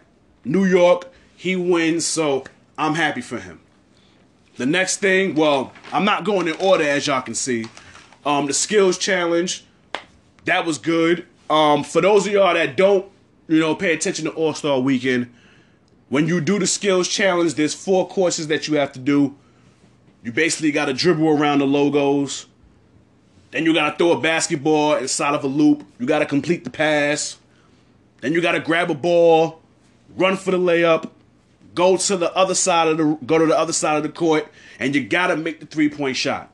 New 0.49 0.65
York. 0.65 1.12
He 1.35 1.55
wins, 1.55 2.05
so 2.05 2.43
I'm 2.77 2.95
happy 2.95 3.21
for 3.21 3.39
him. 3.39 3.62
The 4.57 4.65
next 4.65 4.97
thing, 4.97 5.35
well, 5.35 5.71
I'm 5.93 6.03
not 6.03 6.25
going 6.25 6.47
in 6.47 6.55
order 6.55 6.83
as 6.83 7.07
y'all 7.07 7.21
can 7.21 7.35
see. 7.35 7.67
Um, 8.25 8.47
the 8.47 8.53
skills 8.53 8.97
challenge, 8.97 9.63
that 10.45 10.65
was 10.65 10.77
good. 10.77 11.25
Um, 11.49 11.83
for 11.83 12.01
those 12.01 12.27
of 12.27 12.33
y'all 12.33 12.53
that 12.53 12.75
don't, 12.75 13.09
you 13.47 13.59
know, 13.59 13.73
pay 13.73 13.93
attention 13.93 14.25
to 14.25 14.31
All 14.31 14.53
Star 14.53 14.79
Weekend, 14.79 15.33
when 16.09 16.27
you 16.27 16.41
do 16.41 16.59
the 16.59 16.67
skills 16.67 17.07
challenge, 17.07 17.53
there's 17.53 17.73
four 17.73 18.07
courses 18.07 18.47
that 18.47 18.67
you 18.67 18.75
have 18.75 18.91
to 18.93 18.99
do. 18.99 19.35
You 20.23 20.31
basically 20.31 20.71
got 20.71 20.85
to 20.85 20.93
dribble 20.93 21.27
around 21.27 21.59
the 21.59 21.67
logos. 21.67 22.47
Then 23.51 23.65
you 23.65 23.73
got 23.73 23.91
to 23.91 23.97
throw 23.97 24.12
a 24.12 24.19
basketball 24.19 24.95
inside 24.95 25.33
of 25.33 25.43
a 25.43 25.47
loop. 25.47 25.85
You 25.99 26.05
got 26.05 26.19
to 26.19 26.25
complete 26.25 26.63
the 26.63 26.69
pass. 26.69 27.38
Then 28.21 28.33
you 28.33 28.41
got 28.41 28.51
to 28.51 28.59
grab 28.59 28.91
a 28.91 28.95
ball, 28.95 29.58
run 30.19 30.38
for 30.38 30.51
the 30.51 30.60
layup, 30.60 31.10
go 31.73 31.97
to 31.97 32.17
the 32.17 32.36
other 32.36 32.55
side 32.55 32.88
of 32.88 32.97
the 32.97 33.17
go 33.25 33.38
to 33.38 33.45
the 33.45 33.58
other 33.58 33.73
side 33.73 33.97
of 33.97 34.03
the 34.03 34.10
court, 34.10 34.47
and 34.79 34.93
you 34.93 35.03
got 35.03 35.27
to 35.27 35.36
make 35.36 35.60
the 35.60 35.65
three 35.65 35.89
point 35.89 36.17
shot. 36.17 36.51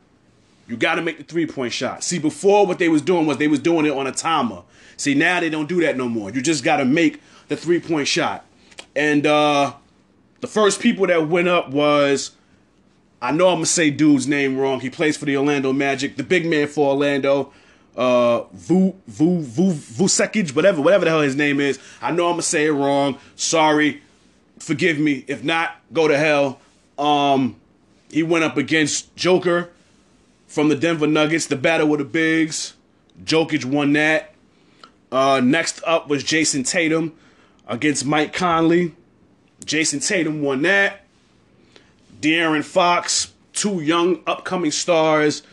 You 0.68 0.78
got 0.78 0.96
to 0.96 1.02
make 1.02 1.18
the 1.18 1.24
three 1.24 1.46
point 1.46 1.74
shot. 1.74 2.04
See, 2.04 2.20
before 2.20 2.66
what 2.66 2.80
they 2.80 2.90
was 2.90 3.02
doing 3.02 3.28
was 3.28 3.38
they 3.38 3.48
was 3.48 3.60
doing 3.60 3.86
it 3.86 3.92
on 3.92 4.08
a 4.08 4.12
timer. 4.12 4.64
See, 4.98 5.14
now 5.14 5.40
they 5.40 5.50
don't 5.50 5.68
do 5.68 5.82
that 5.82 5.98
no 5.98 6.08
more. 6.08 6.32
You 6.32 6.42
just 6.42 6.64
got 6.64 6.78
to 6.78 6.86
make 6.86 7.22
the 7.48 7.58
three 7.58 7.80
point 7.80 8.08
shot. 8.08 8.46
And 8.96 9.26
uh 9.26 9.74
the 10.42 10.48
first 10.48 10.80
people 10.80 11.08
that 11.08 11.28
went 11.28 11.48
up 11.48 11.70
was 11.70 12.32
I 13.22 13.32
know 13.32 13.48
I'm 13.48 13.56
gonna 13.56 13.66
say 13.66 13.90
dude's 13.90 14.28
name 14.28 14.58
wrong. 14.58 14.80
He 14.80 14.90
plays 14.90 15.18
for 15.18 15.26
the 15.26 15.38
Orlando 15.38 15.74
Magic, 15.74 16.16
the 16.16 16.24
big 16.24 16.46
man 16.46 16.68
for 16.68 16.92
Orlando. 16.92 17.52
Uh, 17.96 18.44
Vu 18.54 18.94
Vu 19.08 19.42
Vu 19.42 20.54
whatever, 20.54 20.82
whatever 20.82 21.06
the 21.06 21.12
hell 21.12 21.22
his 21.22 21.36
name 21.36 21.60
is. 21.60 21.80
I 22.02 22.12
know 22.12 22.26
I'm 22.26 22.34
gonna 22.34 22.42
say 22.42 22.66
it 22.66 22.72
wrong. 22.72 23.18
Sorry, 23.36 24.02
forgive 24.60 25.00
me. 25.00 25.24
If 25.28 25.44
not, 25.44 25.78
go 25.94 26.08
to 26.08 26.18
hell. 26.18 26.60
Um, 26.98 27.56
he 28.12 28.24
went 28.24 28.44
up 28.44 28.58
against 28.58 29.16
Joker 29.16 29.70
from 30.48 30.70
the 30.70 30.76
Denver 30.76 31.08
Nuggets, 31.08 31.48
the 31.48 31.56
battle 31.56 31.88
with 31.88 32.00
the 32.00 32.06
bigs. 32.06 32.74
Jokic 33.24 33.66
won 33.66 33.94
that. 33.94 34.34
Uh, 35.12 35.40
next 35.44 35.82
up 35.86 36.10
was 36.10 36.24
Jayson 36.24 36.64
Tatum 36.64 37.14
against 37.68 38.06
Mike 38.06 38.34
Conley. 38.34 38.94
Jayson 39.66 40.06
Tatum 40.06 40.42
won 40.42 40.62
that. 40.64 41.06
De'Aaron 42.20 42.64
Fox, 42.64 43.34
two 43.54 43.82
young 43.82 44.22
upcoming 44.28 44.72
stars 44.72 45.44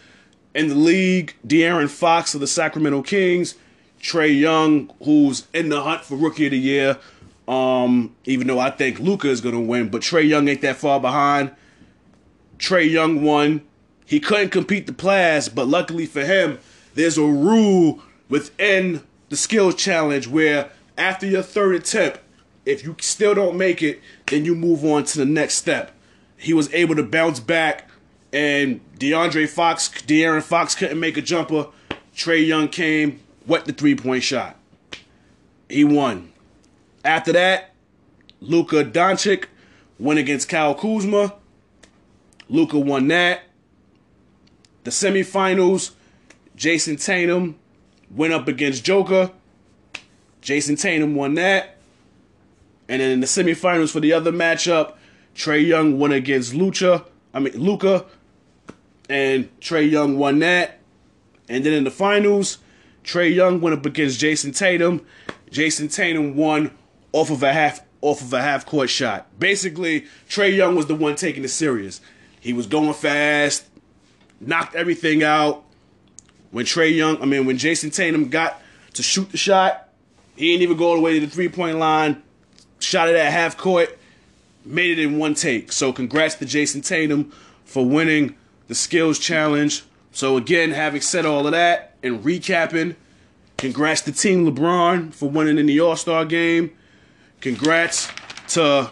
in 0.55 0.69
the 0.69 0.75
league. 0.75 1.35
De'Aaron 1.47 1.89
Fox 1.89 2.35
of 2.35 2.41
the 2.41 2.47
Sacramento 2.47 3.03
Kings. 3.03 3.55
Trae 4.01 4.39
Young, 4.39 4.93
who's 5.05 5.47
in 5.53 5.69
the 5.69 5.81
hunt 5.83 6.05
for 6.05 6.17
Rookie 6.17 6.47
of 6.47 6.51
the 6.51 6.59
Year. 6.59 6.99
Um, 7.47 8.15
even 8.25 8.47
though 8.47 8.59
I 8.59 8.71
think 8.71 8.99
Luka 8.99 9.29
is 9.29 9.41
gonna 9.41 9.61
win, 9.61 9.89
but 9.89 10.03
Trae 10.03 10.27
Young 10.27 10.49
ain't 10.49 10.61
that 10.63 10.77
far 10.77 11.01
behind. 11.01 11.51
Trae 12.59 12.89
Young 12.89 13.23
won. 13.23 13.63
He 14.07 14.21
couldn't 14.21 14.51
compete 14.51 14.87
the 14.87 14.93
class, 14.93 15.49
but 15.49 15.69
luckily 15.69 16.07
for 16.07 16.25
him, 16.25 16.59
there's 16.95 17.19
a 17.19 17.23
rule 17.23 18.01
within 18.29 19.03
the 19.29 19.37
skill 19.37 19.73
challenge 19.73 20.29
where 20.29 20.71
after 20.99 21.27
your 21.27 21.43
third 21.43 21.75
attempt, 21.75 22.21
if 22.65 22.85
you 22.85 22.95
still 23.01 23.35
don't 23.35 23.57
make 23.57 23.83
it, 23.83 24.01
then 24.27 24.45
you 24.45 24.55
move 24.55 24.85
on 24.85 25.05
to 25.05 25.19
the 25.19 25.25
next 25.25 25.55
step. 25.55 25.93
He 26.37 26.53
was 26.53 26.73
able 26.73 26.95
to 26.97 27.03
bounce 27.03 27.41
back, 27.41 27.89
and 28.33 28.81
DeAndre 28.99 29.49
Fox, 29.49 29.89
De'Aaron 29.89 30.43
Fox 30.43 30.75
couldn't 30.75 30.99
make 30.99 31.17
a 31.17 31.23
jumper. 31.23 31.69
Trae 32.17 32.47
Young 32.47 32.69
came, 32.69 33.21
wet 33.47 33.65
the 33.65 33.73
three 33.73 33.95
point 33.95 34.23
shot. 34.23 34.57
He 35.69 35.85
won. 35.85 36.33
After 37.05 37.33
that, 37.33 37.73
Luka 38.41 38.85
Doncic 38.85 39.47
went 39.99 40.19
against 40.19 40.49
Kyle 40.49 40.75
Kuzma. 40.75 41.35
Luka 42.49 42.79
won 42.79 43.09
that. 43.09 43.43
The 44.85 44.91
semifinals, 44.91 45.93
Jayson 46.57 47.03
Tatum 47.03 47.57
went 48.11 48.33
up 48.33 48.49
against 48.49 48.85
Joker. 48.85 49.31
Jayson 50.43 50.77
Tatum 50.81 51.15
won 51.15 51.35
that. 51.35 51.79
And 52.89 53.01
then 53.01 53.11
in 53.11 53.21
the 53.21 53.27
semifinals 53.27 53.91
for 53.91 54.01
the 54.01 54.13
other 54.13 54.33
matchup, 54.33 54.95
Trae 55.35 55.65
Young 55.65 55.99
went 55.99 56.13
against 56.15 56.53
Lucha. 56.53 57.05
I 57.33 57.41
mean 57.41 57.55
Luka. 57.57 58.05
And 59.13 59.61
Trae 59.61 59.91
Young 59.91 60.17
won 60.17 60.39
that. 60.39 60.79
And 61.47 61.67
then 61.67 61.75
in 61.75 61.85
the 61.85 61.91
finals, 61.91 62.57
Trae 63.05 63.33
Young 63.33 63.61
went 63.61 63.77
up 63.79 63.85
against 63.85 64.19
Jayson 64.19 64.53
Tatum. 64.53 65.05
Jayson 65.51 65.95
Tatum 65.95 66.35
won 66.35 66.71
off 67.13 67.31
of 67.31 67.43
a 67.43 67.53
half 67.53 67.83
off 68.01 68.23
of 68.23 68.33
a 68.33 68.41
half 68.41 68.65
court 68.65 68.89
shot. 68.89 69.27
Basically, 69.39 70.07
Trae 70.31 70.57
Young 70.57 70.77
was 70.77 70.87
the 70.87 70.95
one 70.95 71.15
taking 71.15 71.45
it 71.45 71.49
serious. 71.49 72.01
He 72.41 72.55
was 72.55 72.67
going 72.67 72.95
fast, 72.95 73.67
knocked 74.41 74.75
everything 74.75 75.23
out. 75.23 75.63
When 76.51 76.65
Trae 76.65 76.97
Young, 76.97 77.21
I 77.21 77.27
mean, 77.27 77.45
when 77.45 77.59
Jayson 77.59 77.91
Tatum 77.91 78.31
got 78.31 78.63
to 78.95 79.03
shoot 79.03 79.31
the 79.31 79.37
shot, 79.37 79.91
he 80.37 80.53
didn't 80.53 80.63
even 80.63 80.79
go 80.79 80.87
all 80.87 80.97
the 80.97 81.03
way 81.03 81.21
to 81.21 81.27
the 81.27 81.31
three 81.31 81.51
point 81.51 81.79
line. 81.79 82.23
Shot 82.79 83.11
it 83.11 83.17
at 83.17 83.31
half 83.31 83.59
court, 83.59 83.99
made 84.65 84.99
it 84.99 85.03
in 85.03 85.19
one 85.19 85.35
take. 85.35 85.71
So 85.71 85.93
congrats 85.93 86.37
to 86.37 86.47
Jayson 86.47 86.81
Tatum 86.81 87.31
for 87.67 87.85
winning 87.85 88.37
the 88.73 88.77
skills 88.77 89.19
challenge. 89.19 89.85
So 90.13 90.39
again, 90.39 90.71
having 90.71 91.03
said 91.03 91.27
all 91.27 91.47
of 91.47 91.53
that 91.53 91.95
and 92.03 92.25
recapping, 92.25 92.97
congrats 93.59 94.01
to 94.03 94.13
Team 94.13 94.51
LeBron 94.51 95.13
for 95.13 95.29
winning 95.29 95.59
in 95.59 95.67
the 95.67 95.79
All 95.81 95.95
Star 95.95 96.25
game. 96.25 96.71
Congrats 97.43 98.09
to 98.49 98.91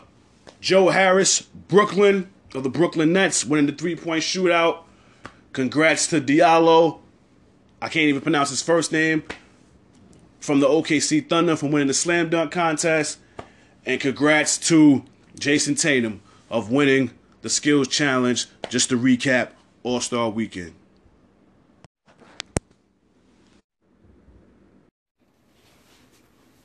Joe 0.61 0.91
Harris, 0.91 1.41
Brooklyn 1.41 2.29
of 2.55 2.63
the 2.63 2.69
Brooklyn 2.69 3.15
Nets, 3.15 3.43
winning 3.43 3.67
the 3.67 3.73
three 3.73 3.97
point 3.97 4.23
shootout. 4.23 4.81
Congrats 5.55 6.09
to 6.09 6.21
Diallo. 6.21 7.01
I 7.81 7.89
can't 7.89 8.09
even 8.09 8.21
pronounce 8.21 8.51
his 8.51 8.61
first 8.61 8.93
name. 8.93 9.23
From 10.41 10.61
the 10.61 10.69
OKC 10.69 11.27
Thunder 11.27 11.57
for 11.57 11.71
winning 11.71 11.89
the 11.89 11.95
slam 11.95 12.29
dunk 12.29 12.53
contest. 12.53 13.19
And 13.87 13.99
congrats 13.99 14.59
to 14.69 15.05
Jayson 15.39 15.75
Tatum 15.81 16.21
of 16.51 16.71
winning 16.71 17.13
the 17.41 17.49
skills 17.49 17.89
challenge. 17.89 18.47
Just 18.69 18.91
to 18.91 18.99
recap 18.99 19.53
All 19.83 20.01
Star 20.01 20.29
weekend. 20.29 20.75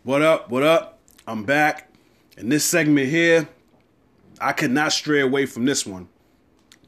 What 0.04 0.22
up? 0.22 0.50
What 0.50 0.64
up? 0.64 1.00
I'm 1.26 1.46
back. 1.46 1.90
In 2.38 2.50
this 2.50 2.66
segment 2.66 3.10
here, 3.10 3.48
I 4.42 4.52
could 4.52 4.72
not 4.72 4.92
stray 4.92 5.22
away 5.22 5.46
from 5.46 5.64
this 5.66 5.86
one. 5.86 6.10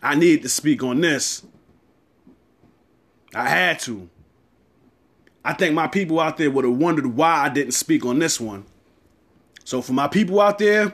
I 0.03 0.15
needed 0.15 0.41
to 0.43 0.49
speak 0.49 0.83
on 0.83 0.99
this. 0.99 1.45
I 3.33 3.47
had 3.47 3.79
to. 3.81 4.09
I 5.45 5.53
think 5.53 5.73
my 5.73 5.87
people 5.87 6.19
out 6.19 6.37
there 6.37 6.51
would 6.51 6.65
have 6.65 6.75
wondered 6.75 7.07
why 7.07 7.45
I 7.45 7.49
didn't 7.49 7.71
speak 7.71 8.05
on 8.05 8.19
this 8.19 8.39
one. 8.39 8.65
So, 9.63 9.81
for 9.81 9.93
my 9.93 10.09
people 10.09 10.41
out 10.41 10.57
there, 10.57 10.93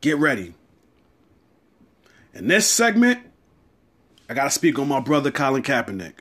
get 0.00 0.18
ready. 0.18 0.54
In 2.34 2.48
this 2.48 2.68
segment, 2.68 3.27
I 4.28 4.34
got 4.34 4.44
to 4.44 4.50
speak 4.50 4.78
on 4.78 4.88
my 4.88 5.00
brother 5.00 5.30
Colin 5.30 5.62
Kaepernick. 5.62 6.14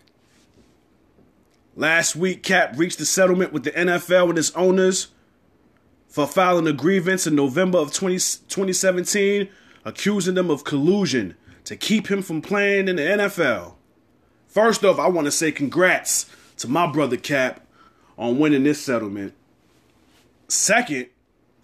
Last 1.76 2.16
week, 2.16 2.42
Cap 2.42 2.74
reached 2.78 3.00
a 3.02 3.06
settlement 3.06 3.52
with 3.52 3.64
the 3.64 3.72
NFL 3.72 4.30
and 4.30 4.38
its 4.38 4.52
owners 4.52 5.10
for 6.08 6.26
filing 6.26 6.68
a 6.68 6.74
grievance 6.74 7.28
in 7.28 7.36
November 7.36 7.78
of 7.78 7.94
20, 7.94 8.16
2017, 8.16 9.50
accusing 9.86 10.36
them 10.36 10.50
of 10.50 10.64
collusion 10.64 11.36
to 11.66 11.76
keep 11.76 12.08
him 12.08 12.22
from 12.22 12.42
playing 12.42 12.88
in 12.88 12.96
the 12.96 13.02
NFL. 13.02 13.74
First 14.48 14.86
off, 14.86 14.98
I 14.98 15.08
want 15.08 15.26
to 15.26 15.32
say 15.32 15.52
congrats 15.52 16.26
to 16.58 16.68
my 16.68 16.92
brother 16.92 17.18
Cap 17.18 17.68
on 18.18 18.40
winning 18.40 18.64
this 18.64 18.82
settlement. 18.82 19.34
Second, 20.48 21.08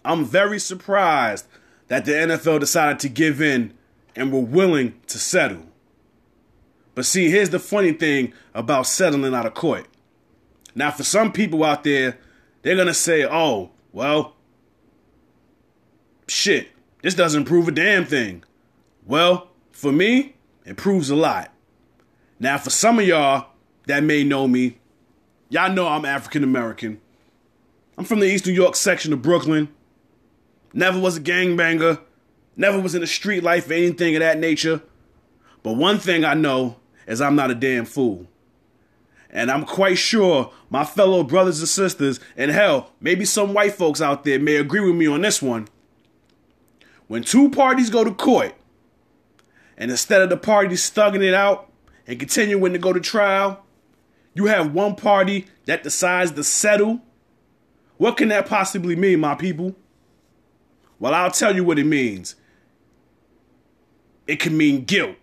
I'm 0.04 0.24
very 0.24 0.58
surprised 0.58 1.46
that 1.88 2.04
the 2.04 2.12
NFL 2.12 2.60
decided 2.60 3.00
to 3.00 3.08
give 3.08 3.40
in 3.40 3.72
and 4.14 4.30
were 4.32 4.40
willing 4.40 4.94
to 5.06 5.18
settle. 5.18 5.66
But 6.94 7.06
see, 7.06 7.30
here's 7.30 7.50
the 7.50 7.58
funny 7.58 7.92
thing 7.92 8.32
about 8.54 8.86
settling 8.86 9.34
out 9.34 9.46
of 9.46 9.54
court. 9.54 9.86
Now, 10.74 10.90
for 10.90 11.04
some 11.04 11.32
people 11.32 11.64
out 11.64 11.84
there, 11.84 12.18
they're 12.62 12.74
going 12.74 12.88
to 12.88 12.94
say, 12.94 13.24
oh, 13.24 13.70
well, 13.92 14.34
shit, 16.28 16.68
this 17.02 17.14
doesn't 17.14 17.44
prove 17.44 17.68
a 17.68 17.72
damn 17.72 18.04
thing. 18.04 18.44
Well, 19.06 19.48
for 19.72 19.92
me, 19.92 20.36
it 20.64 20.76
proves 20.76 21.10
a 21.10 21.16
lot. 21.16 21.52
Now, 22.40 22.58
for 22.58 22.70
some 22.70 22.98
of 22.98 23.06
y'all 23.06 23.48
that 23.86 24.02
may 24.02 24.24
know 24.24 24.48
me, 24.48 24.78
y'all 25.48 25.72
know 25.72 25.86
I'm 25.86 26.04
African 26.04 26.42
American. 26.42 27.00
I'm 27.96 28.04
from 28.04 28.20
the 28.20 28.26
East 28.26 28.46
New 28.46 28.52
York 28.52 28.74
section 28.74 29.12
of 29.12 29.22
Brooklyn. 29.22 29.68
Never 30.72 30.98
was 30.98 31.16
a 31.16 31.20
gangbanger. 31.20 32.00
Never 32.56 32.80
was 32.80 32.94
in 32.94 33.00
the 33.00 33.06
street 33.06 33.42
life 33.42 33.70
or 33.70 33.74
anything 33.74 34.16
of 34.16 34.20
that 34.20 34.38
nature. 34.38 34.82
But 35.62 35.74
one 35.74 35.98
thing 35.98 36.24
I 36.24 36.34
know 36.34 36.76
is 37.06 37.20
I'm 37.20 37.36
not 37.36 37.50
a 37.50 37.54
damn 37.54 37.84
fool. 37.84 38.26
And 39.30 39.50
I'm 39.50 39.64
quite 39.64 39.98
sure 39.98 40.52
my 40.70 40.84
fellow 40.84 41.24
brothers 41.24 41.58
and 41.58 41.68
sisters, 41.68 42.20
and 42.36 42.50
hell, 42.50 42.92
maybe 43.00 43.24
some 43.24 43.52
white 43.52 43.74
folks 43.74 44.00
out 44.00 44.24
there 44.24 44.38
may 44.38 44.56
agree 44.56 44.80
with 44.80 44.94
me 44.94 45.06
on 45.06 45.22
this 45.22 45.42
one. 45.42 45.68
When 47.08 47.22
two 47.22 47.50
parties 47.50 47.90
go 47.90 48.04
to 48.04 48.14
court, 48.14 48.54
and 49.76 49.90
instead 49.90 50.22
of 50.22 50.30
the 50.30 50.36
parties 50.36 50.90
thugging 50.90 51.22
it 51.22 51.34
out 51.34 51.70
and 52.06 52.18
continuing 52.18 52.72
to 52.72 52.78
go 52.78 52.92
to 52.92 53.00
trial, 53.00 53.64
you 54.34 54.46
have 54.46 54.72
one 54.72 54.94
party 54.94 55.46
that 55.66 55.82
decides 55.82 56.32
to 56.32 56.44
settle. 56.44 57.02
What 57.96 58.16
can 58.16 58.28
that 58.28 58.46
possibly 58.46 58.96
mean, 58.96 59.20
my 59.20 59.34
people? 59.34 59.74
Well, 60.98 61.14
I'll 61.14 61.30
tell 61.30 61.54
you 61.54 61.64
what 61.64 61.78
it 61.78 61.86
means. 61.86 62.36
It 64.26 64.40
can 64.40 64.56
mean 64.56 64.84
guilt. 64.84 65.16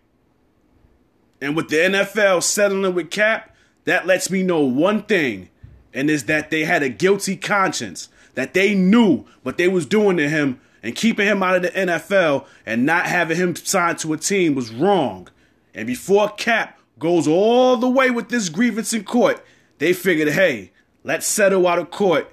And 1.42 1.56
with 1.56 1.70
the 1.70 1.78
NFL 1.78 2.44
settling 2.44 2.94
with 2.94 3.10
Cap, 3.10 3.56
that 3.86 4.06
lets 4.06 4.30
me 4.30 4.44
know 4.44 4.62
one 4.62 5.04
thing, 5.04 5.50
and 5.94 6.10
is 6.10 6.26
that 6.26 6.52
they 6.52 6.64
had 6.64 6.84
a 6.84 6.90
guilty 6.90 7.36
conscience, 7.36 8.10
that 8.36 8.54
they 8.54 8.76
knew 8.76 9.26
what 9.42 9.58
they 9.58 9.68
was 9.68 9.86
doing 9.86 10.18
to 10.18 10.30
him 10.30 10.62
and 10.84 10.96
keeping 10.96 11.28
him 11.28 11.44
out 11.44 11.56
of 11.56 11.62
the 11.64 11.70
NFL 11.70 12.46
and 12.66 12.86
not 12.86 13.06
having 13.06 13.38
him 13.38 13.56
signed 13.56 14.00
to 14.00 14.14
a 14.14 14.18
team 14.18 14.56
was 14.56 14.72
wrong. 14.72 15.28
And 15.74 15.88
before 15.88 16.30
Cap 16.30 16.80
goes 17.00 17.28
all 17.28 17.78
the 17.78 17.90
way 17.90 18.10
with 18.10 18.30
this 18.30 18.50
grievance 18.50 18.94
in 18.94 19.04
court, 19.04 19.44
they 19.80 19.94
figured, 19.94 20.30
hey, 20.30 20.72
let's 21.04 21.28
settle 21.28 21.68
out 21.68 21.80
of 21.80 21.92
court. 21.92 22.32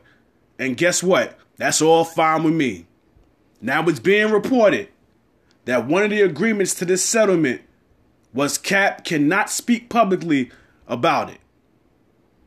And 0.58 0.76
guess 0.76 1.02
what? 1.02 1.38
That's 1.56 1.82
all 1.82 2.04
fine 2.04 2.42
with 2.44 2.54
me. 2.54 2.86
Now 3.60 3.86
it's 3.88 4.00
being 4.00 4.30
reported 4.30 4.88
that 5.64 5.86
one 5.86 6.04
of 6.04 6.10
the 6.10 6.20
agreements 6.20 6.74
to 6.74 6.84
this 6.84 7.04
settlement 7.04 7.62
was 8.32 8.58
Cap 8.58 9.04
cannot 9.04 9.50
speak 9.50 9.88
publicly 9.88 10.50
about 10.86 11.30
it. 11.30 11.40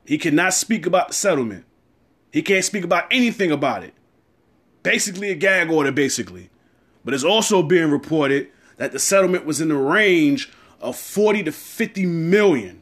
He 0.05 0.17
cannot 0.17 0.53
speak 0.53 0.85
about 0.85 1.09
the 1.09 1.13
settlement. 1.13 1.65
He 2.31 2.41
can't 2.41 2.65
speak 2.65 2.83
about 2.83 3.05
anything 3.11 3.51
about 3.51 3.83
it. 3.83 3.93
Basically, 4.83 5.29
a 5.29 5.35
gag 5.35 5.69
order, 5.69 5.91
basically. 5.91 6.49
But 7.03 7.13
it's 7.13 7.23
also 7.23 7.61
being 7.63 7.91
reported 7.91 8.49
that 8.77 8.91
the 8.91 8.99
settlement 8.99 9.45
was 9.45 9.61
in 9.61 9.69
the 9.69 9.75
range 9.75 10.51
of 10.79 10.95
40 10.95 11.43
to 11.43 11.51
50 11.51 12.05
million. 12.05 12.81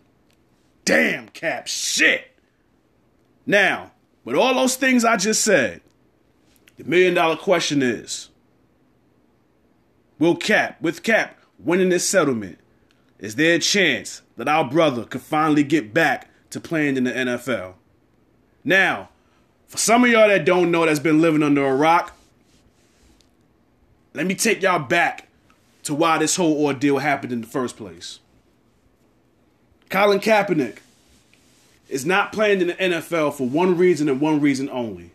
Damn, 0.85 1.29
Cap, 1.29 1.67
shit. 1.67 2.35
Now, 3.45 3.91
with 4.23 4.35
all 4.35 4.53
those 4.53 4.75
things 4.75 5.03
I 5.03 5.17
just 5.17 5.41
said, 5.41 5.81
the 6.77 6.83
million 6.83 7.13
dollar 7.13 7.35
question 7.35 7.81
is 7.81 8.29
Will 10.17 10.35
Cap, 10.35 10.81
with 10.81 11.03
Cap 11.03 11.38
winning 11.57 11.89
this 11.89 12.07
settlement, 12.07 12.57
is 13.19 13.36
there 13.36 13.55
a 13.55 13.60
chance 13.60 14.21
that 14.38 14.47
our 14.47 14.69
brother 14.69 15.03
could 15.03 15.21
finally 15.21 15.63
get 15.63 15.93
back 15.93 16.29
to 16.51 16.60
playing 16.60 16.97
in 16.97 17.03
the 17.03 17.12
NFL? 17.12 17.73
Now, 18.63 19.10
for 19.67 19.77
some 19.77 20.03
of 20.03 20.10
y'all 20.10 20.29
that 20.29 20.45
don't 20.45 20.71
know 20.71 20.86
that's 20.86 20.99
been 20.99 21.21
living 21.21 21.43
under 21.43 21.65
a 21.65 21.75
rock, 21.75 22.15
let 24.13 24.25
me 24.25 24.36
take 24.36 24.62
y'all 24.62 24.79
back 24.79 25.27
to 25.84 25.93
why 25.93 26.17
this 26.17 26.36
whole 26.36 26.65
ordeal 26.65 26.99
happened 26.99 27.32
in 27.32 27.41
the 27.41 27.47
first 27.47 27.77
place. 27.77 28.19
Colin 29.89 30.19
Kaepernick 30.19 30.77
is 31.89 32.05
not 32.05 32.32
playing 32.32 32.62
in 32.62 32.67
the 32.67 32.73
NFL 32.75 33.34
for 33.34 33.47
one 33.47 33.77
reason 33.77 34.08
and 34.08 34.21
one 34.21 34.39
reason 34.39 34.69
only. 34.69 35.12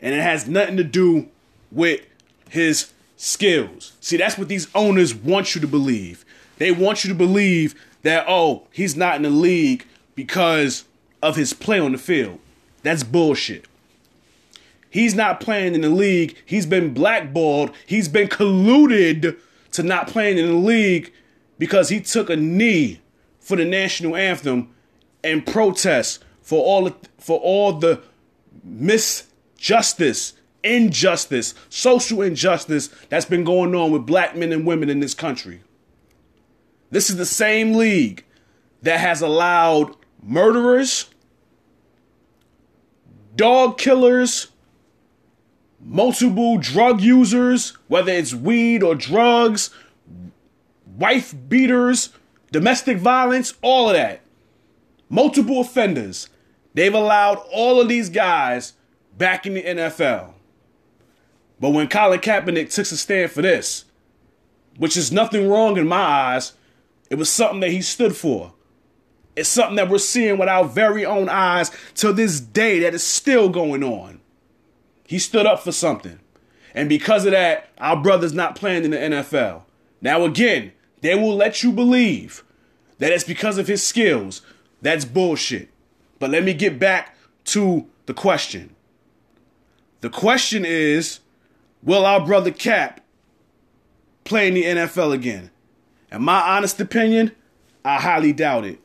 And 0.00 0.14
it 0.14 0.22
has 0.22 0.48
nothing 0.48 0.78
to 0.78 0.84
do 0.84 1.28
with 1.70 2.00
his 2.48 2.92
skills. 3.16 3.92
See, 4.00 4.16
that's 4.16 4.38
what 4.38 4.48
these 4.48 4.68
owners 4.74 5.14
want 5.14 5.54
you 5.54 5.60
to 5.60 5.66
believe. 5.66 6.24
They 6.60 6.70
want 6.70 7.04
you 7.04 7.08
to 7.08 7.14
believe 7.14 7.74
that, 8.02 8.26
oh, 8.28 8.66
he's 8.70 8.94
not 8.94 9.16
in 9.16 9.22
the 9.22 9.30
league 9.30 9.86
because 10.14 10.84
of 11.22 11.34
his 11.34 11.54
play 11.54 11.80
on 11.80 11.92
the 11.92 11.98
field. 11.98 12.38
That's 12.82 13.02
bullshit. 13.02 13.64
He's 14.90 15.14
not 15.14 15.40
playing 15.40 15.74
in 15.74 15.80
the 15.80 15.88
league. 15.88 16.36
He's 16.44 16.66
been 16.66 16.92
blackballed. 16.92 17.70
He's 17.86 18.08
been 18.08 18.28
colluded 18.28 19.38
to 19.72 19.82
not 19.82 20.08
playing 20.08 20.36
in 20.36 20.48
the 20.48 20.52
league 20.52 21.14
because 21.58 21.88
he 21.88 21.98
took 21.98 22.28
a 22.28 22.36
knee 22.36 23.00
for 23.38 23.56
the 23.56 23.64
national 23.64 24.14
anthem 24.14 24.68
and 25.24 25.46
protest 25.46 26.22
for 26.42 26.62
all 26.62 26.84
the, 26.84 26.94
for 27.16 27.38
all 27.38 27.72
the 27.72 28.02
misjustice, 28.68 30.34
injustice, 30.62 31.54
social 31.70 32.20
injustice 32.20 32.88
that's 33.08 33.24
been 33.24 33.44
going 33.44 33.74
on 33.74 33.90
with 33.92 34.04
black 34.04 34.36
men 34.36 34.52
and 34.52 34.66
women 34.66 34.90
in 34.90 35.00
this 35.00 35.14
country. 35.14 35.62
This 36.90 37.10
is 37.10 37.16
the 37.16 37.26
same 37.26 37.74
league 37.74 38.24
that 38.82 39.00
has 39.00 39.22
allowed 39.22 39.94
murderers, 40.22 41.06
dog 43.36 43.78
killers, 43.78 44.48
multiple 45.80 46.58
drug 46.58 47.00
users, 47.00 47.70
whether 47.88 48.12
it's 48.12 48.34
weed 48.34 48.82
or 48.82 48.94
drugs, 48.94 49.70
wife 50.96 51.34
beaters, 51.48 52.10
domestic 52.50 52.98
violence, 52.98 53.54
all 53.62 53.88
of 53.88 53.96
that. 53.96 54.20
Multiple 55.08 55.60
offenders. 55.60 56.28
They've 56.74 56.94
allowed 56.94 57.38
all 57.52 57.80
of 57.80 57.88
these 57.88 58.08
guys 58.10 58.74
back 59.16 59.46
in 59.46 59.54
the 59.54 59.62
NFL. 59.62 60.34
But 61.58 61.70
when 61.70 61.88
Colin 61.88 62.20
Kaepernick 62.20 62.72
took 62.72 62.86
a 62.86 62.96
stand 62.96 63.30
for 63.30 63.42
this, 63.42 63.84
which 64.76 64.96
is 64.96 65.12
nothing 65.12 65.48
wrong 65.48 65.76
in 65.76 65.86
my 65.86 65.96
eyes, 65.96 66.52
it 67.10 67.18
was 67.18 67.28
something 67.28 67.60
that 67.60 67.72
he 67.72 67.82
stood 67.82 68.16
for. 68.16 68.54
It's 69.36 69.48
something 69.48 69.76
that 69.76 69.88
we're 69.88 69.98
seeing 69.98 70.38
with 70.38 70.48
our 70.48 70.64
very 70.64 71.04
own 71.04 71.28
eyes 71.28 71.70
to 71.96 72.12
this 72.12 72.40
day 72.40 72.80
that 72.80 72.94
is 72.94 73.02
still 73.02 73.48
going 73.48 73.82
on. 73.82 74.20
He 75.04 75.18
stood 75.18 75.46
up 75.46 75.60
for 75.60 75.72
something. 75.72 76.20
And 76.74 76.88
because 76.88 77.26
of 77.26 77.32
that, 77.32 77.68
our 77.78 78.00
brother's 78.00 78.32
not 78.32 78.54
playing 78.54 78.84
in 78.84 78.90
the 78.92 78.96
NFL. 78.96 79.62
Now, 80.00 80.24
again, 80.24 80.72
they 81.00 81.14
will 81.14 81.34
let 81.34 81.62
you 81.62 81.72
believe 81.72 82.44
that 82.98 83.12
it's 83.12 83.24
because 83.24 83.58
of 83.58 83.66
his 83.66 83.84
skills. 83.84 84.42
That's 84.82 85.04
bullshit. 85.04 85.68
But 86.18 86.30
let 86.30 86.44
me 86.44 86.54
get 86.54 86.78
back 86.78 87.16
to 87.46 87.86
the 88.06 88.14
question. 88.14 88.74
The 90.00 90.10
question 90.10 90.64
is 90.64 91.20
Will 91.82 92.04
our 92.04 92.24
brother 92.24 92.50
Cap 92.50 93.00
play 94.24 94.48
in 94.48 94.54
the 94.54 94.64
NFL 94.64 95.12
again? 95.12 95.50
In 96.10 96.22
my 96.22 96.40
honest 96.40 96.80
opinion, 96.80 97.32
I 97.84 98.00
highly 98.00 98.32
doubt 98.32 98.64
it. 98.64 98.80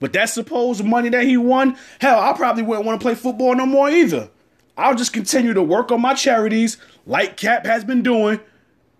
But 0.00 0.12
that 0.12 0.26
supposed 0.30 0.84
money 0.84 1.08
that 1.08 1.24
he 1.24 1.36
won, 1.36 1.76
hell, 2.00 2.20
I 2.20 2.32
probably 2.32 2.62
wouldn't 2.62 2.86
want 2.86 3.00
to 3.00 3.04
play 3.04 3.14
football 3.14 3.54
no 3.54 3.66
more 3.66 3.90
either. 3.90 4.30
I'll 4.76 4.94
just 4.94 5.12
continue 5.12 5.54
to 5.54 5.62
work 5.62 5.90
on 5.90 6.00
my 6.00 6.14
charities 6.14 6.76
like 7.04 7.36
Cap 7.36 7.66
has 7.66 7.84
been 7.84 8.02
doing 8.02 8.38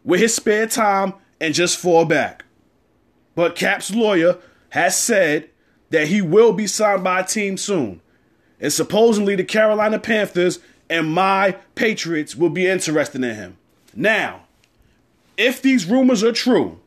with 0.02 0.20
his 0.20 0.34
spare 0.34 0.66
time 0.66 1.14
and 1.40 1.54
just 1.54 1.78
fall 1.78 2.04
back. 2.04 2.44
But 3.36 3.54
Cap's 3.54 3.94
lawyer 3.94 4.38
has 4.70 4.96
said 4.96 5.50
that 5.90 6.08
he 6.08 6.20
will 6.20 6.52
be 6.52 6.66
signed 6.66 7.04
by 7.04 7.20
a 7.20 7.24
team 7.24 7.56
soon. 7.56 8.00
And 8.60 8.72
supposedly 8.72 9.36
the 9.36 9.44
Carolina 9.44 10.00
Panthers 10.00 10.58
and 10.90 11.12
my 11.12 11.52
Patriots 11.76 12.34
will 12.34 12.50
be 12.50 12.66
interested 12.66 13.22
in 13.22 13.36
him. 13.36 13.56
Now, 13.94 14.42
if 15.36 15.62
these 15.62 15.86
rumors 15.86 16.24
are 16.24 16.32
true, 16.32 16.80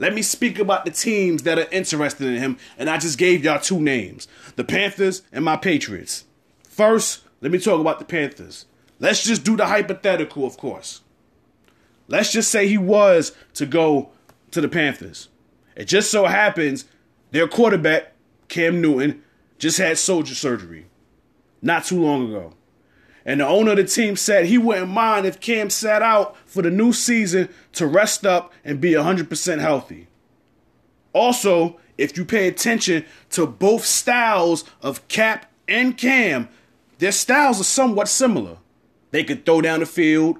let 0.00 0.14
me 0.14 0.22
speak 0.22 0.58
about 0.58 0.86
the 0.86 0.90
teams 0.90 1.42
that 1.42 1.58
are 1.58 1.68
interested 1.70 2.26
in 2.26 2.36
him. 2.36 2.58
And 2.78 2.88
I 2.88 2.96
just 2.96 3.18
gave 3.18 3.44
y'all 3.44 3.60
two 3.60 3.80
names 3.80 4.26
the 4.56 4.64
Panthers 4.64 5.22
and 5.30 5.44
my 5.44 5.56
Patriots. 5.56 6.24
First, 6.64 7.22
let 7.42 7.52
me 7.52 7.58
talk 7.60 7.80
about 7.80 7.98
the 7.98 8.06
Panthers. 8.06 8.64
Let's 8.98 9.22
just 9.22 9.44
do 9.44 9.56
the 9.56 9.66
hypothetical, 9.66 10.46
of 10.46 10.56
course. 10.56 11.02
Let's 12.08 12.32
just 12.32 12.50
say 12.50 12.66
he 12.66 12.78
was 12.78 13.36
to 13.54 13.66
go 13.66 14.10
to 14.50 14.60
the 14.60 14.68
Panthers. 14.68 15.28
It 15.76 15.84
just 15.84 16.10
so 16.10 16.24
happens 16.24 16.86
their 17.30 17.46
quarterback, 17.46 18.14
Cam 18.48 18.80
Newton, 18.80 19.22
just 19.58 19.78
had 19.78 19.98
soldier 19.98 20.34
surgery 20.34 20.86
not 21.60 21.84
too 21.84 22.00
long 22.00 22.28
ago. 22.28 22.54
And 23.24 23.40
the 23.40 23.46
owner 23.46 23.72
of 23.72 23.76
the 23.76 23.84
team 23.84 24.16
said 24.16 24.46
he 24.46 24.58
wouldn't 24.58 24.88
mind 24.88 25.26
if 25.26 25.40
Cam 25.40 25.70
sat 25.70 26.02
out 26.02 26.36
for 26.46 26.62
the 26.62 26.70
new 26.70 26.92
season 26.92 27.48
to 27.72 27.86
rest 27.86 28.24
up 28.24 28.52
and 28.64 28.80
be 28.80 28.92
100% 28.92 29.60
healthy. 29.60 30.08
Also, 31.12 31.78
if 31.98 32.16
you 32.16 32.24
pay 32.24 32.48
attention 32.48 33.04
to 33.30 33.46
both 33.46 33.84
styles 33.84 34.64
of 34.80 35.06
Cap 35.08 35.50
and 35.68 35.98
Cam, 35.98 36.48
their 36.98 37.12
styles 37.12 37.60
are 37.60 37.64
somewhat 37.64 38.08
similar. 38.08 38.56
They 39.10 39.24
could 39.24 39.44
throw 39.44 39.60
down 39.60 39.80
the 39.80 39.86
field, 39.86 40.38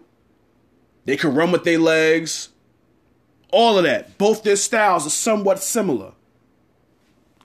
they 1.04 1.16
could 1.16 1.34
run 1.34 1.50
with 1.50 1.64
their 1.64 1.78
legs, 1.78 2.50
all 3.50 3.76
of 3.78 3.84
that. 3.84 4.16
Both 4.16 4.42
their 4.42 4.56
styles 4.56 5.06
are 5.06 5.10
somewhat 5.10 5.62
similar. 5.62 6.12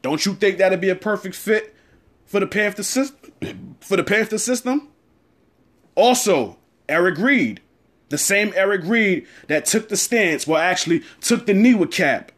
Don't 0.01 0.25
you 0.25 0.35
think 0.35 0.57
that'd 0.57 0.79
be 0.79 0.89
a 0.89 0.95
perfect 0.95 1.35
fit 1.35 1.75
for 2.25 2.39
the 2.39 2.47
Panther 2.47 2.83
system? 2.83 3.31
For 3.81 3.97
the 3.97 4.03
Panther 4.03 4.37
system? 4.37 4.87
Also, 5.95 6.57
Eric 6.87 7.17
Reid, 7.17 7.61
the 8.09 8.17
same 8.17 8.53
Eric 8.55 8.81
Reid 8.85 9.25
that 9.47 9.65
took 9.65 9.89
the 9.89 9.97
stance, 9.97 10.45
well, 10.45 10.61
actually 10.61 11.03
took 11.21 11.45
the 11.45 11.53
knee 11.53 11.73
with 11.73 11.91
Cap 11.91 12.31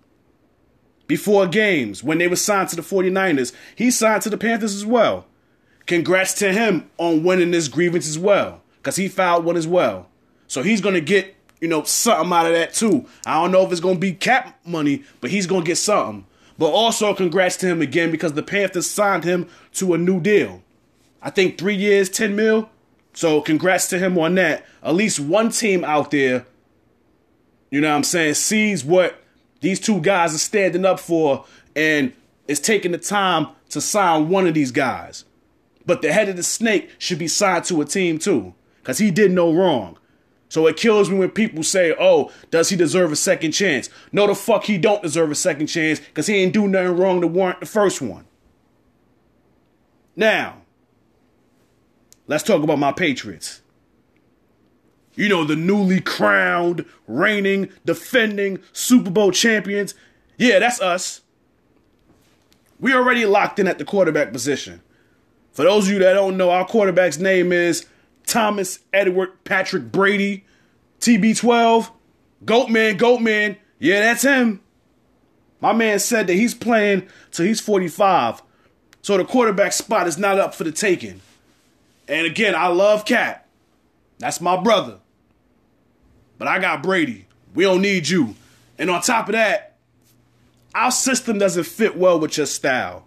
before 1.08 1.48
games 1.48 2.04
when 2.04 2.17
they 2.17 2.28
were 2.28 2.36
signed 2.36 2.70
to 2.70 2.76
the 2.76 2.82
49ers. 2.82 3.54
He 3.76 3.91
signed 3.91 4.22
to 4.24 4.30
the 4.30 4.38
Panthers 4.38 4.76
as 4.76 4.86
well. 4.86 5.26
Congrats 5.86 6.34
to 6.36 6.52
him 6.52 6.89
on 6.98 7.24
winning 7.24 7.52
this 7.52 7.67
grievance 7.67 8.08
as 8.08 8.20
well, 8.20 8.62
because 8.78 8.98
he 8.98 9.08
filed 9.08 9.46
one 9.46 9.56
as 9.56 9.67
well. 9.67 10.10
So 10.48 10.62
he's 10.62 10.82
going 10.82 10.96
to 10.96 11.02
get, 11.02 11.36
you 11.62 11.67
know, 11.67 11.84
something 11.84 12.32
out 12.32 12.46
of 12.46 12.54
that 12.54 12.74
too. 12.74 13.06
I 13.26 13.41
don't 13.41 13.52
know 13.52 13.65
if 13.65 13.72
it's 13.72 13.82
going 13.82 13.96
to 13.96 14.00
be 14.00 14.13
cap 14.13 14.60
money, 14.65 15.04
but 15.22 15.32
he's 15.32 15.48
going 15.48 15.63
to 15.63 15.67
get 15.67 15.78
something. 15.78 16.26
But 16.58 16.72
also, 16.72 17.13
congrats 17.13 17.56
to 17.58 17.67
him 17.67 17.82
again 17.82 18.12
because 18.12 18.34
the 18.34 18.43
Panthers 18.43 18.89
signed 18.89 19.24
him 19.24 19.48
to 19.74 19.93
a 19.93 19.98
new 19.98 20.20
deal. 20.20 20.62
I 21.22 21.30
think 21.30 21.58
three 21.58 21.76
years, 21.76 22.10
10 22.10 22.36
mil. 22.36 22.70
So 23.18 23.42
congrats 23.42 23.90
to 23.90 23.98
him 23.98 24.16
on 24.20 24.36
that. 24.36 24.64
At 24.84 24.94
least 24.94 25.20
one 25.20 25.50
team 25.50 25.84
out 25.84 26.12
there, 26.12 26.46
you 27.72 27.82
know 27.82 27.90
what 27.90 27.96
I'm 27.96 28.04
saying, 28.04 28.36
sees 28.36 28.86
what 28.86 29.20
these 29.60 29.80
two 29.80 30.00
guys 30.02 30.36
are 30.36 30.38
standing 30.38 30.86
up 30.86 31.00
for 31.00 31.44
and 31.76 32.14
is 32.48 32.60
taking 32.60 32.92
the 32.92 33.00
time 33.00 33.48
to 33.70 33.82
sign 33.82 34.30
one 34.30 34.46
of 34.46 34.54
these 34.54 34.70
guys. 34.70 35.26
But 35.84 36.04
the 36.04 36.14
head 36.14 36.30
of 36.30 36.36
the 36.36 36.44
snake 36.44 36.92
should 37.00 37.18
be 37.18 37.28
signed 37.28 37.66
to 37.66 37.82
a 37.82 37.86
team 37.86 38.20
too, 38.20 38.54
because 38.82 39.00
he 39.00 39.10
did 39.10 39.32
no 39.32 39.52
wrong. 39.52 39.98
So 40.50 40.68
it 40.68 40.78
kills 40.78 41.10
me 41.10 41.18
when 41.18 41.32
people 41.32 41.64
say, 41.64 41.96
oh, 42.00 42.32
does 42.52 42.70
he 42.70 42.76
deserve 42.76 43.12
a 43.12 43.16
second 43.16 43.54
chance? 43.54 43.90
No, 44.12 44.28
the 44.28 44.36
fuck 44.36 44.66
he 44.66 44.78
don't 44.78 45.02
deserve 45.02 45.32
a 45.32 45.36
second 45.36 45.66
chance 45.66 46.00
because 46.00 46.28
he 46.28 46.36
ain't 46.36 46.54
do 46.54 46.68
nothing 46.68 46.96
wrong 46.96 47.22
to 47.22 47.28
warrant 47.28 47.62
the 47.62 47.66
first 47.66 48.00
one. 48.00 48.28
Now, 50.16 50.62
Let's 52.28 52.44
talk 52.44 52.62
about 52.62 52.80
my 52.80 52.92
Patriots. 52.92 53.62
You 55.16 55.30
know, 55.30 55.46
the 55.46 55.56
newly 55.56 56.00
crowned, 56.00 56.86
reigning, 57.08 57.70
defending 57.86 58.60
Super 58.72 59.10
Bowl 59.10 59.32
champions. 59.32 59.96
Yeah, 60.38 60.60
that's 60.60 60.80
us. 60.80 61.22
We 62.80 62.94
already 62.94 63.26
locked 63.26 63.58
in 63.58 63.68
at 63.68 63.80
the 63.80 63.86
quarterback 63.86 64.32
position. 64.32 64.82
For 65.54 65.63
those 65.63 65.88
of 65.88 65.94
you 65.94 66.00
that 66.00 66.13
don't 66.13 66.38
know, 66.38 66.52
our 66.52 66.68
quarterback's 66.68 67.18
name 67.18 67.52
is 67.52 67.88
Thomas 68.28 68.80
Edward 68.94 69.44
Patrick 69.44 69.92
Brady, 69.92 70.46
TB12. 71.00 71.90
Goatman, 72.46 73.00
Goatman. 73.00 73.58
Yeah, 73.80 74.02
that's 74.02 74.22
him. 74.22 74.62
My 75.60 75.74
man 75.74 75.98
said 75.98 76.28
that 76.28 76.36
he's 76.36 76.54
playing 76.54 77.08
till 77.32 77.48
he's 77.48 77.60
45. 77.60 78.44
So 79.02 79.18
the 79.18 79.26
quarterback 79.26 79.74
spot 79.74 80.06
is 80.06 80.20
not 80.20 80.38
up 80.38 80.54
for 80.54 80.63
the 80.63 80.72
taking. 80.72 81.22
And 82.08 82.26
again, 82.26 82.56
I 82.56 82.67
love 82.67 83.06
Cat. 83.06 83.48
That's 84.20 84.41
my 84.41 84.62
brother. 84.62 85.00
But 86.38 86.48
I 86.48 86.60
got 86.60 86.84
Brady. 86.84 87.26
We 87.54 87.63
don't 87.63 87.82
need 87.82 88.08
you. 88.08 88.36
And 88.78 88.89
on 88.89 89.02
top 89.02 89.28
of 89.28 89.34
that, 89.34 89.78
our 90.76 90.91
system 90.91 91.39
doesn't 91.39 91.63
fit 91.63 91.98
well 91.98 92.20
with 92.20 92.38
your 92.38 92.46
style. 92.46 93.06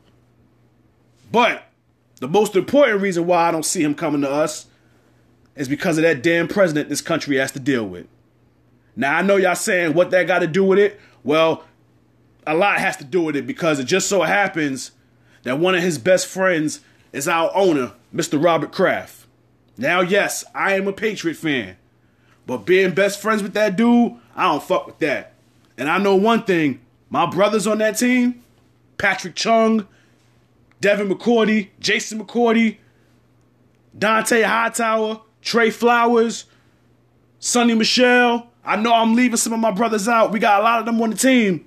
But 1.31 1.65
the 2.19 2.29
most 2.29 2.57
important 2.57 3.01
reason 3.01 3.27
why 3.27 3.49
I 3.49 3.51
don't 3.51 3.65
see 3.65 3.83
him 3.83 3.95
coming 3.95 4.23
to 4.23 4.31
us 4.31 4.67
is 5.57 5.69
because 5.69 5.99
of 5.99 6.03
that 6.03 6.23
damn 6.23 6.49
president 6.49 6.89
this 6.89 7.01
country 7.01 7.37
has 7.37 7.53
to 7.53 7.61
deal 7.61 7.87
with. 7.87 8.07
Now 8.97 9.17
I 9.17 9.23
know 9.23 9.37
y'all 9.37 9.55
saying 9.55 9.95
what 9.95 10.11
that 10.11 10.27
got 10.27 10.41
to 10.41 10.47
do 10.47 10.65
with 10.65 10.79
it. 10.79 11.01
Well, 11.23 11.65
a 12.47 12.55
lot 12.55 12.79
has 12.79 12.97
to 12.99 13.05
do 13.05 13.23
with 13.23 13.37
it 13.37 13.47
because 13.47 13.79
it 13.79 13.85
just 13.85 14.09
so 14.09 14.23
happens 14.23 14.93
that 15.45 15.59
one 15.59 15.75
of 15.75 15.83
his 15.83 15.99
best 15.99 16.27
friends 16.27 16.81
is 17.13 17.29
our 17.29 17.51
owner, 17.55 17.93
Mr. 18.15 18.43
Robert 18.43 18.73
Kraft. 18.73 19.27
Now, 19.77 20.01
yes, 20.01 20.45
I 20.55 20.75
am 20.75 20.89
a 20.89 20.93
Patriot 20.93 21.37
fan, 21.37 21.77
but 22.47 22.67
being 22.67 22.95
best 22.95 23.21
friends 23.21 23.43
with 23.43 23.55
that 23.55 23.77
dude, 23.77 24.15
I 24.37 24.45
don't 24.45 24.63
fuck 24.63 24.87
with 24.87 24.99
that. 24.99 25.35
And 25.79 25.89
I 25.89 25.99
know 25.99 26.15
one 26.17 26.45
thing 26.45 26.81
my 27.09 27.27
brothers 27.27 27.67
on 27.67 27.79
that 27.79 27.99
team, 27.99 28.43
Patrick 28.99 29.35
Chung, 29.35 29.87
Devin 30.81 31.09
McCourty, 31.09 31.71
Jason 31.81 32.25
McCourty, 32.25 32.77
Dont'a 33.99 34.45
Hightower, 34.45 35.21
Trey 35.43 35.71
Flowers, 35.71 36.45
Sony 37.41 37.77
Michel. 37.77 38.49
I 38.65 38.77
know 38.77 38.93
I'm 38.93 39.15
leaving 39.15 39.37
some 39.37 39.53
of 39.53 39.59
my 39.59 39.71
brothers 39.71 40.07
out. 40.07 40.33
We 40.33 40.39
got 40.39 40.61
a 40.61 40.63
lot 40.63 40.81
of 40.81 40.87
them 40.87 41.01
on 41.03 41.11
the 41.11 41.17
team. 41.17 41.67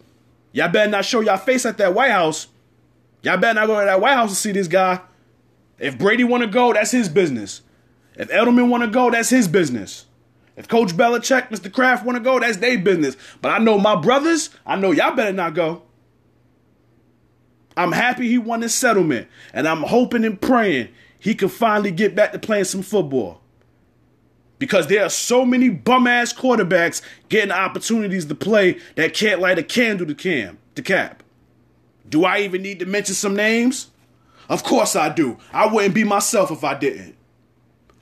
Y'all 0.52 0.70
better 0.70 0.90
not 0.90 1.06
show 1.06 1.22
y'all 1.22 1.38
face 1.38 1.66
at 1.66 1.78
that 1.80 1.94
White 1.94 2.12
House. 2.12 2.48
Y'all 3.24 3.38
better 3.38 3.60
not 3.60 3.68
go 3.68 3.80
to 3.80 3.86
that 3.86 4.00
White 4.00 4.14
House 4.14 4.30
to 4.30 4.36
see 4.36 4.52
this 4.52 4.68
guy. 4.68 5.02
If 5.80 5.98
Brady 5.98 6.24
want 6.24 6.44
to 6.44 6.48
go, 6.48 6.74
that's 6.74 6.92
his 6.92 7.10
business. 7.10 7.62
If 8.16 8.30
Edelman 8.30 8.70
want 8.70 8.84
to 8.84 8.90
go, 8.90 9.10
that's 9.10 9.30
his 9.30 9.48
business. 9.48 10.06
If 10.56 10.68
Coach 10.68 10.96
Belichick, 10.96 11.50
Mr. 11.50 11.72
Kraft 11.72 12.06
want 12.06 12.18
to 12.18 12.24
go, 12.24 12.40
that's 12.40 12.58
their 12.58 12.78
business. 12.78 13.18
But 13.42 13.50
I 13.50 13.58
know 13.58 13.80
my 13.80 13.96
brothers, 13.96 14.52
I 14.66 14.76
know 14.76 14.92
y'all 14.92 15.16
better 15.16 15.34
not 15.34 15.56
go. 15.56 15.84
I'm 17.76 17.92
happy 17.92 18.28
he 18.28 18.38
won 18.38 18.60
this 18.60 18.76
settlement, 18.76 19.28
and 19.52 19.68
I'm 19.68 19.82
hoping 19.82 20.26
and 20.26 20.40
praying 20.40 20.90
he 21.20 21.34
can 21.34 21.50
finally 21.50 21.90
get 21.90 22.16
back 22.16 22.34
to 22.34 22.40
playing 22.40 22.66
some 22.66 22.82
football. 22.82 23.42
Because 24.60 24.88
there 24.88 25.04
are 25.04 25.10
so 25.10 25.46
many 25.46 25.70
bum 25.70 26.06
ass 26.06 26.34
quarterbacks 26.34 27.02
getting 27.30 27.52
opportunities 27.52 28.26
to 28.26 28.36
play 28.36 28.78
that 28.96 29.14
can't 29.14 29.42
light 29.42 29.58
a 29.58 29.64
candle 29.64 30.06
to 30.06 30.14
Cam, 30.14 30.60
to 30.76 30.82
Cap. 30.82 31.24
Do 32.08 32.26
I 32.26 32.40
even 32.40 32.62
need 32.62 32.80
to 32.80 32.86
mention 32.86 33.16
some 33.16 33.36
names? 33.36 33.90
Of 34.54 34.62
course 34.64 34.96
I 34.96 35.10
do. 35.10 35.40
I 35.52 35.66
wouldn't 35.66 35.96
be 35.96 36.04
myself 36.04 36.52
if 36.52 36.64
I 36.64 36.76
didn't. 36.76 37.16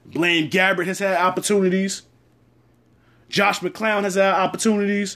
Blaine 0.06 0.50
Gabbert 0.50 0.86
has 0.86 1.00
had 1.00 1.16
opportunities. 1.16 2.02
Josh 3.30 3.62
McCown 3.62 4.04
has 4.04 4.16
had 4.16 4.34
opportunities. 4.34 5.16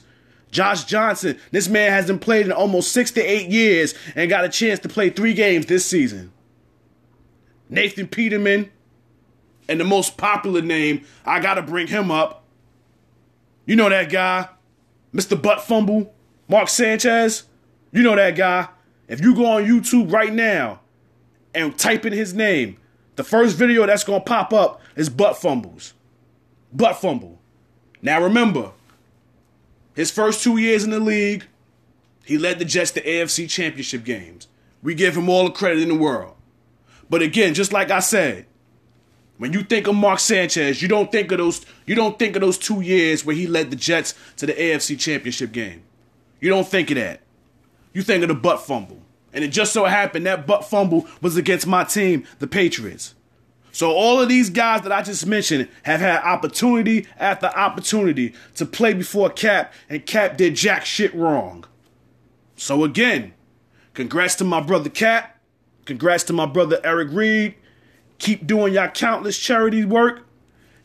Josh 0.49 0.85
Johnson, 0.85 1.37
this 1.51 1.67
man 1.67 1.91
hasn't 1.91 2.21
played 2.21 2.45
in 2.45 2.53
almost 2.53 2.93
six 2.93 3.11
to 3.11 3.21
eight 3.21 3.49
years 3.49 3.95
and 4.15 4.29
got 4.29 4.45
a 4.45 4.49
chance 4.49 4.79
to 4.79 4.87
play 4.87 5.09
three 5.09 5.33
games 5.33 5.65
this 5.65 5.85
season. 5.85 6.31
Nathan 7.67 8.07
Peterman, 8.07 8.71
and 9.67 9.77
the 9.77 9.83
most 9.83 10.15
popular 10.15 10.61
name, 10.61 11.03
I 11.25 11.41
gotta 11.41 11.63
bring 11.63 11.87
him 11.87 12.11
up. 12.11 12.45
You 13.65 13.75
know 13.75 13.89
that 13.89 14.09
guy, 14.09 14.47
Mr. 15.13 15.41
Butt 15.41 15.63
Fumble, 15.63 16.15
Mark 16.47 16.69
Sanchez. 16.69 17.43
You 17.91 18.03
know 18.03 18.15
that 18.15 18.37
guy. 18.37 18.69
If 19.09 19.19
you 19.19 19.35
go 19.35 19.45
on 19.47 19.65
YouTube 19.65 20.13
right 20.13 20.31
now 20.31 20.79
and 21.55 21.77
type 21.77 22.05
in 22.05 22.13
his 22.13 22.33
name, 22.33 22.77
the 23.15 23.23
first 23.23 23.55
video 23.55 23.85
that's 23.85 24.03
gonna 24.03 24.19
pop 24.19 24.53
up 24.53 24.81
is 24.95 25.09
Butt 25.09 25.37
Fumbles. 25.37 25.93
Butt 26.73 26.97
Fumble. 26.97 27.39
Now 28.01 28.21
remember, 28.21 28.71
his 29.95 30.11
first 30.11 30.43
two 30.43 30.57
years 30.57 30.83
in 30.83 30.91
the 30.91 30.99
league, 30.99 31.45
he 32.25 32.37
led 32.37 32.59
the 32.59 32.65
Jets 32.65 32.91
to 32.91 33.01
AFC 33.01 33.49
championship 33.49 34.03
games. 34.03 34.47
We 34.83 34.93
give 34.93 35.15
him 35.15 35.29
all 35.29 35.45
the 35.45 35.51
credit 35.51 35.81
in 35.81 35.89
the 35.89 35.95
world. 35.95 36.35
But 37.09 37.21
again, 37.21 37.53
just 37.53 37.71
like 37.71 37.91
I 37.91 37.99
said, 37.99 38.45
when 39.37 39.53
you 39.53 39.63
think 39.63 39.87
of 39.87 39.95
Mark 39.95 40.19
Sanchez, 40.19 40.81
you 40.81 40.87
don't 40.87 41.11
think 41.11 41.31
of 41.31 41.37
those 41.37 41.65
you 41.85 41.95
don't 41.95 42.17
think 42.17 42.35
of 42.35 42.41
those 42.41 42.57
two 42.57 42.81
years 42.81 43.25
where 43.25 43.35
he 43.35 43.47
led 43.47 43.69
the 43.69 43.75
Jets 43.75 44.13
to 44.37 44.45
the 44.45 44.53
AFC 44.53 44.99
championship 44.99 45.51
game. 45.51 45.83
You 46.39 46.49
don't 46.49 46.67
think 46.67 46.91
of 46.91 46.97
that. 46.97 47.21
You 47.93 48.01
think 48.01 48.23
of 48.23 48.29
the 48.29 48.35
butt 48.35 48.61
fumble. 48.61 49.01
And 49.35 49.43
it 49.43 49.49
just 49.49 49.73
so 49.73 49.83
happened 49.83 50.25
that 50.25 50.47
butt 50.47 50.63
fumble 50.63 51.05
was 51.21 51.35
against 51.35 51.67
my 51.67 51.83
team, 51.83 52.25
the 52.39 52.47
Patriots. 52.47 53.15
So 53.73 53.91
all 53.91 54.21
of 54.21 54.29
these 54.29 54.49
guys 54.49 54.83
that 54.83 54.93
I 54.93 55.01
just 55.01 55.27
mentioned 55.27 55.67
have 55.83 55.99
had 55.99 56.23
opportunity 56.23 57.05
after 57.17 57.47
opportunity 57.47 58.33
to 58.55 58.65
play 58.65 58.93
before 58.93 59.29
Cap, 59.29 59.73
and 59.89 60.05
Cap 60.05 60.37
did 60.37 60.55
jack 60.55 60.85
shit 60.85 61.13
wrong. 61.13 61.65
So 62.55 62.85
again, 62.85 63.33
congrats 63.93 64.35
to 64.35 64.45
my 64.45 64.61
brother 64.61 64.89
Cap. 64.89 65.37
Congrats 65.83 66.23
to 66.23 66.33
my 66.33 66.45
brother 66.45 66.79
Eric 66.85 67.09
Reid. 67.11 67.55
Keep 68.17 68.47
doing 68.47 68.73
your 68.73 68.87
countless 68.87 69.37
charity 69.37 69.83
work. 69.83 70.25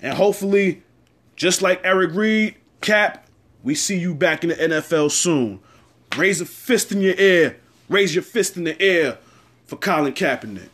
And 0.00 0.14
hopefully, 0.14 0.82
just 1.36 1.62
like 1.62 1.80
Eric 1.84 2.10
Reid, 2.14 2.56
Cap, 2.80 3.28
we 3.62 3.76
see 3.76 3.96
you 3.96 4.12
back 4.12 4.42
in 4.42 4.48
the 4.48 4.56
NFL 4.56 5.12
soon. 5.12 5.60
Raise 6.16 6.40
a 6.40 6.46
fist 6.46 6.90
in 6.90 7.00
your 7.00 7.14
ear. 7.14 7.59
Raise 7.90 8.14
your 8.14 8.22
fist 8.22 8.56
in 8.56 8.62
the 8.62 8.80
air 8.80 9.18
for 9.66 9.74
Colin 9.74 10.12
Kaepernick. 10.12 10.68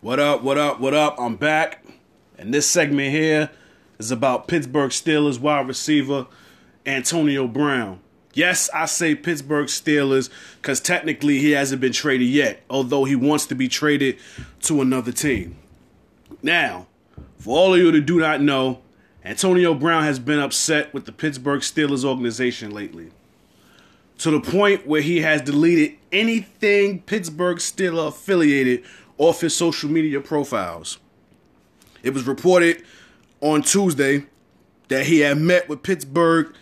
What 0.00 0.20
up, 0.20 0.44
what 0.44 0.56
up, 0.56 0.78
what 0.78 0.94
up? 0.94 1.16
I'm 1.18 1.34
back. 1.34 1.84
And 2.38 2.54
this 2.54 2.70
segment 2.70 3.10
here 3.10 3.50
is 3.98 4.12
about 4.12 4.46
Pittsburgh 4.46 4.92
Steelers 4.92 5.40
wide 5.40 5.66
receiver 5.66 6.28
Antonio 6.86 7.48
Brown. 7.48 7.98
Yes, 8.32 8.70
I 8.72 8.86
say 8.86 9.16
Pittsburgh 9.16 9.66
Steelers 9.66 10.30
because 10.62 10.80
technically 10.80 11.40
he 11.40 11.50
hasn't 11.50 11.80
been 11.80 11.92
traded 11.92 12.28
yet, 12.28 12.62
although 12.70 13.06
he 13.06 13.16
wants 13.16 13.44
to 13.46 13.56
be 13.56 13.66
traded 13.66 14.18
to 14.60 14.80
another 14.82 15.10
team. 15.10 15.56
Now, 16.44 16.86
for 17.38 17.58
all 17.58 17.74
of 17.74 17.80
you 17.80 17.90
that 17.90 18.02
do 18.02 18.20
not 18.20 18.40
know, 18.40 18.82
Antonio 19.24 19.74
Brown 19.74 20.04
has 20.04 20.20
been 20.20 20.38
upset 20.38 20.94
with 20.94 21.06
the 21.06 21.12
Pittsburgh 21.12 21.62
Steelers 21.62 22.04
organization 22.04 22.70
lately. 22.70 23.10
To 24.20 24.30
the 24.30 24.40
point 24.40 24.86
where 24.86 25.00
he 25.00 25.22
has 25.22 25.40
deleted 25.40 25.96
anything 26.12 27.00
Pittsburgh 27.00 27.56
Steelers 27.56 28.08
affiliated 28.08 28.84
off 29.16 29.40
his 29.40 29.56
social 29.56 29.88
media 29.88 30.20
profiles. 30.20 30.98
It 32.02 32.12
was 32.12 32.24
reported 32.24 32.82
on 33.40 33.62
Tuesday 33.62 34.26
that 34.88 35.06
he 35.06 35.20
had 35.20 35.38
met 35.38 35.70
with 35.70 35.82
Pittsburgh 35.82 36.54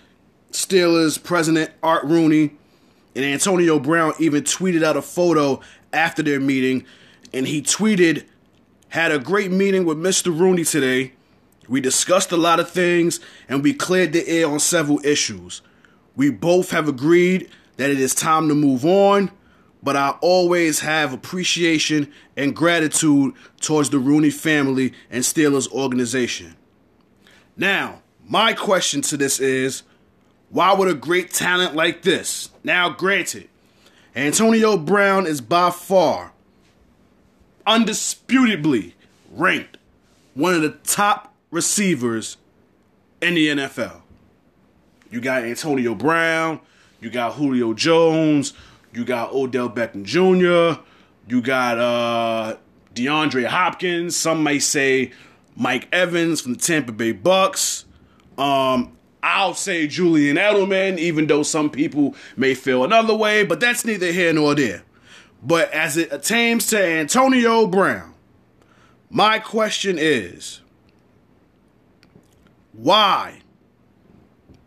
Steelers 0.53 1.21
president 1.21 1.73
Art 1.83 2.05
Rooney, 2.05 2.53
and 3.17 3.25
Antonio 3.25 3.81
Brown 3.81 4.13
even 4.21 4.45
tweeted 4.45 4.85
out 4.85 4.97
a 4.97 5.03
photo 5.03 5.61
after 5.93 6.23
their 6.23 6.39
meeting, 6.39 6.85
and 7.33 7.49
he 7.49 7.61
tweeted, 7.61 8.23
"Had 8.91 9.11
a 9.11 9.19
great 9.19 9.51
meeting 9.51 9.85
with 9.85 9.99
Mr. 9.99 10.27
Rooney 10.27 10.63
today. 10.63 11.15
We 11.67 11.81
discussed 11.81 12.31
a 12.31 12.37
lot 12.37 12.61
of 12.61 12.71
things, 12.71 13.19
and 13.49 13.65
we 13.65 13.73
cleared 13.75 14.13
the 14.13 14.29
air 14.29 14.47
on 14.47 14.61
several 14.61 15.05
issues. 15.05 15.61
We 16.19 16.31
both 16.31 16.73
have 16.73 16.87
agreed 16.87 17.49
that 17.79 17.89
it 17.89 17.99
is 17.99 18.15
time 18.15 18.49
to 18.49 18.55
move 18.55 18.85
on." 18.85 19.31
but 19.83 19.97
I 19.97 20.11
always 20.21 20.81
have 20.81 21.13
appreciation 21.13 22.13
and 22.37 22.55
gratitude 22.55 23.35
towards 23.61 23.91
the 23.91 23.99
Rooney 23.99 24.31
family 24.31 24.93
and 25.11 25.23
Steelers 25.23 25.71
organization. 25.71 26.57
Now, 27.57 28.03
my 28.27 28.53
question 28.53 29.01
to 29.03 29.17
this 29.17 29.41
is 29.41 29.83
why 30.51 30.73
would 30.73 30.89
a 30.89 30.95
great 30.95 31.33
talent 31.33 31.75
like 31.75 32.03
this, 32.03 32.51
now 32.65 32.89
granted, 32.91 33.49
Antonio 34.17 34.77
Brown 34.77 35.27
is 35.27 35.41
by 35.41 35.71
far, 35.71 36.33
undisputably 37.67 38.95
ranked 39.31 39.77
one 40.35 40.55
of 40.55 40.63
the 40.63 40.71
top 40.71 41.35
receivers 41.51 42.37
in 43.21 43.35
the 43.35 43.49
NFL. 43.49 44.03
You 45.11 45.21
got 45.21 45.45
Antonio 45.45 45.95
Brown, 45.95 46.61
you 47.01 47.11
got 47.11 47.35
Julio 47.35 47.75
Jones, 47.75 48.53
you 48.93 49.05
got 49.05 49.33
Odell 49.33 49.71
Beckham 49.71 50.05
Jr. 50.05 50.81
You 51.29 51.43
got 51.43 51.79
uh, 51.79 52.57
DeAndre 52.95 53.47
Hopkins. 53.47 54.17
Some 54.17 54.43
may 54.43 54.59
say 54.59 55.13
Mike 55.57 55.89
Evans 55.93 56.41
from 56.41 56.55
the 56.55 56.59
Tampa 56.59 56.93
Bay 56.93 57.13
Bucks. 57.13 57.85
Um, 58.37 58.97
I'll 59.23 59.55
say 59.55 59.87
Julian 59.87 60.37
Edelman, 60.37 60.99
even 60.99 61.27
though 61.27 61.43
some 61.43 61.71
people 61.71 62.15
may 62.37 62.55
feel 62.55 62.85
another 62.85 63.15
way, 63.15 63.45
but 63.45 63.61
that's 63.61 63.85
neither 63.85 64.13
here 64.13 64.33
nor 64.33 64.55
there. 64.55 64.85
But 65.43 65.73
as 65.73 65.97
it 65.97 66.13
attains 66.13 66.67
to 66.69 66.83
Antonio 66.83 67.67
Brown, 67.67 68.15
my 69.11 69.39
question 69.39 69.97
is 69.99 70.61
why 72.73 73.41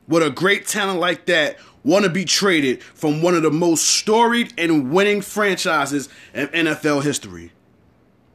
would 0.08 0.24
a 0.24 0.30
great 0.30 0.68
talent 0.68 1.00
like 1.00 1.26
that 1.28 1.58
want 1.84 2.06
to 2.06 2.10
be 2.10 2.26
traded 2.26 2.84
from 2.84 3.22
one 3.22 3.36
of 3.36 3.44
the 3.44 3.52
most 3.52 3.84
storied 3.86 4.54
and 4.58 4.92
winning 4.92 5.22
franchises 5.22 6.10
in 6.34 6.48
NFL 6.48 7.04
history. 7.04 7.52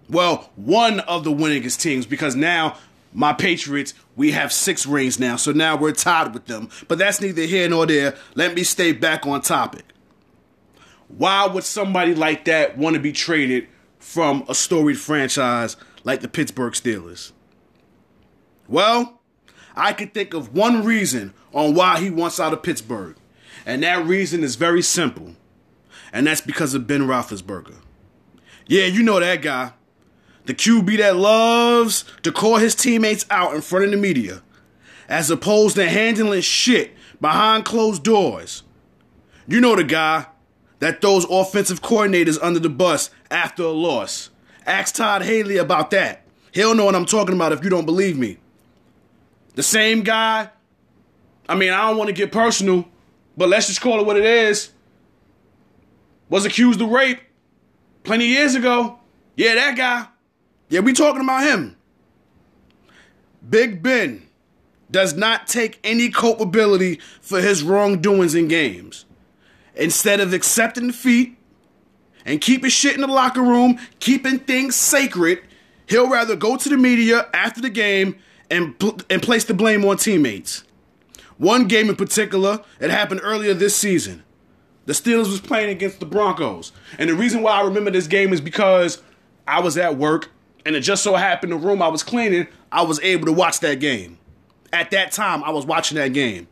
Well, 0.09 0.51
one 0.57 1.01
of 1.01 1.25
the 1.25 1.33
winningest 1.33 1.81
teams 1.81 2.07
because 2.07 2.37
now 2.37 2.77
my 3.13 3.33
Patriots, 3.33 3.95
we 4.15 4.33
have 4.33 4.53
six 4.53 4.85
rings 4.87 5.19
now, 5.19 5.37
so 5.37 5.51
now 5.51 5.77
we're 5.77 5.93
tied 5.93 6.35
with 6.35 6.47
them. 6.47 6.69
But 6.87 6.99
that's 6.99 7.21
neither 7.21 7.43
here 7.43 7.69
nor 7.69 7.87
there. 7.87 8.15
Let 8.35 8.55
me 8.55 8.63
stay 8.63 8.93
back 8.93 9.27
on 9.27 9.41
topic. 9.41 9.85
Why 11.09 11.47
would 11.47 11.65
somebody 11.65 12.15
like 12.15 12.45
that 12.45 12.77
want 12.77 12.95
to 12.95 13.01
be 13.01 13.13
traded 13.13 13.69
from 13.99 14.45
a 14.49 14.55
storied 14.55 14.99
franchise 14.99 15.77
like 16.05 16.21
the 16.21 16.29
Pittsburgh 16.29 16.75
Steelers? 16.75 17.33
Well, 18.69 19.21
I 19.75 19.93
can 19.93 20.09
think 20.09 20.35
of 20.35 20.55
one 20.55 20.85
reason 20.85 21.33
on 21.57 21.75
why 21.75 21.99
he 21.99 22.11
wants 22.11 22.39
out 22.39 22.53
of 22.53 22.63
Pittsburgh. 22.63 23.17
And 23.65 23.83
that 23.83 24.07
reason 24.07 24.45
is 24.45 24.57
very 24.57 24.83
simple. 24.83 25.35
And 26.13 26.27
that's 26.27 26.43
because 26.43 26.75
of 26.75 26.87
Ben 26.87 27.07
Roethlisberger. 27.07 27.77
Yeah, 28.67 28.85
you 28.85 29.03
know 29.03 29.19
that 29.19 29.41
guy. 29.41 29.73
The 30.45 30.55
QB 30.55 30.99
that 30.99 31.17
loves 31.17 32.05
to 32.23 32.31
call 32.31 32.57
his 32.59 32.75
teammates 32.75 33.25
out 33.31 33.55
in 33.55 33.63
front 33.63 33.87
of 33.87 33.91
the 33.91 33.97
media, 33.97 34.43
as 35.09 35.31
opposed 35.31 35.77
to 35.77 35.89
handling 35.89 36.43
shit 36.43 36.93
behind 37.21 37.65
closed 37.65 38.05
doors. 38.05 38.63
You 39.49 39.61
know 39.61 39.75
the 39.75 39.83
guy 39.83 40.27
that 40.81 41.01
throws 41.01 41.25
offensive 41.31 41.81
coordinators 41.81 42.39
under 42.43 42.61
the 42.61 42.69
bus 42.69 43.11
after 43.31 43.63
a 43.63 43.71
loss. 43.71 44.31
Ask 44.67 44.95
Todd 44.95 45.23
Haley 45.23 45.57
about 45.57 45.91
that. 45.93 46.23
He'll 46.53 46.75
know 46.75 46.85
what 46.85 46.95
I'm 46.95 47.07
talking 47.07 47.35
about 47.35 47.53
if 47.53 47.65
you 47.65 47.71
don't 47.71 47.87
believe 47.87 48.19
me. 48.19 48.39
The 49.55 49.63
same 49.63 50.03
guy, 50.03 50.51
I 51.49 51.55
mean, 51.55 51.73
I 51.73 51.89
don't 51.89 51.97
want 51.97 52.09
to 52.09 52.15
get 52.15 52.33
personal, 52.33 52.87
but 53.37 53.49
let's 53.49 53.67
just 53.67 53.81
call 53.81 54.01
it 54.01 54.07
what 54.07 54.17
it 54.17 54.25
is, 54.25 54.73
was 56.29 56.45
accused 56.45 56.81
of 56.81 56.89
rape 56.89 57.21
plenty 58.03 58.27
years 58.27 58.55
ago. 58.55 58.99
Yeah, 59.37 59.55
that 59.55 59.77
guy. 59.77 60.07
Yeah, 60.69 60.81
we 60.81 60.93
talking 60.93 61.23
about 61.23 61.45
him. 61.45 61.77
Big 63.49 63.83
Ben 63.83 64.27
does 64.91 65.15
not 65.15 65.47
take 65.47 65.79
any 65.85 66.09
culpability 66.09 67.01
for 67.21 67.41
his 67.41 67.63
wrongdoings 67.63 68.35
in 68.35 68.49
games. 68.49 69.05
Instead 69.75 70.21
of 70.21 70.33
accepting 70.33 70.89
defeat 70.89 71.37
and 72.25 72.41
keeping 72.41 72.71
shit 72.71 72.95
in 72.95 73.03
the 73.03 73.07
locker 73.07 73.43
room, 73.43 73.79
keeping 74.01 74.39
things 74.39 74.75
sacred, 74.75 75.41
he'll 75.89 76.09
rather 76.09 76.35
go 76.35 76.57
to 76.57 76.69
the 76.69 76.77
media 76.77 77.29
after 77.35 77.61
the 77.61 77.71
game 77.71 78.17
and, 78.51 78.75
and 79.11 79.23
place 79.23 79.45
the 79.45 79.55
blame 79.55 79.85
on 79.85 79.97
teammates. 79.97 80.65
One 81.39 81.69
game 81.69 81.89
in 81.91 81.97
particular, 81.97 82.63
it 82.81 82.91
happened 82.91 83.21
earlier 83.23 83.55
this 83.55 83.77
season. 83.77 84.23
The 84.87 84.93
Steelers 84.93 85.31
was 85.31 85.41
playing 85.41 85.71
against 85.71 86.01
the 86.01 86.07
Broncos. 86.07 86.73
And 86.99 87.11
the 87.11 87.15
reason 87.15 87.43
why 87.43 87.61
I 87.61 87.63
remember 87.63 87.91
this 87.91 88.07
game 88.07 88.33
is 88.33 88.41
because 88.41 89.03
I 89.47 89.61
was 89.61 89.77
at 89.77 89.97
work 89.97 90.31
and 90.65 90.75
it 90.75 90.81
just 90.81 91.03
so 91.03 91.15
happened 91.15 91.53
the 91.53 91.57
room 91.57 91.83
I 91.83 91.89
was 91.89 92.03
cleaning, 92.03 92.47
I 92.73 92.83
was 92.83 93.01
able 93.01 93.27
to 93.27 93.33
watch 93.33 93.61
that 93.61 93.81
game. 93.81 94.19
At 94.73 94.91
that 94.91 95.13
time, 95.13 95.45
I 95.45 95.51
was 95.51 95.65
watching 95.65 95.97
that 95.97 96.13
game. 96.13 96.49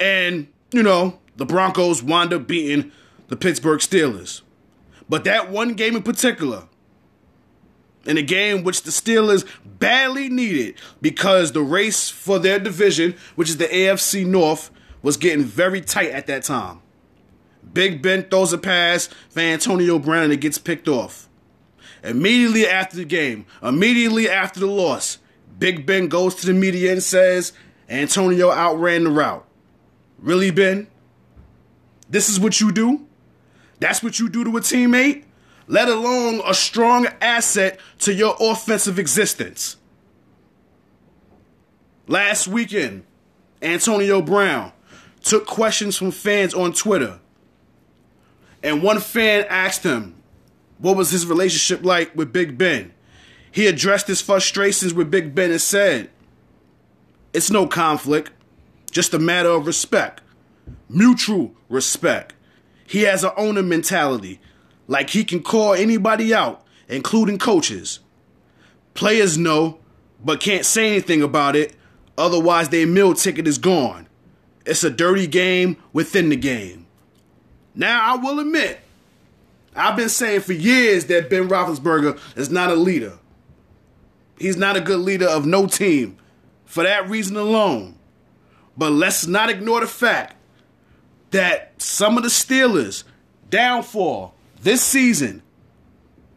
And, 0.00 0.48
you 0.72 0.82
know, 0.82 1.18
the 1.36 1.46
Broncos 1.46 2.02
wound 2.02 2.32
up 2.32 2.46
beating 2.46 2.92
the 3.28 3.36
Pittsburgh 3.36 3.80
Steelers. 3.80 4.42
But 5.08 5.24
that 5.24 5.50
one 5.50 5.74
game 5.74 5.96
in 5.96 6.02
particular, 6.02 6.64
in 8.06 8.16
a 8.16 8.22
game 8.22 8.64
which 8.64 8.82
the 8.82 8.90
Steelers 8.90 9.46
badly 9.78 10.28
needed 10.28 10.76
because 11.00 11.52
the 11.52 11.62
race 11.62 12.08
for 12.08 12.38
their 12.38 12.58
division, 12.58 13.14
which 13.34 13.48
is 13.48 13.56
the 13.56 13.66
AFC 13.66 14.26
North, 14.26 14.70
was 15.02 15.16
getting 15.16 15.44
very 15.44 15.80
tight 15.80 16.10
at 16.10 16.26
that 16.26 16.42
time. 16.42 16.80
Big 17.72 18.02
Ben 18.02 18.24
throws 18.24 18.52
a 18.52 18.58
pass 18.58 19.08
for 19.28 19.40
Antonio 19.40 19.98
Brown 19.98 20.24
and 20.24 20.32
it 20.32 20.40
gets 20.40 20.58
picked 20.58 20.88
off. 20.88 21.28
Immediately 22.02 22.66
after 22.66 22.96
the 22.96 23.04
game, 23.04 23.44
immediately 23.62 24.28
after 24.28 24.60
the 24.60 24.66
loss, 24.66 25.18
Big 25.58 25.84
Ben 25.84 26.08
goes 26.08 26.34
to 26.36 26.46
the 26.46 26.54
media 26.54 26.92
and 26.92 27.02
says 27.02 27.52
Antonio 27.88 28.50
outran 28.50 29.04
the 29.04 29.10
route. 29.10 29.44
Really, 30.18 30.50
Ben? 30.50 30.86
This 32.08 32.28
is 32.28 32.40
what 32.40 32.60
you 32.60 32.72
do? 32.72 33.06
That's 33.80 34.02
what 34.02 34.18
you 34.18 34.28
do 34.28 34.44
to 34.44 34.56
a 34.56 34.60
teammate? 34.60 35.24
Let 35.68 35.88
alone 35.88 36.40
a 36.46 36.54
strong 36.54 37.06
asset 37.20 37.78
to 38.00 38.12
your 38.12 38.34
offensive 38.40 38.98
existence. 38.98 39.76
Last 42.06 42.48
weekend, 42.48 43.04
Antonio 43.60 44.22
Brown 44.22 44.72
took 45.22 45.46
questions 45.46 45.96
from 45.96 46.10
fans 46.10 46.54
on 46.54 46.72
Twitter. 46.72 47.20
And 48.62 48.82
one 48.82 48.98
fan 48.98 49.44
asked 49.48 49.82
him, 49.82 50.18
what 50.78 50.96
was 50.96 51.10
his 51.10 51.26
relationship 51.26 51.84
like 51.84 52.14
with 52.16 52.32
Big 52.32 52.56
Ben? 52.56 52.92
He 53.50 53.66
addressed 53.66 54.06
his 54.06 54.20
frustrations 54.20 54.94
with 54.94 55.10
Big 55.10 55.34
Ben 55.34 55.50
and 55.50 55.60
said, 55.60 56.10
It's 57.32 57.50
no 57.50 57.66
conflict, 57.66 58.30
just 58.90 59.12
a 59.12 59.18
matter 59.18 59.50
of 59.50 59.66
respect. 59.66 60.22
Mutual 60.88 61.52
respect. 61.68 62.34
He 62.86 63.02
has 63.02 63.24
an 63.24 63.32
owner 63.36 63.62
mentality, 63.62 64.40
like 64.88 65.10
he 65.10 65.22
can 65.22 65.42
call 65.42 65.74
anybody 65.74 66.34
out, 66.34 66.64
including 66.88 67.38
coaches. 67.38 68.00
Players 68.94 69.38
know, 69.38 69.78
but 70.24 70.40
can't 70.40 70.66
say 70.66 70.88
anything 70.88 71.22
about 71.22 71.54
it, 71.54 71.76
otherwise, 72.16 72.70
their 72.70 72.86
meal 72.86 73.14
ticket 73.14 73.46
is 73.46 73.58
gone. 73.58 74.08
It's 74.66 74.82
a 74.82 74.90
dirty 74.90 75.28
game 75.28 75.76
within 75.92 76.30
the 76.30 76.36
game. 76.36 76.86
Now, 77.74 78.14
I 78.14 78.16
will 78.16 78.40
admit, 78.40 78.80
I've 79.76 79.96
been 79.96 80.08
saying 80.08 80.40
for 80.40 80.52
years 80.52 81.04
that 81.06 81.30
Ben 81.30 81.48
Roethlisberger 81.48 82.18
is 82.36 82.50
not 82.50 82.70
a 82.70 82.74
leader. 82.74 83.18
He's 84.38 84.56
not 84.56 84.76
a 84.76 84.80
good 84.80 84.98
leader 84.98 85.28
of 85.28 85.46
no 85.46 85.66
team 85.66 86.16
for 86.64 86.82
that 86.82 87.08
reason 87.08 87.36
alone. 87.36 87.96
But 88.76 88.92
let's 88.92 89.26
not 89.26 89.50
ignore 89.50 89.80
the 89.80 89.86
fact 89.86 90.36
that 91.30 91.80
some 91.80 92.16
of 92.16 92.22
the 92.22 92.28
Steelers' 92.28 93.04
downfall 93.50 94.34
this 94.62 94.82
season, 94.82 95.42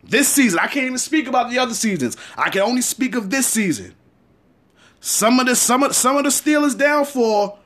this 0.04 0.28
season, 0.28 0.60
I 0.60 0.68
can't 0.68 0.86
even 0.86 0.98
speak 0.98 1.28
about 1.28 1.50
the 1.50 1.60
other 1.60 1.74
seasons. 1.74 2.18
I 2.38 2.50
can 2.50 2.62
only 2.62 2.82
speak 2.82 3.16
of 3.16 3.30
this 3.30 3.48
season. 3.48 3.96
Some 5.00 5.40
of 5.40 5.48
the 5.48 5.56
some 5.56 5.84
of 5.84 5.96
some 5.96 6.18
of 6.18 6.24
the 6.24 6.30
Steelers' 6.30 6.78
downfall, 6.78 7.60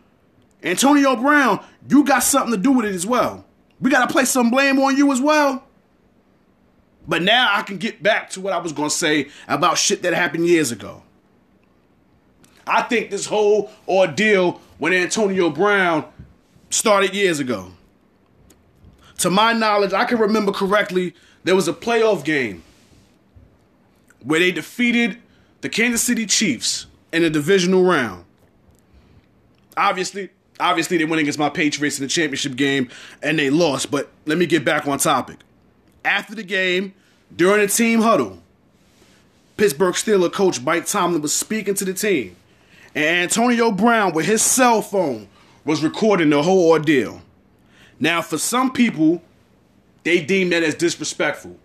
Antonio 0.64 1.16
Brown, 1.16 1.64
you 1.90 2.06
got 2.06 2.24
something 2.24 2.52
to 2.52 2.58
do 2.58 2.72
with 2.72 2.86
it 2.86 2.96
as 2.96 3.06
well. 3.06 3.46
We 3.82 3.90
got 3.90 4.08
to 4.08 4.12
place 4.12 4.30
some 4.30 4.50
blame 4.50 4.80
on 4.80 4.96
you 4.96 5.12
as 5.12 5.20
well. 5.20 5.64
But 7.08 7.22
now 7.22 7.50
I 7.52 7.62
can 7.62 7.78
get 7.78 8.02
back 8.02 8.30
to 8.32 8.42
what 8.42 8.54
I 8.54 8.58
was 8.58 8.72
going 8.72 8.90
to 8.90 8.96
say 8.96 9.30
about 9.48 9.78
shit 9.78 10.02
that 10.04 10.14
happened 10.14 10.48
years 10.48 10.72
ago. 10.72 11.04
I 12.66 12.82
think 12.82 13.12
this 13.12 13.26
whole 13.26 13.72
ordeal 13.88 14.62
when 14.80 14.94
Antonio 14.94 15.50
Brown 15.50 16.06
started 16.70 17.14
years 17.14 17.40
ago. 17.40 17.72
To 19.20 19.30
my 19.30 19.54
knowledge, 19.54 19.94
I 19.94 20.06
can 20.06 20.20
remember 20.20 20.52
correctly, 20.52 21.14
there 21.44 21.56
was 21.56 21.68
a 21.68 21.74
playoff 21.74 22.24
game 22.26 22.64
where 24.24 24.40
they 24.40 24.52
defeated 24.52 25.18
the 25.62 25.70
Kansas 25.70 26.02
City 26.02 26.26
Chiefs 26.26 26.88
in 27.12 27.24
a 27.24 27.30
divisional 27.30 27.84
round. 27.84 28.26
Obviously, 29.78 30.30
obviously 30.60 30.98
they 30.98 31.06
went 31.06 31.22
against 31.22 31.40
my 31.40 31.50
Patriots 31.50 31.98
in 32.00 32.04
the 32.04 32.10
championship 32.10 32.56
game 32.56 32.90
and 33.22 33.38
they 33.40 33.50
lost, 33.50 33.92
but 33.92 34.10
let 34.26 34.38
me 34.38 34.46
get 34.46 34.66
back 34.66 34.88
on 34.88 34.98
topic. 34.98 35.38
After 36.04 36.36
the 36.36 36.44
game, 36.44 36.94
during 37.36 37.62
the 37.62 37.68
team 37.68 38.02
huddle, 38.02 38.42
Pittsburgh 39.58 39.96
Steelers 39.96 40.34
coach 40.34 40.62
Mike 40.62 40.86
Tomlin 40.86 41.22
was 41.22 41.34
speaking 41.34 41.76
to 41.76 41.86
the 41.86 41.94
team, 41.94 42.36
and 42.94 43.24
Antonio 43.24 43.72
Brown, 43.72 44.14
with 44.14 44.26
his 44.26 44.42
cell 44.42 44.82
phone, 44.82 45.28
was 45.64 45.84
recording 45.84 46.30
the 46.30 46.44
whole 46.44 46.70
ordeal. 46.70 47.22
Now, 48.00 48.22
for 48.22 48.38
some 48.38 48.72
people, 48.72 49.22
they 50.04 50.24
deem 50.24 50.50
that 50.50 50.64
as 50.64 50.76
disrespectful. 50.76 51.58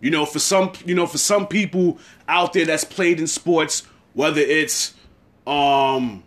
You 0.00 0.10
know, 0.10 0.24
for 0.24 0.38
some, 0.38 0.72
you 0.84 0.94
know, 0.94 1.06
for 1.06 1.18
some 1.18 1.46
people 1.46 1.98
out 2.26 2.52
there 2.52 2.64
that's 2.64 2.84
played 2.84 3.20
in 3.20 3.26
sports, 3.26 3.86
whether 4.14 4.40
it's 4.40 4.94
um, 5.46 6.22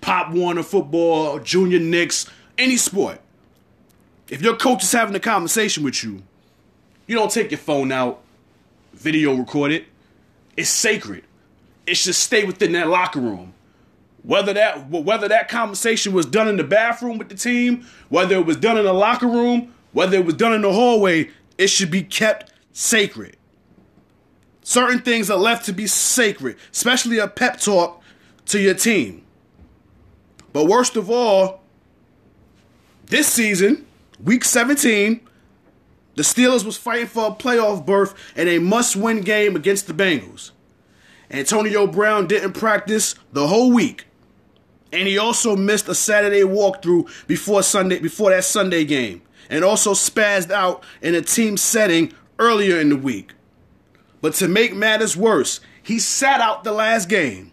Pop 0.00 0.32
Warner 0.32 0.62
football, 0.62 1.40
Junior 1.40 1.80
Knicks, 1.80 2.30
any 2.56 2.76
sport, 2.76 3.20
if 4.28 4.42
your 4.42 4.56
coach 4.56 4.84
is 4.84 4.92
having 4.92 5.14
a 5.14 5.20
conversation 5.20 5.82
with 5.82 6.02
you, 6.04 6.22
you 7.06 7.16
don't 7.16 7.30
take 7.30 7.50
your 7.50 7.58
phone 7.58 7.92
out, 7.92 8.22
video 8.92 9.34
record 9.34 9.72
it. 9.72 9.86
It's 10.56 10.70
sacred. 10.70 11.24
It 11.86 11.96
should 11.96 12.14
stay 12.14 12.44
within 12.44 12.72
that 12.72 12.88
locker 12.88 13.20
room. 13.20 13.52
Whether 14.24 14.54
that 14.54 14.90
whether 14.90 15.28
that 15.28 15.48
conversation 15.48 16.12
was 16.14 16.24
done 16.24 16.48
in 16.48 16.56
the 16.56 16.64
bathroom 16.64 17.18
with 17.18 17.28
the 17.28 17.34
team, 17.34 17.86
whether 18.08 18.34
it 18.34 18.46
was 18.46 18.56
done 18.56 18.78
in 18.78 18.84
the 18.84 18.92
locker 18.92 19.28
room, 19.28 19.72
whether 19.92 20.16
it 20.16 20.24
was 20.24 20.34
done 20.34 20.54
in 20.54 20.62
the 20.62 20.72
hallway, 20.72 21.30
it 21.58 21.68
should 21.68 21.90
be 21.90 22.02
kept 22.02 22.52
sacred. 22.72 23.36
Certain 24.62 25.00
things 25.00 25.30
are 25.30 25.38
left 25.38 25.66
to 25.66 25.74
be 25.74 25.86
sacred, 25.86 26.56
especially 26.72 27.18
a 27.18 27.28
pep 27.28 27.60
talk 27.60 28.02
to 28.46 28.58
your 28.58 28.72
team. 28.72 29.22
But 30.54 30.64
worst 30.64 30.96
of 30.96 31.10
all, 31.10 31.62
this 33.06 33.28
season, 33.28 33.86
week 34.22 34.42
17, 34.42 35.20
the 36.14 36.22
Steelers 36.22 36.64
was 36.64 36.78
fighting 36.78 37.08
for 37.08 37.26
a 37.26 37.30
playoff 37.30 37.84
berth 37.84 38.14
in 38.36 38.48
a 38.48 38.58
must-win 38.58 39.20
game 39.20 39.54
against 39.54 39.86
the 39.86 39.92
Bengals. 39.92 40.52
Antonio 41.30 41.86
Brown 41.86 42.26
didn't 42.26 42.52
practice 42.52 43.16
the 43.32 43.48
whole 43.48 43.72
week. 43.72 44.06
And 44.94 45.08
he 45.08 45.18
also 45.18 45.56
missed 45.56 45.88
a 45.88 45.94
Saturday 45.94 46.42
walkthrough 46.42 47.26
before 47.26 47.64
Sunday 47.64 47.98
before 47.98 48.30
that 48.30 48.44
Sunday 48.44 48.84
game. 48.84 49.22
And 49.50 49.64
also 49.64 49.92
spazzed 49.92 50.52
out 50.52 50.84
in 51.02 51.16
a 51.16 51.20
team 51.20 51.56
setting 51.56 52.12
earlier 52.38 52.78
in 52.78 52.90
the 52.90 52.96
week. 52.96 53.32
But 54.20 54.34
to 54.34 54.48
make 54.48 54.72
matters 54.72 55.16
worse, 55.16 55.60
he 55.82 55.98
sat 55.98 56.40
out 56.40 56.62
the 56.62 56.72
last 56.72 57.08
game. 57.08 57.50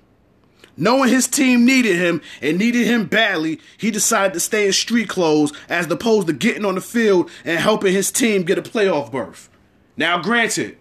Knowing 0.78 1.10
his 1.10 1.28
team 1.28 1.66
needed 1.66 1.96
him 1.98 2.22
and 2.42 2.58
needed 2.58 2.86
him 2.86 3.06
badly, 3.06 3.60
he 3.78 3.92
decided 3.92 4.34
to 4.34 4.40
stay 4.40 4.68
in 4.68 4.72
street 4.72 5.10
clothes 5.10 5.52
as 5.68 5.90
opposed 5.92 6.28
to 6.28 6.34
getting 6.34 6.64
on 6.64 6.76
the 6.76 6.82
field 6.82 7.30
and 7.44 7.60
helping 7.60 7.92
his 7.92 8.12
team 8.12 8.44
get 8.44 8.58
a 8.58 8.62
playoff 8.62 9.12
berth. 9.12 9.50
Now, 9.98 10.22
granted, 10.22 10.78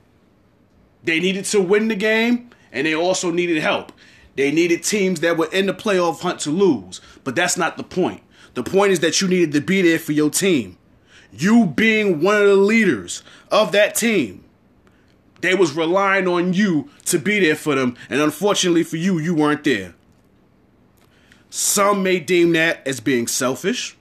they 1.02 1.20
needed 1.20 1.46
to 1.46 1.60
win 1.60 1.88
the 1.88 1.96
game 1.96 2.50
and 2.70 2.86
they 2.86 2.94
also 2.94 3.30
needed 3.30 3.58
help. 3.62 3.92
They 4.36 4.50
needed 4.50 4.82
teams 4.82 5.20
that 5.20 5.36
were 5.36 5.50
in 5.52 5.66
the 5.66 5.74
playoff 5.74 6.20
hunt 6.20 6.40
to 6.40 6.50
lose, 6.50 7.00
but 7.24 7.36
that's 7.36 7.56
not 7.56 7.76
the 7.76 7.82
point. 7.82 8.22
The 8.54 8.62
point 8.62 8.92
is 8.92 9.00
that 9.00 9.20
you 9.20 9.28
needed 9.28 9.52
to 9.52 9.60
be 9.60 9.82
there 9.82 9.98
for 9.98 10.12
your 10.12 10.30
team. 10.30 10.78
You 11.32 11.66
being 11.66 12.20
one 12.20 12.36
of 12.36 12.48
the 12.48 12.56
leaders 12.56 13.22
of 13.50 13.72
that 13.72 13.94
team. 13.94 14.44
They 15.40 15.54
was 15.54 15.72
relying 15.72 16.26
on 16.26 16.52
you 16.52 16.90
to 17.06 17.18
be 17.18 17.40
there 17.40 17.56
for 17.56 17.74
them, 17.74 17.96
and 18.10 18.20
unfortunately 18.20 18.82
for 18.82 18.96
you, 18.96 19.18
you 19.18 19.34
weren't 19.34 19.64
there. 19.64 19.94
Some 21.48 22.02
may 22.02 22.20
deem 22.20 22.52
that 22.52 22.86
as 22.86 23.00
being 23.00 23.26
selfish, 23.26 23.96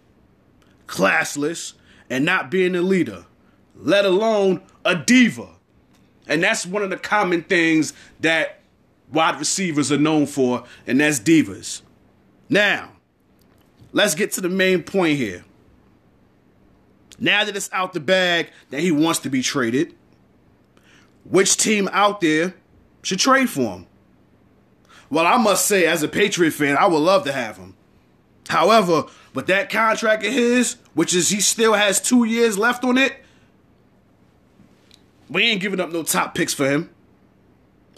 classless, 0.88 1.74
and 2.10 2.26
not 2.26 2.52
being 2.52 2.76
a 2.76 2.82
leader, 2.82 3.26
let 3.76 4.06
alone 4.06 4.62
a 4.84 4.96
diva. 4.96 5.48
And 6.28 6.44
that's 6.44 6.66
one 6.66 6.84
of 6.84 6.90
the 6.90 6.98
common 6.98 7.44
things 7.44 7.94
that 8.20 8.59
wide 9.12 9.40
receivers 9.40 9.92
are 9.92 9.98
known 9.98 10.26
for, 10.26 10.64
and 10.88 11.00
that's 11.00 11.20
divas. 11.20 11.82
Now, 12.50 12.92
let's 13.92 14.16
get 14.16 14.32
to 14.34 14.42
the 14.42 14.50
main 14.50 14.84
point 14.84 15.18
here. 15.18 15.44
Now 17.20 17.44
that 17.44 17.56
it's 17.56 17.70
out 17.74 17.94
the 17.94 18.00
bag 18.00 18.50
that 18.70 18.82
he 18.82 18.92
wants 18.92 19.20
to 19.20 19.30
be 19.30 19.42
traded, 19.42 19.96
which 21.26 21.58
team 21.58 21.90
out 21.92 22.22
there 22.22 22.56
should 23.02 23.20
trade 23.20 23.50
for 23.50 23.78
him? 23.78 23.88
Well, 25.10 25.26
I 25.26 25.38
must 25.38 25.66
say, 25.66 25.86
as 25.86 26.04
a 26.04 26.08
Patriot 26.08 26.52
fan, 26.52 26.78
I 26.78 26.88
would 26.88 27.00
love 27.00 27.24
to 27.26 27.32
have 27.32 27.58
him. 27.58 27.76
However, 28.48 29.06
with 29.34 29.48
that 29.48 29.70
contract 29.70 30.24
of 30.24 30.32
his, 30.32 30.78
which 30.94 31.14
is 31.14 31.30
he 31.30 31.40
still 31.40 31.74
has 31.74 32.00
two 32.00 32.24
years 32.24 32.58
left 32.58 32.84
on 32.84 32.98
it, 32.98 33.14
we 35.30 35.44
ain't 35.44 35.62
giving 35.62 35.80
up 35.80 35.92
no 35.92 36.04
top 36.04 36.34
picks 36.34 36.54
for 36.54 36.70
him. 36.70 36.90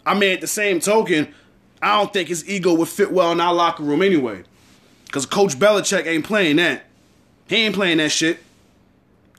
I 0.06 0.18
mean, 0.18 0.32
at 0.32 0.42
the 0.42 0.48
same 0.48 0.80
token, 0.80 1.34
I 1.82 1.98
don't 1.98 2.12
think 2.14 2.30
his 2.30 2.48
ego 2.48 2.74
would 2.74 2.88
fit 2.88 3.12
well 3.12 3.32
in 3.32 3.40
our 3.40 3.54
locker 3.54 3.84
room 3.84 4.02
anyway. 4.02 4.44
Because 5.06 5.26
Coach 5.26 5.58
Belichick 5.58 6.06
ain't 6.06 6.26
playing 6.26 6.56
that. 6.58 6.86
He 7.48 7.58
ain't 7.58 7.76
playing 7.76 7.98
that 7.98 8.12
shit. 8.12 8.40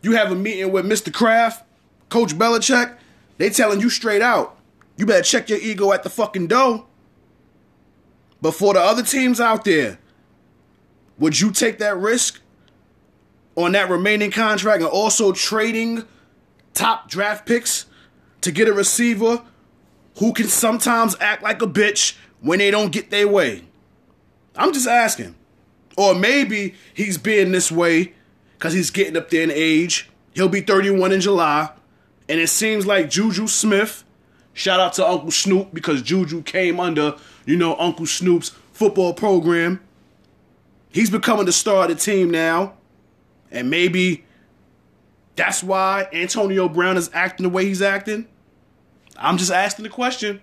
You 0.03 0.13
have 0.13 0.31
a 0.31 0.35
meeting 0.35 0.73
with 0.73 0.85
Mr. 0.85 1.13
Kraft, 1.13 1.65
Coach 2.09 2.35
Belichick, 2.35 2.97
they 3.39 3.49
telling 3.49 3.81
you 3.81 3.89
straight 3.89 4.23
out, 4.23 4.57
you 4.97 5.07
better 5.07 5.23
check 5.23 5.49
your 5.49 5.59
ego 5.59 5.93
at 5.93 6.03
the 6.03 6.11
fucking 6.11 6.49
door. 6.49 6.85
But 8.43 8.53
for 8.53 8.75
the 8.75 8.81
other 8.81 9.03
teams 9.03 9.41
out 9.41 9.65
there, 9.65 9.99
would 11.19 11.41
you 11.41 11.53
take 11.53 11.79
that 11.79 11.97
risk 11.97 12.41
on 13.57 13.73
that 13.73 13.89
remaining 13.89 14.31
contract 14.31 14.83
and 14.83 14.91
also 14.91 15.33
trading 15.33 16.05
top 16.75 17.09
draft 17.09 17.47
picks 17.47 17.87
to 18.41 18.51
get 18.51 18.69
a 18.69 18.73
receiver 18.73 19.43
who 20.19 20.33
can 20.33 20.47
sometimes 20.47 21.17
act 21.21 21.43
like 21.43 21.63
a 21.63 21.67
bitch 21.67 22.17
when 22.41 22.59
they 22.59 22.71
don't 22.71 22.93
get 22.93 23.11
their 23.11 23.29
way? 23.29 23.65
I'm 24.57 24.73
just 24.73 24.89
asking. 24.89 25.35
Or 25.97 26.15
maybe 26.15 26.75
he's 26.95 27.19
being 27.19 27.53
this 27.53 27.71
way 27.71 28.15
because 28.59 28.73
he's 28.75 28.91
getting 28.91 29.17
up 29.17 29.31
there 29.31 29.43
in 29.43 29.51
age. 29.51 30.11
He'll 30.35 30.49
be 30.49 30.61
31 30.61 31.13
in 31.13 31.21
July. 31.21 31.71
And 32.29 32.41
it 32.41 32.49
seems 32.49 32.87
like 32.87 33.11
Juju 33.11 33.47
Smith, 33.47 34.05
shout 34.55 34.81
out 34.81 34.95
to 34.95 35.07
Uncle 35.07 35.31
Snoop 35.31 35.75
because 35.75 36.03
Juju 36.03 36.43
came 36.43 36.81
under, 36.81 37.17
you 37.45 37.57
know, 37.57 37.77
Uncle 37.77 38.07
Snoop's 38.07 38.51
football 38.73 39.13
program. 39.13 39.81
He's 40.91 41.11
becoming 41.11 41.47
the 41.47 41.53
star 41.53 41.85
of 41.85 41.89
the 41.89 41.95
team 41.95 42.31
now. 42.31 42.75
And 43.51 43.69
maybe 43.69 44.25
that's 45.37 45.63
why 45.63 46.09
Antonio 46.13 46.69
Brown 46.69 46.97
is 46.97 47.11
acting 47.13 47.45
the 47.45 47.51
way 47.51 47.67
he's 47.67 47.83
acting. 47.83 48.27
I'm 49.23 49.39
just 49.39 49.53
asking 49.53 49.85
the 49.85 49.89
question. 49.89 50.41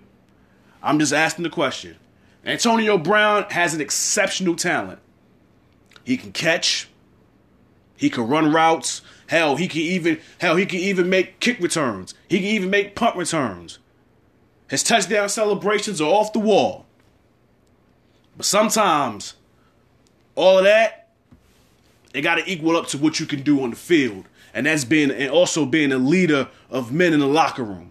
I'm 0.81 0.97
just 0.99 1.13
asking 1.13 1.43
the 1.43 1.49
question. 1.49 1.97
Antonio 2.45 2.97
Brown 2.97 3.43
has 3.49 3.73
an 3.73 3.81
exceptional 3.81 4.55
talent. 4.55 4.99
He 6.03 6.17
can 6.17 6.31
catch. 6.31 6.87
He 7.97 8.09
can 8.09 8.27
run 8.27 8.51
routes. 8.51 9.01
Hell, 9.27 9.57
he 9.57 9.67
can 9.67 9.81
even 9.81 10.19
hell 10.39 10.55
he 10.55 10.65
can 10.65 10.79
even 10.79 11.09
make 11.09 11.39
kick 11.39 11.59
returns. 11.59 12.15
He 12.27 12.37
can 12.37 12.47
even 12.47 12.69
make 12.69 12.95
punt 12.95 13.15
returns. 13.15 13.77
His 14.69 14.81
touchdown 14.81 15.29
celebrations 15.29 15.99
are 15.99 16.09
off 16.09 16.33
the 16.33 16.39
wall. 16.39 16.85
But 18.37 18.45
sometimes 18.45 19.35
all 20.35 20.57
of 20.57 20.63
that 20.63 21.09
it 22.13 22.21
got 22.21 22.35
to 22.35 22.49
equal 22.49 22.75
up 22.77 22.87
to 22.87 22.97
what 22.97 23.19
you 23.19 23.25
can 23.25 23.43
do 23.43 23.61
on 23.61 23.69
the 23.69 23.75
field, 23.75 24.25
and 24.53 24.65
that's 24.65 24.85
being 24.85 25.11
and 25.11 25.29
also 25.29 25.65
being 25.65 25.91
a 25.91 25.97
leader 25.97 26.47
of 26.69 26.91
men 26.91 27.13
in 27.13 27.19
the 27.19 27.27
locker 27.27 27.63
room. 27.63 27.88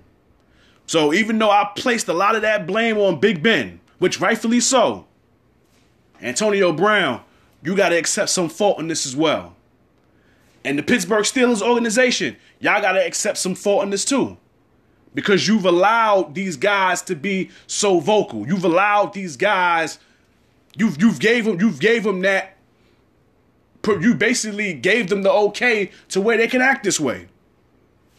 So 0.89 1.13
even 1.13 1.39
though 1.39 1.51
I 1.51 1.71
placed 1.77 2.09
a 2.09 2.13
lot 2.13 2.35
of 2.35 2.43
that 2.43 2.67
blame 2.67 2.99
on 2.99 3.21
Big 3.21 3.43
Ben, 3.43 3.79
which 3.99 4.21
rightfully 4.21 4.59
so, 4.59 5.07
Antonio 6.21 6.73
Brown, 6.73 7.23
you 7.63 7.77
got 7.77 7.91
to 7.91 7.99
accept 7.99 8.31
some 8.31 8.49
fault 8.49 8.81
in 8.81 8.89
this 8.89 9.07
as 9.07 9.15
well. 9.15 9.55
And 10.65 10.77
the 10.77 10.83
Pittsburgh 10.83 11.25
Steelers 11.25 11.63
organization, 11.63 12.37
y'all 12.59 12.81
got 12.81 12.93
to 12.93 13.07
accept 13.07 13.39
some 13.39 13.55
fault 13.55 13.85
in 13.85 13.91
this 13.91 14.05
too. 14.05 14.37
Because 15.15 15.47
you've 15.47 15.65
allowed 15.65 16.35
these 16.35 16.57
guys 16.57 17.03
to 17.03 17.15
be 17.15 17.51
so 17.69 18.01
vocal. 18.01 18.47
You've 18.49 18.65
allowed 18.65 19.13
these 19.13 19.37
guys 19.37 20.01
you've 20.77 21.01
you've 21.01 21.19
gave 21.19 21.45
them 21.45 21.61
you've 21.61 21.81
gave 21.81 22.05
them 22.05 22.21
that 22.21 22.57
you 23.87 24.15
basically 24.15 24.75
gave 24.75 25.09
them 25.09 25.23
the 25.23 25.31
okay 25.31 25.91
to 26.09 26.21
where 26.21 26.37
they 26.37 26.47
can 26.47 26.61
act 26.61 26.85
this 26.85 27.01
way. 27.01 27.27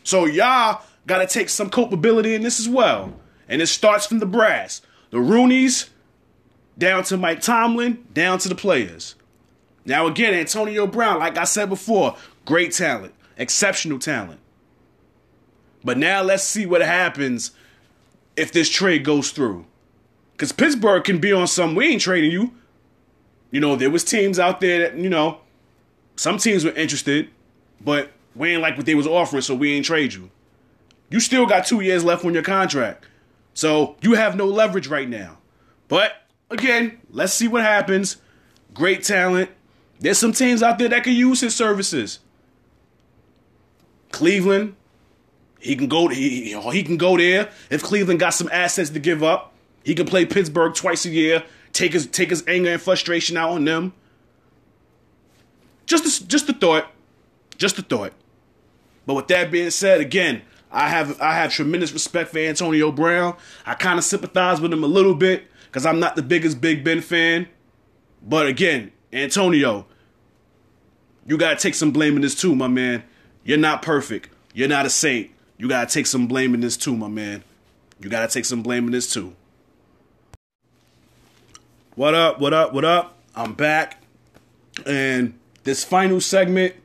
So 0.04 0.26
y'all 0.26 0.82
got 1.08 1.20
to 1.20 1.28
take 1.28 1.50
some 1.50 1.70
culpability 1.70 2.36
in 2.36 2.42
this 2.42 2.60
as 2.60 2.70
well. 2.70 3.14
And 3.48 3.62
it 3.62 3.68
starts 3.68 4.06
from 4.06 4.20
the 4.20 4.26
brass. 4.26 4.82
The 5.12 5.18
Rooneys 5.18 5.90
down 6.78 7.04
to 7.06 7.18
Mike 7.18 7.42
Tomlin, 7.42 8.06
down 8.14 8.40
to 8.40 8.50
the 8.50 8.56
players. 8.56 9.16
Now, 9.86 10.08
again, 10.08 10.34
Antonio 10.34 10.86
Brown, 10.88 11.20
like 11.20 11.38
I 11.38 11.46
said 11.46 11.68
before, 11.68 12.16
great 12.46 12.72
talent, 12.72 13.14
exceptional 13.38 14.00
talent. 14.00 14.40
But 15.84 15.98
now 15.98 16.22
let's 16.22 16.44
see 16.44 16.66
what 16.66 16.82
happens 16.82 17.52
if 18.36 18.52
this 18.52 18.70
trade 18.70 19.04
goes 19.04 19.32
through. 19.32 19.66
Because 20.34 20.52
Pittsburgh 20.52 21.04
can 21.04 21.20
be 21.20 21.34
on 21.34 21.48
some, 21.48 21.76
we 21.76 21.88
ain't 21.88 22.02
trading 22.02 22.32
you. 22.32 22.54
You 23.52 23.60
know, 23.60 23.76
there 23.76 23.90
was 23.90 24.04
teams 24.04 24.40
out 24.40 24.62
there 24.62 24.80
that, 24.80 24.98
you 24.98 25.10
know, 25.10 25.40
some 26.16 26.38
teams 26.38 26.64
were 26.64 26.72
interested, 26.72 27.30
but 27.82 28.12
we 28.40 28.54
ain't 28.54 28.62
like 28.62 28.78
what 28.78 28.86
they 28.86 28.96
was 28.96 29.06
offering, 29.06 29.42
so 29.42 29.54
we 29.54 29.74
ain't 29.74 29.86
trade 29.86 30.14
you. 30.14 30.32
You 31.10 31.20
still 31.20 31.46
got 31.46 31.68
two 31.68 31.82
years 31.82 32.06
left 32.06 32.24
on 32.24 32.34
your 32.34 32.42
contract. 32.42 33.06
So 33.54 33.98
you 34.02 34.14
have 34.14 34.38
no 34.38 34.46
leverage 34.46 34.88
right 34.88 35.10
now. 35.10 35.40
But 35.90 36.14
again, 36.50 37.02
let's 37.10 37.34
see 37.34 37.50
what 37.50 37.64
happens. 37.64 38.16
Great 38.74 39.04
talent. 39.04 39.52
There's 40.00 40.18
some 40.18 40.32
teams 40.32 40.64
out 40.64 40.80
there 40.80 40.88
that 40.88 41.04
can 41.04 41.12
use 41.12 41.42
his 41.42 41.54
services. 41.54 42.20
Cleveland, 44.14 44.78
he 45.60 45.76
can 45.76 45.90
go. 45.90 46.08
He, 46.08 46.54
he 46.72 46.84
can 46.84 46.96
go 46.96 47.18
there 47.18 47.52
if 47.70 47.84
Cleveland 47.84 48.22
got 48.22 48.30
some 48.30 48.48
assets 48.54 48.90
to 48.92 49.00
give 49.00 49.22
up. 49.22 49.54
He 49.84 49.94
can 49.94 50.06
play 50.06 50.26
Pittsburgh 50.26 50.74
twice 50.74 51.06
a 51.06 51.10
year. 51.10 51.44
Take 51.74 51.92
his 51.92 52.08
take 52.08 52.30
his 52.30 52.46
anger 52.48 52.72
and 52.72 52.82
frustration 52.82 53.36
out 53.36 53.50
on 53.50 53.66
them. 53.66 53.92
Just 55.86 56.06
a, 56.06 56.28
just 56.28 56.48
a 56.48 56.54
thought, 56.54 56.90
just 57.58 57.78
a 57.78 57.82
thought. 57.82 58.14
But 59.06 59.16
with 59.16 59.28
that 59.30 59.52
being 59.52 59.72
said, 59.72 60.02
again, 60.02 60.42
I 60.72 60.90
have 60.90 61.20
I 61.22 61.34
have 61.34 61.52
tremendous 61.52 61.92
respect 61.92 62.32
for 62.32 62.40
Antonio 62.40 62.92
Brown. 62.92 63.36
I 63.66 63.74
kind 63.74 63.98
of 63.98 64.06
sympathize 64.06 64.62
with 64.62 64.72
him 64.72 64.84
a 64.84 64.88
little 64.88 65.16
bit 65.16 65.46
because 65.66 65.86
I'm 65.86 66.00
not 66.00 66.16
the 66.16 66.22
biggest 66.22 66.62
Big 66.62 66.84
Ben 66.84 67.02
fan. 67.02 67.48
But 68.22 68.48
again, 68.48 68.92
Antonio, 69.12 69.88
you 71.26 71.38
gotta 71.38 71.58
take 71.58 71.76
some 71.76 71.92
blame 71.92 72.16
in 72.16 72.22
this 72.22 72.36
too, 72.36 72.56
my 72.56 72.68
man. 72.68 73.04
You're 73.44 73.58
not 73.58 73.82
perfect. 73.82 74.30
You're 74.54 74.68
not 74.68 74.86
a 74.86 74.90
saint. 74.90 75.32
You 75.58 75.68
gotta 75.68 75.92
take 75.92 76.06
some 76.06 76.28
blame 76.28 76.54
in 76.54 76.62
this 76.62 76.78
too, 76.78 76.96
my 76.96 77.08
man. 77.08 77.44
You 78.00 78.10
gotta 78.10 78.32
take 78.32 78.46
some 78.46 78.62
blame 78.62 78.86
in 78.86 78.92
this 78.92 79.12
too. 79.12 79.36
What 81.96 82.14
up? 82.14 82.40
What 82.40 82.54
up? 82.54 82.74
What 82.74 82.86
up? 82.86 83.18
I'm 83.36 83.54
back. 83.54 84.02
And 84.86 85.38
this 85.64 85.84
final 85.84 86.22
segment, 86.22 86.76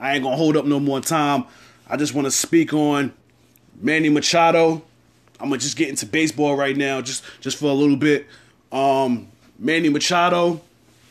I 0.00 0.14
ain't 0.14 0.22
gonna 0.22 0.36
hold 0.36 0.56
up 0.56 0.64
no 0.64 0.80
more 0.80 1.00
time. 1.00 1.44
I 1.88 1.96
just 1.96 2.14
want 2.14 2.26
to 2.26 2.30
speak 2.30 2.72
on 2.72 3.12
Manny 3.80 4.08
Machado. 4.08 4.82
I'm 5.40 5.48
gonna 5.48 5.58
just 5.58 5.76
get 5.76 5.88
into 5.88 6.06
baseball 6.06 6.56
right 6.56 6.76
now, 6.76 7.00
just 7.00 7.24
just 7.40 7.58
for 7.58 7.66
a 7.66 7.74
little 7.74 7.96
bit. 7.96 8.26
Um, 8.72 9.28
Manny 9.58 9.88
Machado, 9.88 10.60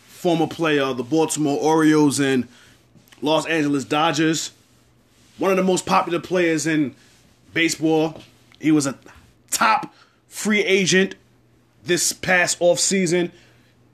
former 0.07 0.47
player 0.47 0.83
of 0.83 0.97
the 0.97 1.03
Baltimore 1.03 1.59
Orioles 1.59 2.19
and 2.19 2.47
Los 3.21 3.45
Angeles 3.45 3.83
Dodgers, 3.83 4.51
one 5.37 5.51
of 5.51 5.57
the 5.57 5.63
most 5.63 5.85
popular 5.85 6.19
players 6.19 6.67
in 6.67 6.95
baseball. 7.53 8.21
He 8.59 8.71
was 8.71 8.87
a 8.87 8.97
top 9.51 9.93
free 10.27 10.63
agent 10.63 11.15
this 11.83 12.13
past 12.13 12.57
off 12.59 12.79
season. 12.79 13.31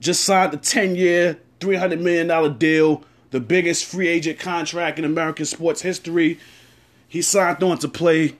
Just 0.00 0.24
signed 0.24 0.52
a 0.52 0.56
10 0.58 0.96
year, 0.96 1.38
$300 1.60 2.00
million 2.00 2.58
deal, 2.58 3.02
the 3.34 3.40
biggest 3.40 3.84
free 3.84 4.06
agent 4.06 4.38
contract 4.38 4.96
in 4.96 5.04
American 5.04 5.44
sports 5.44 5.82
history. 5.82 6.38
He 7.08 7.20
signed 7.20 7.64
on 7.64 7.78
to 7.78 7.88
play 7.88 8.36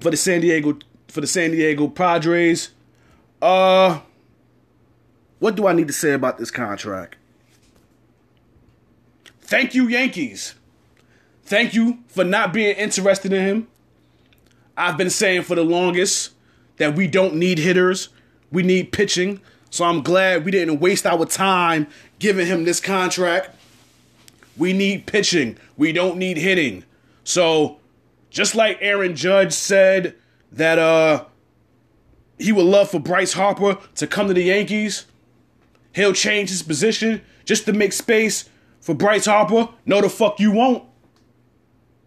for 0.00 0.10
the 0.10 0.16
San 0.16 0.40
Diego 0.40 0.78
for 1.08 1.20
the 1.20 1.26
San 1.26 1.50
Diego 1.50 1.88
Padres. 1.88 2.70
Uh 3.42 4.00
what 5.40 5.56
do 5.56 5.66
I 5.66 5.74
need 5.74 5.88
to 5.88 5.92
say 5.92 6.12
about 6.12 6.38
this 6.38 6.50
contract? 6.50 7.16
Thank 9.42 9.74
you, 9.74 9.88
Yankees. 9.88 10.54
Thank 11.42 11.74
you 11.74 11.98
for 12.06 12.24
not 12.24 12.54
being 12.54 12.76
interested 12.76 13.30
in 13.30 13.44
him. 13.44 13.68
I've 14.74 14.96
been 14.96 15.10
saying 15.10 15.42
for 15.42 15.54
the 15.54 15.64
longest 15.64 16.30
that 16.78 16.96
we 16.96 17.08
don't 17.08 17.34
need 17.34 17.58
hitters, 17.58 18.08
we 18.50 18.62
need 18.62 18.90
pitching. 18.90 19.42
So 19.68 19.84
I'm 19.84 20.00
glad 20.00 20.46
we 20.46 20.50
didn't 20.50 20.80
waste 20.80 21.04
our 21.04 21.26
time 21.26 21.88
giving 22.18 22.46
him 22.46 22.64
this 22.64 22.80
contract. 22.80 23.56
We 24.58 24.72
need 24.72 25.06
pitching, 25.06 25.56
we 25.76 25.92
don't 25.92 26.18
need 26.18 26.36
hitting. 26.36 26.84
So, 27.24 27.78
just 28.30 28.54
like 28.54 28.78
Aaron 28.80 29.14
Judge 29.14 29.52
said 29.52 30.14
that 30.52 30.78
uh 30.78 31.24
he 32.38 32.52
would 32.52 32.66
love 32.66 32.90
for 32.90 33.00
Bryce 33.00 33.32
Harper 33.32 33.78
to 33.96 34.06
come 34.06 34.28
to 34.28 34.34
the 34.34 34.44
Yankees, 34.44 35.06
he'll 35.94 36.12
change 36.12 36.50
his 36.50 36.62
position 36.62 37.20
just 37.44 37.66
to 37.66 37.72
make 37.72 37.92
space 37.92 38.48
for 38.80 38.94
Bryce 38.94 39.26
Harper. 39.26 39.70
No, 39.84 40.00
the 40.00 40.08
fuck 40.08 40.38
you 40.38 40.52
won't. 40.52 40.84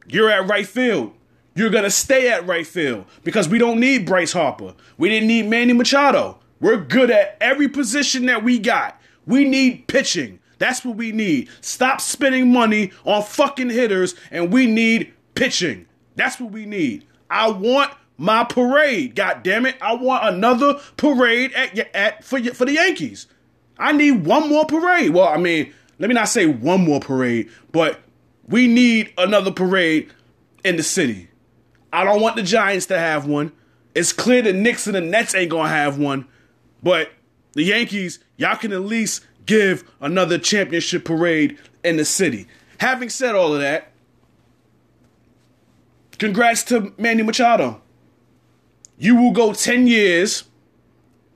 You're 0.08 0.30
at 0.30 0.48
right 0.48 0.66
field. 0.66 1.14
You're 1.54 1.70
going 1.70 1.84
to 1.84 1.92
stay 1.92 2.30
at 2.30 2.48
right 2.48 2.66
field 2.66 3.06
because 3.24 3.50
we 3.50 3.58
don't 3.58 3.80
need 3.80 4.06
Bryce 4.06 4.32
Harper. 4.32 4.74
We 4.98 5.10
didn't 5.10 5.28
need 5.28 5.48
Manny 5.48 5.74
Machado. 5.74 6.40
We're 6.62 6.78
good 6.78 7.12
at 7.12 7.38
every 7.42 7.68
position 7.68 8.26
that 8.28 8.44
we 8.44 8.58
got. 8.58 9.00
We 9.26 9.46
need 9.46 9.88
pitching. 9.88 10.40
That's 10.62 10.86
what 10.86 10.96
we 10.96 11.12
need. 11.12 11.50
Stop 11.62 12.00
spending 12.00 12.54
money 12.54 12.92
on 13.04 13.24
fucking 13.24 13.72
hitters 13.72 14.14
and 14.30 14.54
we 14.54 14.68
need 14.68 15.12
pitching. 15.34 15.88
That's 16.16 16.40
what 16.40 16.52
we 16.52 16.68
need. 16.68 17.08
I 17.32 17.50
want 17.50 17.92
my 18.20 18.44
parade. 18.44 19.16
God 19.16 19.42
damn 19.42 19.66
it. 19.66 19.76
I 19.82 19.96
want 19.96 20.24
another 20.24 20.80
parade 20.98 21.52
at, 21.54 21.96
at 21.96 22.24
for 22.24 22.40
for 22.54 22.66
the 22.66 22.74
Yankees. 22.74 23.26
I 23.80 23.92
need 23.92 24.28
one 24.28 24.50
more 24.50 24.68
parade. 24.68 25.10
Well, 25.10 25.28
I 25.28 25.38
mean, 25.38 25.74
let 25.98 26.10
me 26.10 26.14
not 26.14 26.30
say 26.30 26.46
one 26.46 26.86
more 26.86 27.00
parade, 27.00 27.50
but 27.72 28.00
we 28.48 28.68
need 28.68 29.12
another 29.18 29.52
parade 29.52 30.14
in 30.64 30.76
the 30.76 30.84
city. 30.84 31.28
I 31.92 32.04
don't 32.04 32.22
want 32.22 32.36
the 32.36 32.44
Giants 32.44 32.86
to 32.88 33.00
have 33.00 33.26
one. 33.26 33.52
It's 33.96 34.14
clear 34.14 34.44
the 34.44 34.54
Knicks 34.54 34.86
and 34.86 34.96
the 34.96 35.02
Nets 35.02 35.34
ain't 35.34 35.50
gonna 35.50 35.70
have 35.70 35.98
one, 35.98 36.28
but 36.84 37.12
the 37.54 37.64
Yankees, 37.64 38.20
y'all 38.38 38.56
can 38.56 38.72
at 38.72 38.82
least 38.82 39.26
give 39.46 39.84
another 40.00 40.38
championship 40.38 41.06
parade 41.06 41.58
in 41.84 41.98
the 41.98 42.06
city. 42.06 42.48
Having 42.80 43.10
said 43.10 43.36
all 43.36 43.54
of 43.54 43.62
that, 43.62 43.92
congrats 46.18 46.64
to 46.64 46.94
Manny 46.98 47.24
Machado. 47.24 47.82
You 48.98 49.16
will 49.16 49.32
go 49.32 49.54
10 49.54 49.88
years, 49.88 50.44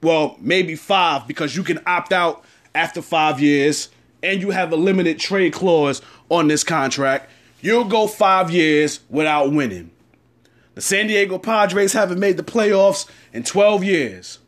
well, 0.02 0.38
maybe 0.40 0.76
five, 0.76 1.28
because 1.28 1.56
you 1.56 1.64
can 1.64 1.80
opt 1.88 2.14
out 2.14 2.46
after 2.76 3.02
five 3.02 3.40
years, 3.40 3.90
and 4.22 4.42
you 4.42 4.52
have 4.52 4.72
a 4.72 4.76
limited 4.76 5.20
trade 5.20 5.54
clause 5.54 6.02
on 6.30 6.48
this 6.48 6.64
contract. 6.64 7.30
You'll 7.62 7.86
go 7.86 8.06
five 8.06 8.52
years 8.52 9.00
without 9.10 9.52
winning. 9.52 9.92
The 10.76 10.82
San 10.82 11.08
Diego 11.08 11.38
Padres 11.38 11.94
haven't 11.94 12.20
made 12.20 12.38
the 12.38 12.44
playoffs 12.44 13.10
in 13.34 13.44
12 13.44 13.84
years. 13.84 14.40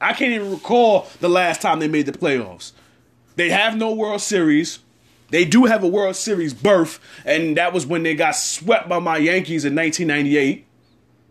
I 0.00 0.12
can't 0.12 0.32
even 0.32 0.50
recall 0.50 1.08
the 1.20 1.28
last 1.28 1.60
time 1.60 1.80
they 1.80 1.88
made 1.88 2.06
the 2.06 2.12
playoffs. 2.12 2.72
They 3.36 3.50
have 3.50 3.76
no 3.76 3.92
World 3.92 4.20
Series. 4.20 4.80
They 5.30 5.44
do 5.44 5.66
have 5.66 5.84
a 5.84 5.88
World 5.88 6.16
Series 6.16 6.54
berth, 6.54 7.00
and 7.24 7.56
that 7.56 7.72
was 7.72 7.86
when 7.86 8.02
they 8.02 8.14
got 8.14 8.32
swept 8.32 8.88
by 8.88 8.98
my 8.98 9.16
Yankees 9.18 9.64
in 9.64 9.74
1998. 9.74 10.66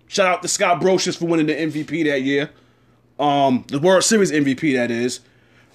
Shout 0.07 0.27
out 0.27 0.41
to 0.41 0.47
Scott 0.47 0.79
Brosius 0.81 1.17
for 1.17 1.25
winning 1.25 1.47
the 1.47 1.53
MVP 1.53 2.05
that 2.05 2.21
year. 2.21 2.51
Um, 3.19 3.65
the 3.67 3.79
World 3.79 4.03
Series 4.03 4.31
MVP, 4.31 4.75
that 4.75 4.91
is. 4.91 5.21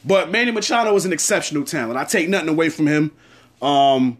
But 0.05 0.31
Manny 0.31 0.51
Machado 0.51 0.93
was 0.93 1.05
an 1.05 1.13
exceptional 1.13 1.65
talent. 1.65 1.99
I 1.99 2.05
take 2.05 2.29
nothing 2.29 2.49
away 2.49 2.69
from 2.69 2.87
him. 2.87 3.13
Um, 3.61 4.19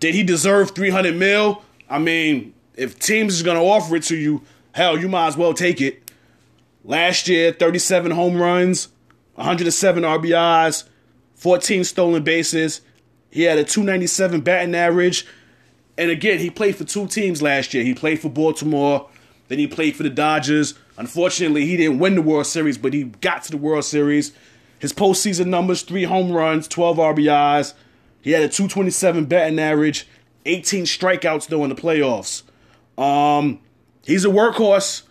did 0.00 0.14
he 0.14 0.22
deserve 0.22 0.72
300 0.72 1.14
mil? 1.14 1.62
I 1.88 1.98
mean, 1.98 2.54
if 2.74 2.98
teams 2.98 3.34
is 3.34 3.42
going 3.42 3.56
to 3.56 3.62
offer 3.62 3.96
it 3.96 4.04
to 4.04 4.16
you, 4.16 4.42
hell, 4.72 4.98
you 4.98 5.08
might 5.08 5.28
as 5.28 5.36
well 5.36 5.54
take 5.54 5.80
it. 5.80 6.05
Last 6.86 7.26
year, 7.26 7.50
37 7.50 8.12
home 8.12 8.36
runs, 8.36 8.88
107 9.34 10.04
RBIs, 10.04 10.84
14 11.34 11.82
stolen 11.82 12.22
bases. 12.22 12.80
He 13.28 13.42
had 13.42 13.58
a 13.58 13.64
297 13.64 14.40
batting 14.42 14.74
average. 14.74 15.26
And 15.98 16.12
again, 16.12 16.38
he 16.38 16.48
played 16.48 16.76
for 16.76 16.84
two 16.84 17.08
teams 17.08 17.42
last 17.42 17.74
year. 17.74 17.82
He 17.82 17.92
played 17.92 18.20
for 18.20 18.28
Baltimore, 18.28 19.08
then 19.48 19.58
he 19.58 19.66
played 19.66 19.96
for 19.96 20.04
the 20.04 20.10
Dodgers. 20.10 20.74
Unfortunately, 20.96 21.66
he 21.66 21.76
didn't 21.76 21.98
win 21.98 22.14
the 22.14 22.22
World 22.22 22.46
Series, 22.46 22.78
but 22.78 22.92
he 22.92 23.04
got 23.04 23.42
to 23.44 23.50
the 23.50 23.56
World 23.56 23.84
Series. 23.84 24.32
His 24.78 24.92
postseason 24.92 25.46
numbers 25.46 25.82
three 25.82 26.04
home 26.04 26.30
runs, 26.30 26.68
12 26.68 26.98
RBIs. 26.98 27.74
He 28.22 28.30
had 28.30 28.42
a 28.42 28.48
227 28.48 29.24
batting 29.24 29.58
average, 29.58 30.06
18 30.44 30.84
strikeouts 30.84 31.48
though 31.48 31.64
in 31.64 31.70
the 31.70 31.76
playoffs. 31.76 32.42
Um, 32.96 33.58
he's 34.04 34.24
a 34.24 34.28
workhorse. 34.28 35.02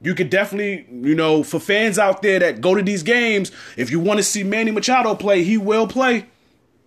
You 0.00 0.14
could 0.14 0.30
definitely, 0.30 0.86
you 0.90 1.14
know, 1.14 1.42
for 1.42 1.58
fans 1.58 1.98
out 1.98 2.22
there 2.22 2.38
that 2.38 2.60
go 2.60 2.74
to 2.74 2.82
these 2.82 3.02
games, 3.02 3.50
if 3.76 3.90
you 3.90 3.98
want 3.98 4.18
to 4.18 4.22
see 4.22 4.44
Manny 4.44 4.70
Machado 4.70 5.14
play, 5.14 5.42
he 5.42 5.58
will 5.58 5.88
play. 5.88 6.26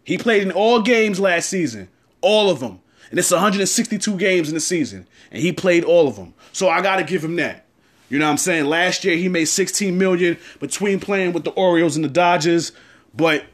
He 0.03 0.17
played 0.17 0.43
in 0.43 0.51
all 0.51 0.81
games 0.81 1.19
last 1.19 1.49
season, 1.49 1.89
all 2.21 2.49
of 2.49 2.59
them. 2.59 2.79
And 3.09 3.19
it's 3.19 3.31
162 3.31 4.15
games 4.15 4.47
in 4.47 4.55
the 4.55 4.61
season, 4.61 5.05
and 5.31 5.41
he 5.41 5.51
played 5.51 5.83
all 5.83 6.07
of 6.07 6.15
them. 6.15 6.33
So 6.53 6.69
I 6.69 6.81
got 6.81 6.95
to 6.95 7.03
give 7.03 7.23
him 7.23 7.35
that. 7.35 7.65
You 8.07 8.19
know 8.19 8.25
what 8.25 8.31
I'm 8.31 8.37
saying? 8.37 8.65
Last 8.65 9.03
year 9.03 9.17
he 9.17 9.29
made 9.29 9.45
16 9.45 9.97
million 9.97 10.37
between 10.59 10.99
playing 10.99 11.33
with 11.33 11.43
the 11.43 11.51
Orioles 11.51 11.95
and 11.95 12.05
the 12.05 12.09
Dodgers, 12.09 12.71
but 13.13 13.45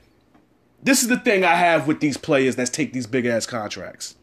this 0.81 1.01
is 1.01 1.09
the 1.09 1.19
thing 1.19 1.43
I 1.43 1.55
have 1.55 1.87
with 1.87 1.99
these 1.99 2.17
players 2.17 2.55
that 2.55 2.73
take 2.73 2.93
these 2.93 3.07
big 3.07 3.25
ass 3.25 3.45
contracts. 3.45 4.15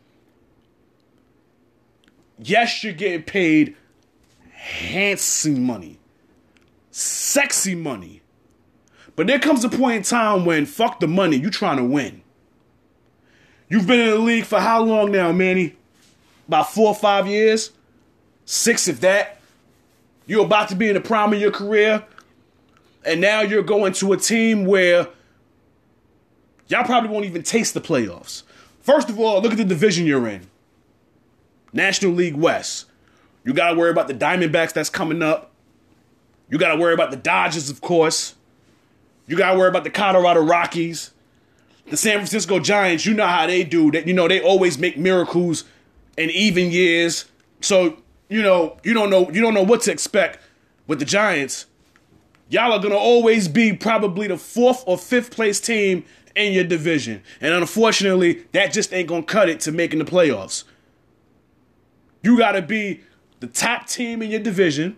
Yes, 2.38 2.82
you're 2.82 2.92
getting 2.92 3.22
paid 3.22 3.76
handsome 4.64 5.62
money, 5.62 5.98
sexy 6.90 7.74
money. 7.74 8.22
But 9.14 9.26
there 9.26 9.38
comes 9.38 9.62
a 9.62 9.68
point 9.68 9.96
in 9.96 10.02
time 10.02 10.46
when 10.46 10.64
fuck 10.64 11.00
the 11.00 11.06
money, 11.06 11.36
you 11.36 11.50
trying 11.50 11.76
to 11.76 11.84
win. 11.84 12.22
You've 13.68 13.86
been 13.86 14.00
in 14.00 14.10
the 14.10 14.18
league 14.18 14.44
for 14.44 14.58
how 14.58 14.82
long 14.82 15.12
now, 15.12 15.30
Manny? 15.32 15.76
About 16.48 16.72
four 16.72 16.88
or 16.88 16.94
five 16.94 17.26
years? 17.26 17.72
Six, 18.46 18.88
if 18.88 19.00
that. 19.00 19.38
You're 20.26 20.44
about 20.44 20.70
to 20.70 20.76
be 20.76 20.88
in 20.88 20.94
the 20.94 21.00
prime 21.00 21.32
of 21.34 21.40
your 21.40 21.50
career. 21.50 22.02
And 23.04 23.20
now 23.20 23.42
you're 23.42 23.62
going 23.62 23.92
to 23.94 24.14
a 24.14 24.16
team 24.16 24.64
where 24.64 25.08
y'all 26.68 26.84
probably 26.84 27.10
won't 27.10 27.26
even 27.26 27.42
taste 27.42 27.74
the 27.74 27.80
playoffs. 27.82 28.44
First 28.80 29.10
of 29.10 29.20
all, 29.20 29.42
look 29.42 29.52
at 29.52 29.58
the 29.58 29.64
division 29.64 30.06
you're 30.06 30.26
in 30.26 30.46
National 31.72 32.12
League 32.12 32.36
West. 32.36 32.86
You 33.44 33.52
got 33.52 33.70
to 33.70 33.78
worry 33.78 33.90
about 33.90 34.08
the 34.08 34.14
Diamondbacks 34.14 34.72
that's 34.72 34.90
coming 34.90 35.22
up. 35.22 35.50
You 36.50 36.58
got 36.58 36.74
to 36.74 36.80
worry 36.80 36.94
about 36.94 37.10
the 37.10 37.16
Dodgers, 37.16 37.70
of 37.70 37.80
course. 37.80 38.34
You 39.26 39.36
got 39.36 39.52
to 39.52 39.58
worry 39.58 39.68
about 39.68 39.84
the 39.84 39.90
Colorado 39.90 40.40
Rockies. 40.40 41.12
The 41.86 41.96
San 41.96 42.16
Francisco 42.16 42.58
Giants, 42.60 43.04
you 43.04 43.12
know 43.12 43.26
how 43.26 43.46
they 43.46 43.62
do 43.62 43.90
that. 43.90 44.06
You 44.06 44.14
know, 44.14 44.26
they 44.26 44.40
always 44.40 44.78
make 44.78 44.96
miracles 44.96 45.64
in 46.16 46.30
even 46.30 46.70
years. 46.70 47.26
So, 47.60 47.98
you 48.28 48.42
know, 48.42 48.78
you 48.82 48.94
don't 48.94 49.10
know 49.10 49.30
you 49.30 49.42
don't 49.42 49.52
know 49.52 49.62
what 49.62 49.82
to 49.82 49.92
expect 49.92 50.38
with 50.86 50.98
the 50.98 51.04
Giants. 51.04 51.66
Y'all 52.48 52.72
are 52.72 52.78
gonna 52.78 52.96
always 52.96 53.48
be 53.48 53.74
probably 53.74 54.28
the 54.28 54.38
fourth 54.38 54.82
or 54.86 54.96
fifth 54.96 55.30
place 55.30 55.60
team 55.60 56.04
in 56.34 56.52
your 56.52 56.64
division. 56.64 57.22
And 57.40 57.52
unfortunately, 57.52 58.44
that 58.52 58.72
just 58.72 58.92
ain't 58.94 59.08
gonna 59.08 59.22
cut 59.22 59.48
it 59.48 59.60
to 59.60 59.72
making 59.72 59.98
the 59.98 60.04
playoffs. 60.04 60.64
You 62.22 62.38
gotta 62.38 62.62
be 62.62 63.02
the 63.46 63.52
top 63.52 63.86
team 63.86 64.22
in 64.22 64.30
your 64.30 64.40
division, 64.40 64.96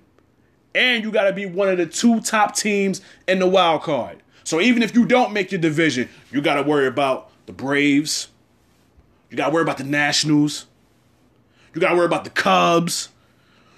and 0.74 1.03
you 1.03 1.11
gotta 1.11 1.32
be 1.32 1.47
one 1.47 1.68
of 1.68 1.78
the 1.78 1.86
two 1.86 2.20
top 2.20 2.55
teams 2.55 3.01
in 3.26 3.38
the 3.38 3.47
wild 3.47 3.82
card. 3.82 4.22
So 4.47 4.61
even 4.61 4.84
if 4.84 4.94
you 4.94 5.05
don't 5.07 5.32
make 5.32 5.51
your 5.51 5.61
division, 5.61 6.09
you 6.30 6.40
got 6.40 6.55
to 6.55 6.62
worry 6.62 6.86
about 6.86 7.32
the 7.47 7.53
Braves. 7.53 8.28
You 9.28 9.36
got 9.36 9.49
to 9.49 9.53
worry 9.53 9.64
about 9.64 9.78
the 9.78 9.84
Nationals. 9.84 10.66
You 11.74 11.80
got 11.80 11.90
to 11.90 11.97
worry 11.97 12.07
about 12.07 12.22
the 12.22 12.30
Cubs. 12.30 13.09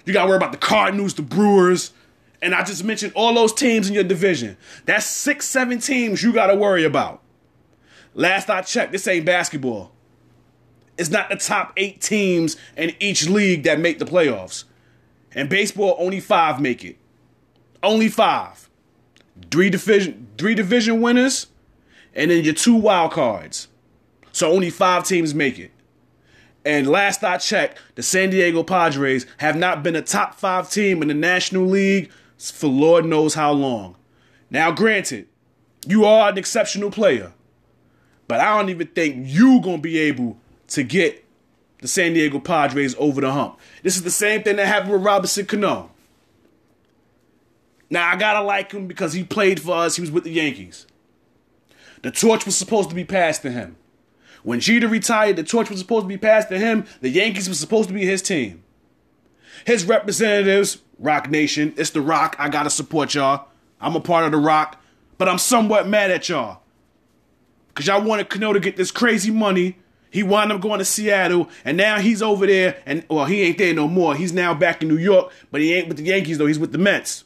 You 0.05 0.13
got 0.13 0.25
to 0.25 0.27
worry 0.27 0.37
about 0.37 0.51
the 0.51 0.59
Cardinals, 0.59 1.15
the 1.15 1.23
Brewers. 1.23 1.91
And 2.39 2.53
I 2.53 2.63
just 2.63 2.83
mentioned 2.83 3.13
all 3.15 3.33
those 3.33 3.51
teams 3.51 3.87
in 3.87 3.95
your 3.95 4.03
division. 4.03 4.57
That's 4.85 5.07
six, 5.07 5.47
seven 5.47 5.79
teams 5.79 6.21
you 6.21 6.31
got 6.31 6.47
to 6.47 6.55
worry 6.55 6.83
about. 6.83 7.23
Last 8.13 8.47
I 8.47 8.61
checked, 8.61 8.91
this 8.91 9.07
ain't 9.07 9.25
basketball. 9.25 9.91
It's 10.99 11.09
not 11.09 11.29
the 11.29 11.37
top 11.37 11.73
eight 11.77 12.01
teams 12.01 12.57
in 12.75 12.93
each 12.99 13.27
league 13.27 13.63
that 13.63 13.79
make 13.79 13.99
the 13.99 14.05
playoffs. 14.05 14.65
And 15.33 15.49
baseball, 15.49 15.95
only 15.97 16.19
five 16.19 16.59
make 16.59 16.83
it. 16.83 16.97
Only 17.81 18.09
five. 18.09 18.69
three 19.51 19.69
division 19.69 20.27
three 20.37 20.55
division 20.55 21.01
winners, 21.01 21.47
and 22.13 22.29
then 22.29 22.43
your 22.43 22.53
two 22.53 22.75
wild 22.75 23.11
cards. 23.11 23.69
So 24.31 24.51
only 24.51 24.69
five 24.69 25.05
teams 25.05 25.33
make 25.33 25.57
it. 25.57 25.71
And 26.65 26.87
last 26.87 27.23
I 27.23 27.37
checked, 27.37 27.79
the 27.95 28.03
San 28.03 28.29
Diego 28.29 28.63
Padres 28.63 29.25
have 29.37 29.55
not 29.55 29.81
been 29.81 29.95
a 29.95 30.01
top 30.01 30.35
five 30.35 30.69
team 30.69 31.01
in 31.01 31.07
the 31.07 31.13
National 31.13 31.65
League 31.65 32.11
for 32.37 32.67
Lord 32.67 33.05
knows 33.05 33.33
how 33.33 33.51
long. 33.51 33.95
Now, 34.49 34.71
granted, 34.71 35.27
you 35.87 36.03
are 36.03 36.29
an 36.29 36.37
exceptional 36.37 36.91
player, 36.91 37.31
but 38.27 38.39
I 38.41 38.57
don't 38.57 38.69
even 38.69 38.87
think 38.87 39.25
you 39.27 39.61
gonna 39.61 39.77
be 39.77 39.97
able 39.99 40.37
to 40.69 40.83
get 40.83 41.25
the 41.79 41.87
San 41.87 42.13
Diego 42.13 42.39
Padres 42.39 42.95
over 42.97 43.21
the 43.21 43.31
hump. 43.31 43.59
This 43.83 43.95
is 43.95 44.03
the 44.03 44.11
same 44.11 44.43
thing 44.43 44.57
that 44.57 44.67
happened 44.67 44.91
with 44.91 45.03
Robinson 45.03 45.45
Cano. 45.45 45.91
Now 47.89 48.07
I 48.07 48.15
gotta 48.15 48.45
like 48.45 48.71
him 48.71 48.87
because 48.87 49.13
he 49.13 49.23
played 49.23 49.59
for 49.59 49.75
us. 49.75 49.95
He 49.95 50.01
was 50.01 50.11
with 50.11 50.23
the 50.23 50.31
Yankees. 50.31 50.85
The 52.01 52.11
torch 52.11 52.45
was 52.45 52.55
supposed 52.55 52.89
to 52.89 52.95
be 52.95 53.03
passed 53.03 53.41
to 53.41 53.51
him. 53.51 53.75
When 54.43 54.59
Jeter 54.59 54.87
retired, 54.87 55.35
the 55.35 55.43
torch 55.43 55.69
was 55.69 55.79
supposed 55.79 56.05
to 56.05 56.07
be 56.07 56.17
passed 56.17 56.49
to 56.49 56.57
him. 56.57 56.85
The 57.01 57.09
Yankees 57.09 57.49
was 57.49 57.59
supposed 57.59 57.89
to 57.89 57.93
be 57.93 58.05
his 58.05 58.21
team. 58.21 58.63
His 59.65 59.83
representatives, 59.85 60.77
Roc 60.97 61.29
Nation, 61.29 61.73
it's 61.77 61.89
the 61.89 62.01
Rock. 62.01 62.35
I 62.39 62.49
gotta 62.49 62.69
support 62.69 63.13
y'all. 63.15 63.47
I'm 63.81 63.95
a 63.95 63.99
part 64.01 64.25
of 64.25 64.31
the 64.31 64.37
Rock, 64.37 64.81
but 65.17 65.27
I'm 65.27 65.37
somewhat 65.37 65.87
mad 65.87 66.11
at 66.11 66.29
y'all. 66.29 66.61
Cause 67.75 67.87
y'all 67.87 68.03
wanted 68.03 68.29
Cano 68.29 68.53
to 68.53 68.59
get 68.59 68.75
this 68.75 68.91
crazy 68.91 69.31
money. 69.31 69.77
He 70.11 70.23
wound 70.23 70.51
up 70.51 70.61
going 70.61 70.79
to 70.79 70.85
Seattle, 70.85 71.49
and 71.63 71.77
now 71.77 71.99
he's 71.99 72.21
over 72.21 72.47
there, 72.47 72.81
and 72.85 73.05
well, 73.09 73.25
he 73.25 73.43
ain't 73.43 73.57
there 73.57 73.73
no 73.73 73.87
more. 73.87 74.15
He's 74.15 74.33
now 74.33 74.53
back 74.53 74.81
in 74.81 74.87
New 74.87 74.97
York, 74.97 75.31
but 75.51 75.61
he 75.61 75.73
ain't 75.73 75.87
with 75.87 75.97
the 75.97 76.03
Yankees 76.03 76.37
though. 76.37 76.47
He's 76.47 76.59
with 76.59 76.71
the 76.71 76.77
Mets. 76.77 77.25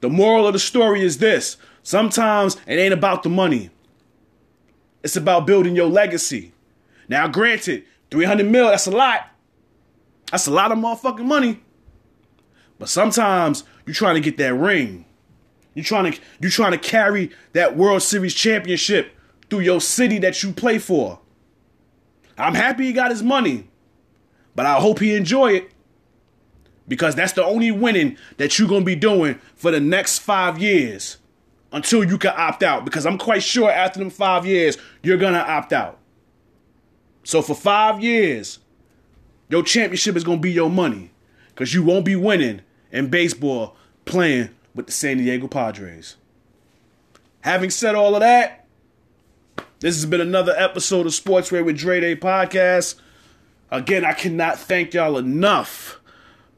The 0.00 0.10
moral 0.10 0.46
of 0.46 0.52
the 0.52 0.58
story 0.58 1.02
is 1.02 1.18
this: 1.18 1.56
sometimes 1.82 2.56
it 2.66 2.74
ain't 2.74 2.94
about 2.94 3.22
the 3.22 3.30
money. 3.30 3.70
It's 5.02 5.16
about 5.16 5.46
building 5.46 5.74
your 5.74 5.88
legacy. 5.88 6.52
Now, 7.08 7.26
granted, 7.26 7.84
300 8.10 8.46
mil, 8.46 8.66
that's 8.66 8.86
a 8.86 8.90
lot. 8.90 9.28
That's 10.30 10.46
a 10.46 10.50
lot 10.50 10.72
of 10.72 10.78
motherfucking 10.78 11.24
money. 11.24 11.60
But 12.78 12.88
sometimes 12.88 13.64
you're 13.86 13.94
trying 13.94 14.16
to 14.16 14.20
get 14.20 14.36
that 14.38 14.54
ring. 14.54 15.06
You're 15.74 15.84
trying 15.84 16.12
to 16.12 16.20
you're 16.40 16.50
trying 16.50 16.72
to 16.72 16.78
carry 16.78 17.30
that 17.52 17.76
World 17.76 18.02
Series 18.02 18.34
championship 18.34 19.14
through 19.48 19.60
your 19.60 19.80
city 19.80 20.18
that 20.18 20.42
you 20.42 20.52
play 20.52 20.78
for. 20.78 21.19
I'm 22.40 22.54
happy 22.54 22.86
he 22.86 22.92
got 22.92 23.10
his 23.10 23.22
money, 23.22 23.68
but 24.54 24.66
I 24.66 24.76
hope 24.76 24.98
he 24.98 25.14
enjoy 25.14 25.52
it. 25.52 25.72
Because 26.88 27.14
that's 27.14 27.32
the 27.34 27.44
only 27.44 27.70
winning 27.70 28.16
that 28.38 28.58
you're 28.58 28.68
gonna 28.68 28.84
be 28.84 28.96
doing 28.96 29.38
for 29.54 29.70
the 29.70 29.78
next 29.78 30.18
five 30.18 30.58
years 30.58 31.18
until 31.72 32.02
you 32.02 32.18
can 32.18 32.32
opt 32.36 32.62
out. 32.62 32.84
Because 32.84 33.06
I'm 33.06 33.18
quite 33.18 33.44
sure 33.44 33.70
after 33.70 34.00
them 34.00 34.10
five 34.10 34.44
years, 34.44 34.76
you're 35.02 35.16
gonna 35.16 35.38
opt 35.38 35.72
out. 35.72 35.98
So 37.22 37.42
for 37.42 37.54
five 37.54 38.02
years, 38.02 38.58
your 39.48 39.62
championship 39.62 40.16
is 40.16 40.24
gonna 40.24 40.40
be 40.40 40.50
your 40.50 40.70
money. 40.70 41.12
Because 41.48 41.74
you 41.74 41.82
won't 41.84 42.04
be 42.04 42.16
winning 42.16 42.62
in 42.90 43.08
baseball 43.08 43.76
playing 44.04 44.48
with 44.74 44.86
the 44.86 44.92
San 44.92 45.18
Diego 45.18 45.46
Padres. 45.46 46.16
Having 47.42 47.70
said 47.70 47.94
all 47.94 48.14
of 48.14 48.20
that, 48.20 48.59
this 49.80 49.96
has 49.96 50.04
been 50.04 50.20
another 50.20 50.54
episode 50.56 51.06
of 51.06 51.14
Sports 51.14 51.50
Sportswear 51.50 51.64
with 51.64 51.78
Dre 51.78 52.00
Day 52.00 52.14
podcast. 52.14 52.96
Again, 53.70 54.04
I 54.04 54.12
cannot 54.12 54.58
thank 54.58 54.92
y'all 54.92 55.16
enough 55.16 55.98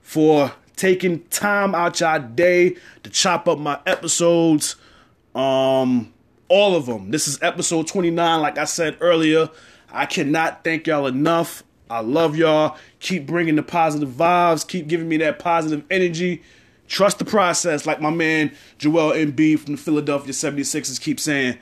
for 0.01 0.53
taking 0.75 1.23
time 1.27 1.73
out 1.73 2.01
your 2.01 2.19
day 2.19 2.77
to 3.05 3.11
chop 3.11 3.47
up 3.47 3.61
my 3.61 3.79
episodes. 3.87 4.75
Um, 5.37 6.13
all 6.49 6.75
of 6.75 6.87
them. 6.87 7.13
This 7.13 7.29
is 7.29 7.41
episode 7.43 7.87
29, 7.87 8.41
like 8.41 8.59
I 8.59 8.65
said 8.65 8.97
earlier. 9.01 9.51
I 9.93 10.07
cannot 10.07 10.65
thank 10.65 10.89
y'all 10.89 11.07
enough. 11.07 11.63
I 11.89 12.01
love 12.01 12.37
y'all. 12.37 12.77
Keep 12.99 13.29
bringing 13.29 13.55
the 13.55 13.63
positive 13.63 14.09
vibes. 14.09 14.67
Keep 14.67 14.89
giving 14.89 15.09
me 15.09 15.19
that 15.19 15.39
positive 15.39 15.85
energy. 15.93 16.43
Trust 16.89 17.21
the 17.21 17.25
process, 17.25 17.87
like 17.87 18.01
my 18.01 18.11
man 18.11 18.53
Joel 18.79 19.13
Embiid 19.13 19.61
from 19.61 19.77
the 19.77 19.81
Philadelphia 19.81 20.33
76ers 20.33 21.01
keeps 21.01 21.23
saying. 21.23 21.57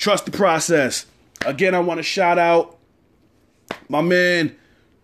Trust 0.00 0.24
the 0.24 0.30
process. 0.30 1.04
Again, 1.44 1.74
I 1.74 1.80
want 1.80 1.98
to 1.98 2.02
shout 2.02 2.38
out 2.38 2.78
my 3.90 4.00
man 4.00 4.56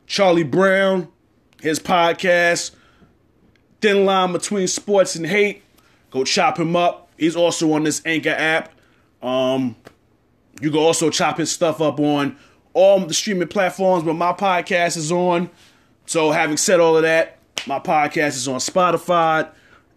Charlie 0.06 0.42
Brown, 0.42 1.08
his 1.60 1.78
podcast, 1.78 2.74
Thin 3.82 4.06
Line 4.06 4.32
Between 4.32 4.66
Sports 4.66 5.14
and 5.14 5.26
Hate. 5.26 5.62
Go 6.10 6.24
chop 6.24 6.58
him 6.58 6.74
up. 6.74 7.10
He's 7.18 7.36
also 7.36 7.74
on 7.74 7.84
this 7.84 8.00
Anchor 8.06 8.30
app. 8.30 8.72
Um, 9.20 9.76
you 10.62 10.70
can 10.70 10.80
also 10.80 11.10
chop 11.10 11.36
his 11.36 11.52
stuff 11.52 11.82
up 11.82 12.00
on 12.00 12.38
all 12.72 12.98
the 13.00 13.12
streaming 13.12 13.48
platforms 13.48 14.02
where 14.02 14.14
my 14.14 14.32
podcast 14.32 14.96
is 14.96 15.12
on. 15.12 15.50
So, 16.06 16.30
having 16.30 16.56
said 16.56 16.80
all 16.80 16.96
of 16.96 17.02
that, 17.02 17.36
my 17.66 17.80
podcast 17.80 18.28
is 18.28 18.48
on 18.48 18.60
Spotify, 18.60 19.46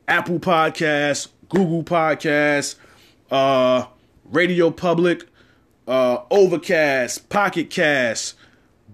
Apple 0.10 0.40
Podcasts, 0.40 1.30
Google 1.48 1.84
Podcasts, 1.84 2.76
uh, 3.32 3.86
Radio 4.32 4.72
Public, 4.72 5.28
uh, 5.88 6.20
Overcast, 6.30 7.30
Pocket 7.30 7.70
Cast, 7.70 8.36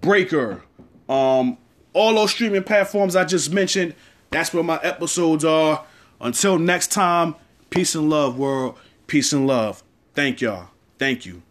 Breaker, 0.01 0.63
um, 1.09 1.57
all 1.93 2.13
those 2.13 2.31
streaming 2.31 2.63
platforms 2.63 3.15
I 3.15 3.25
just 3.25 3.51
mentioned. 3.51 3.95
That's 4.31 4.53
where 4.53 4.63
my 4.63 4.79
episodes 4.83 5.45
are. 5.45 5.85
Until 6.19 6.57
next 6.57 6.91
time, 6.91 7.35
peace 7.69 7.95
and 7.95 8.09
love, 8.09 8.37
world. 8.37 8.77
Peace 9.07 9.31
and 9.33 9.47
love. 9.47 9.83
Thank 10.13 10.41
y'all. 10.41 10.69
Thank 10.97 11.25
you. 11.25 11.44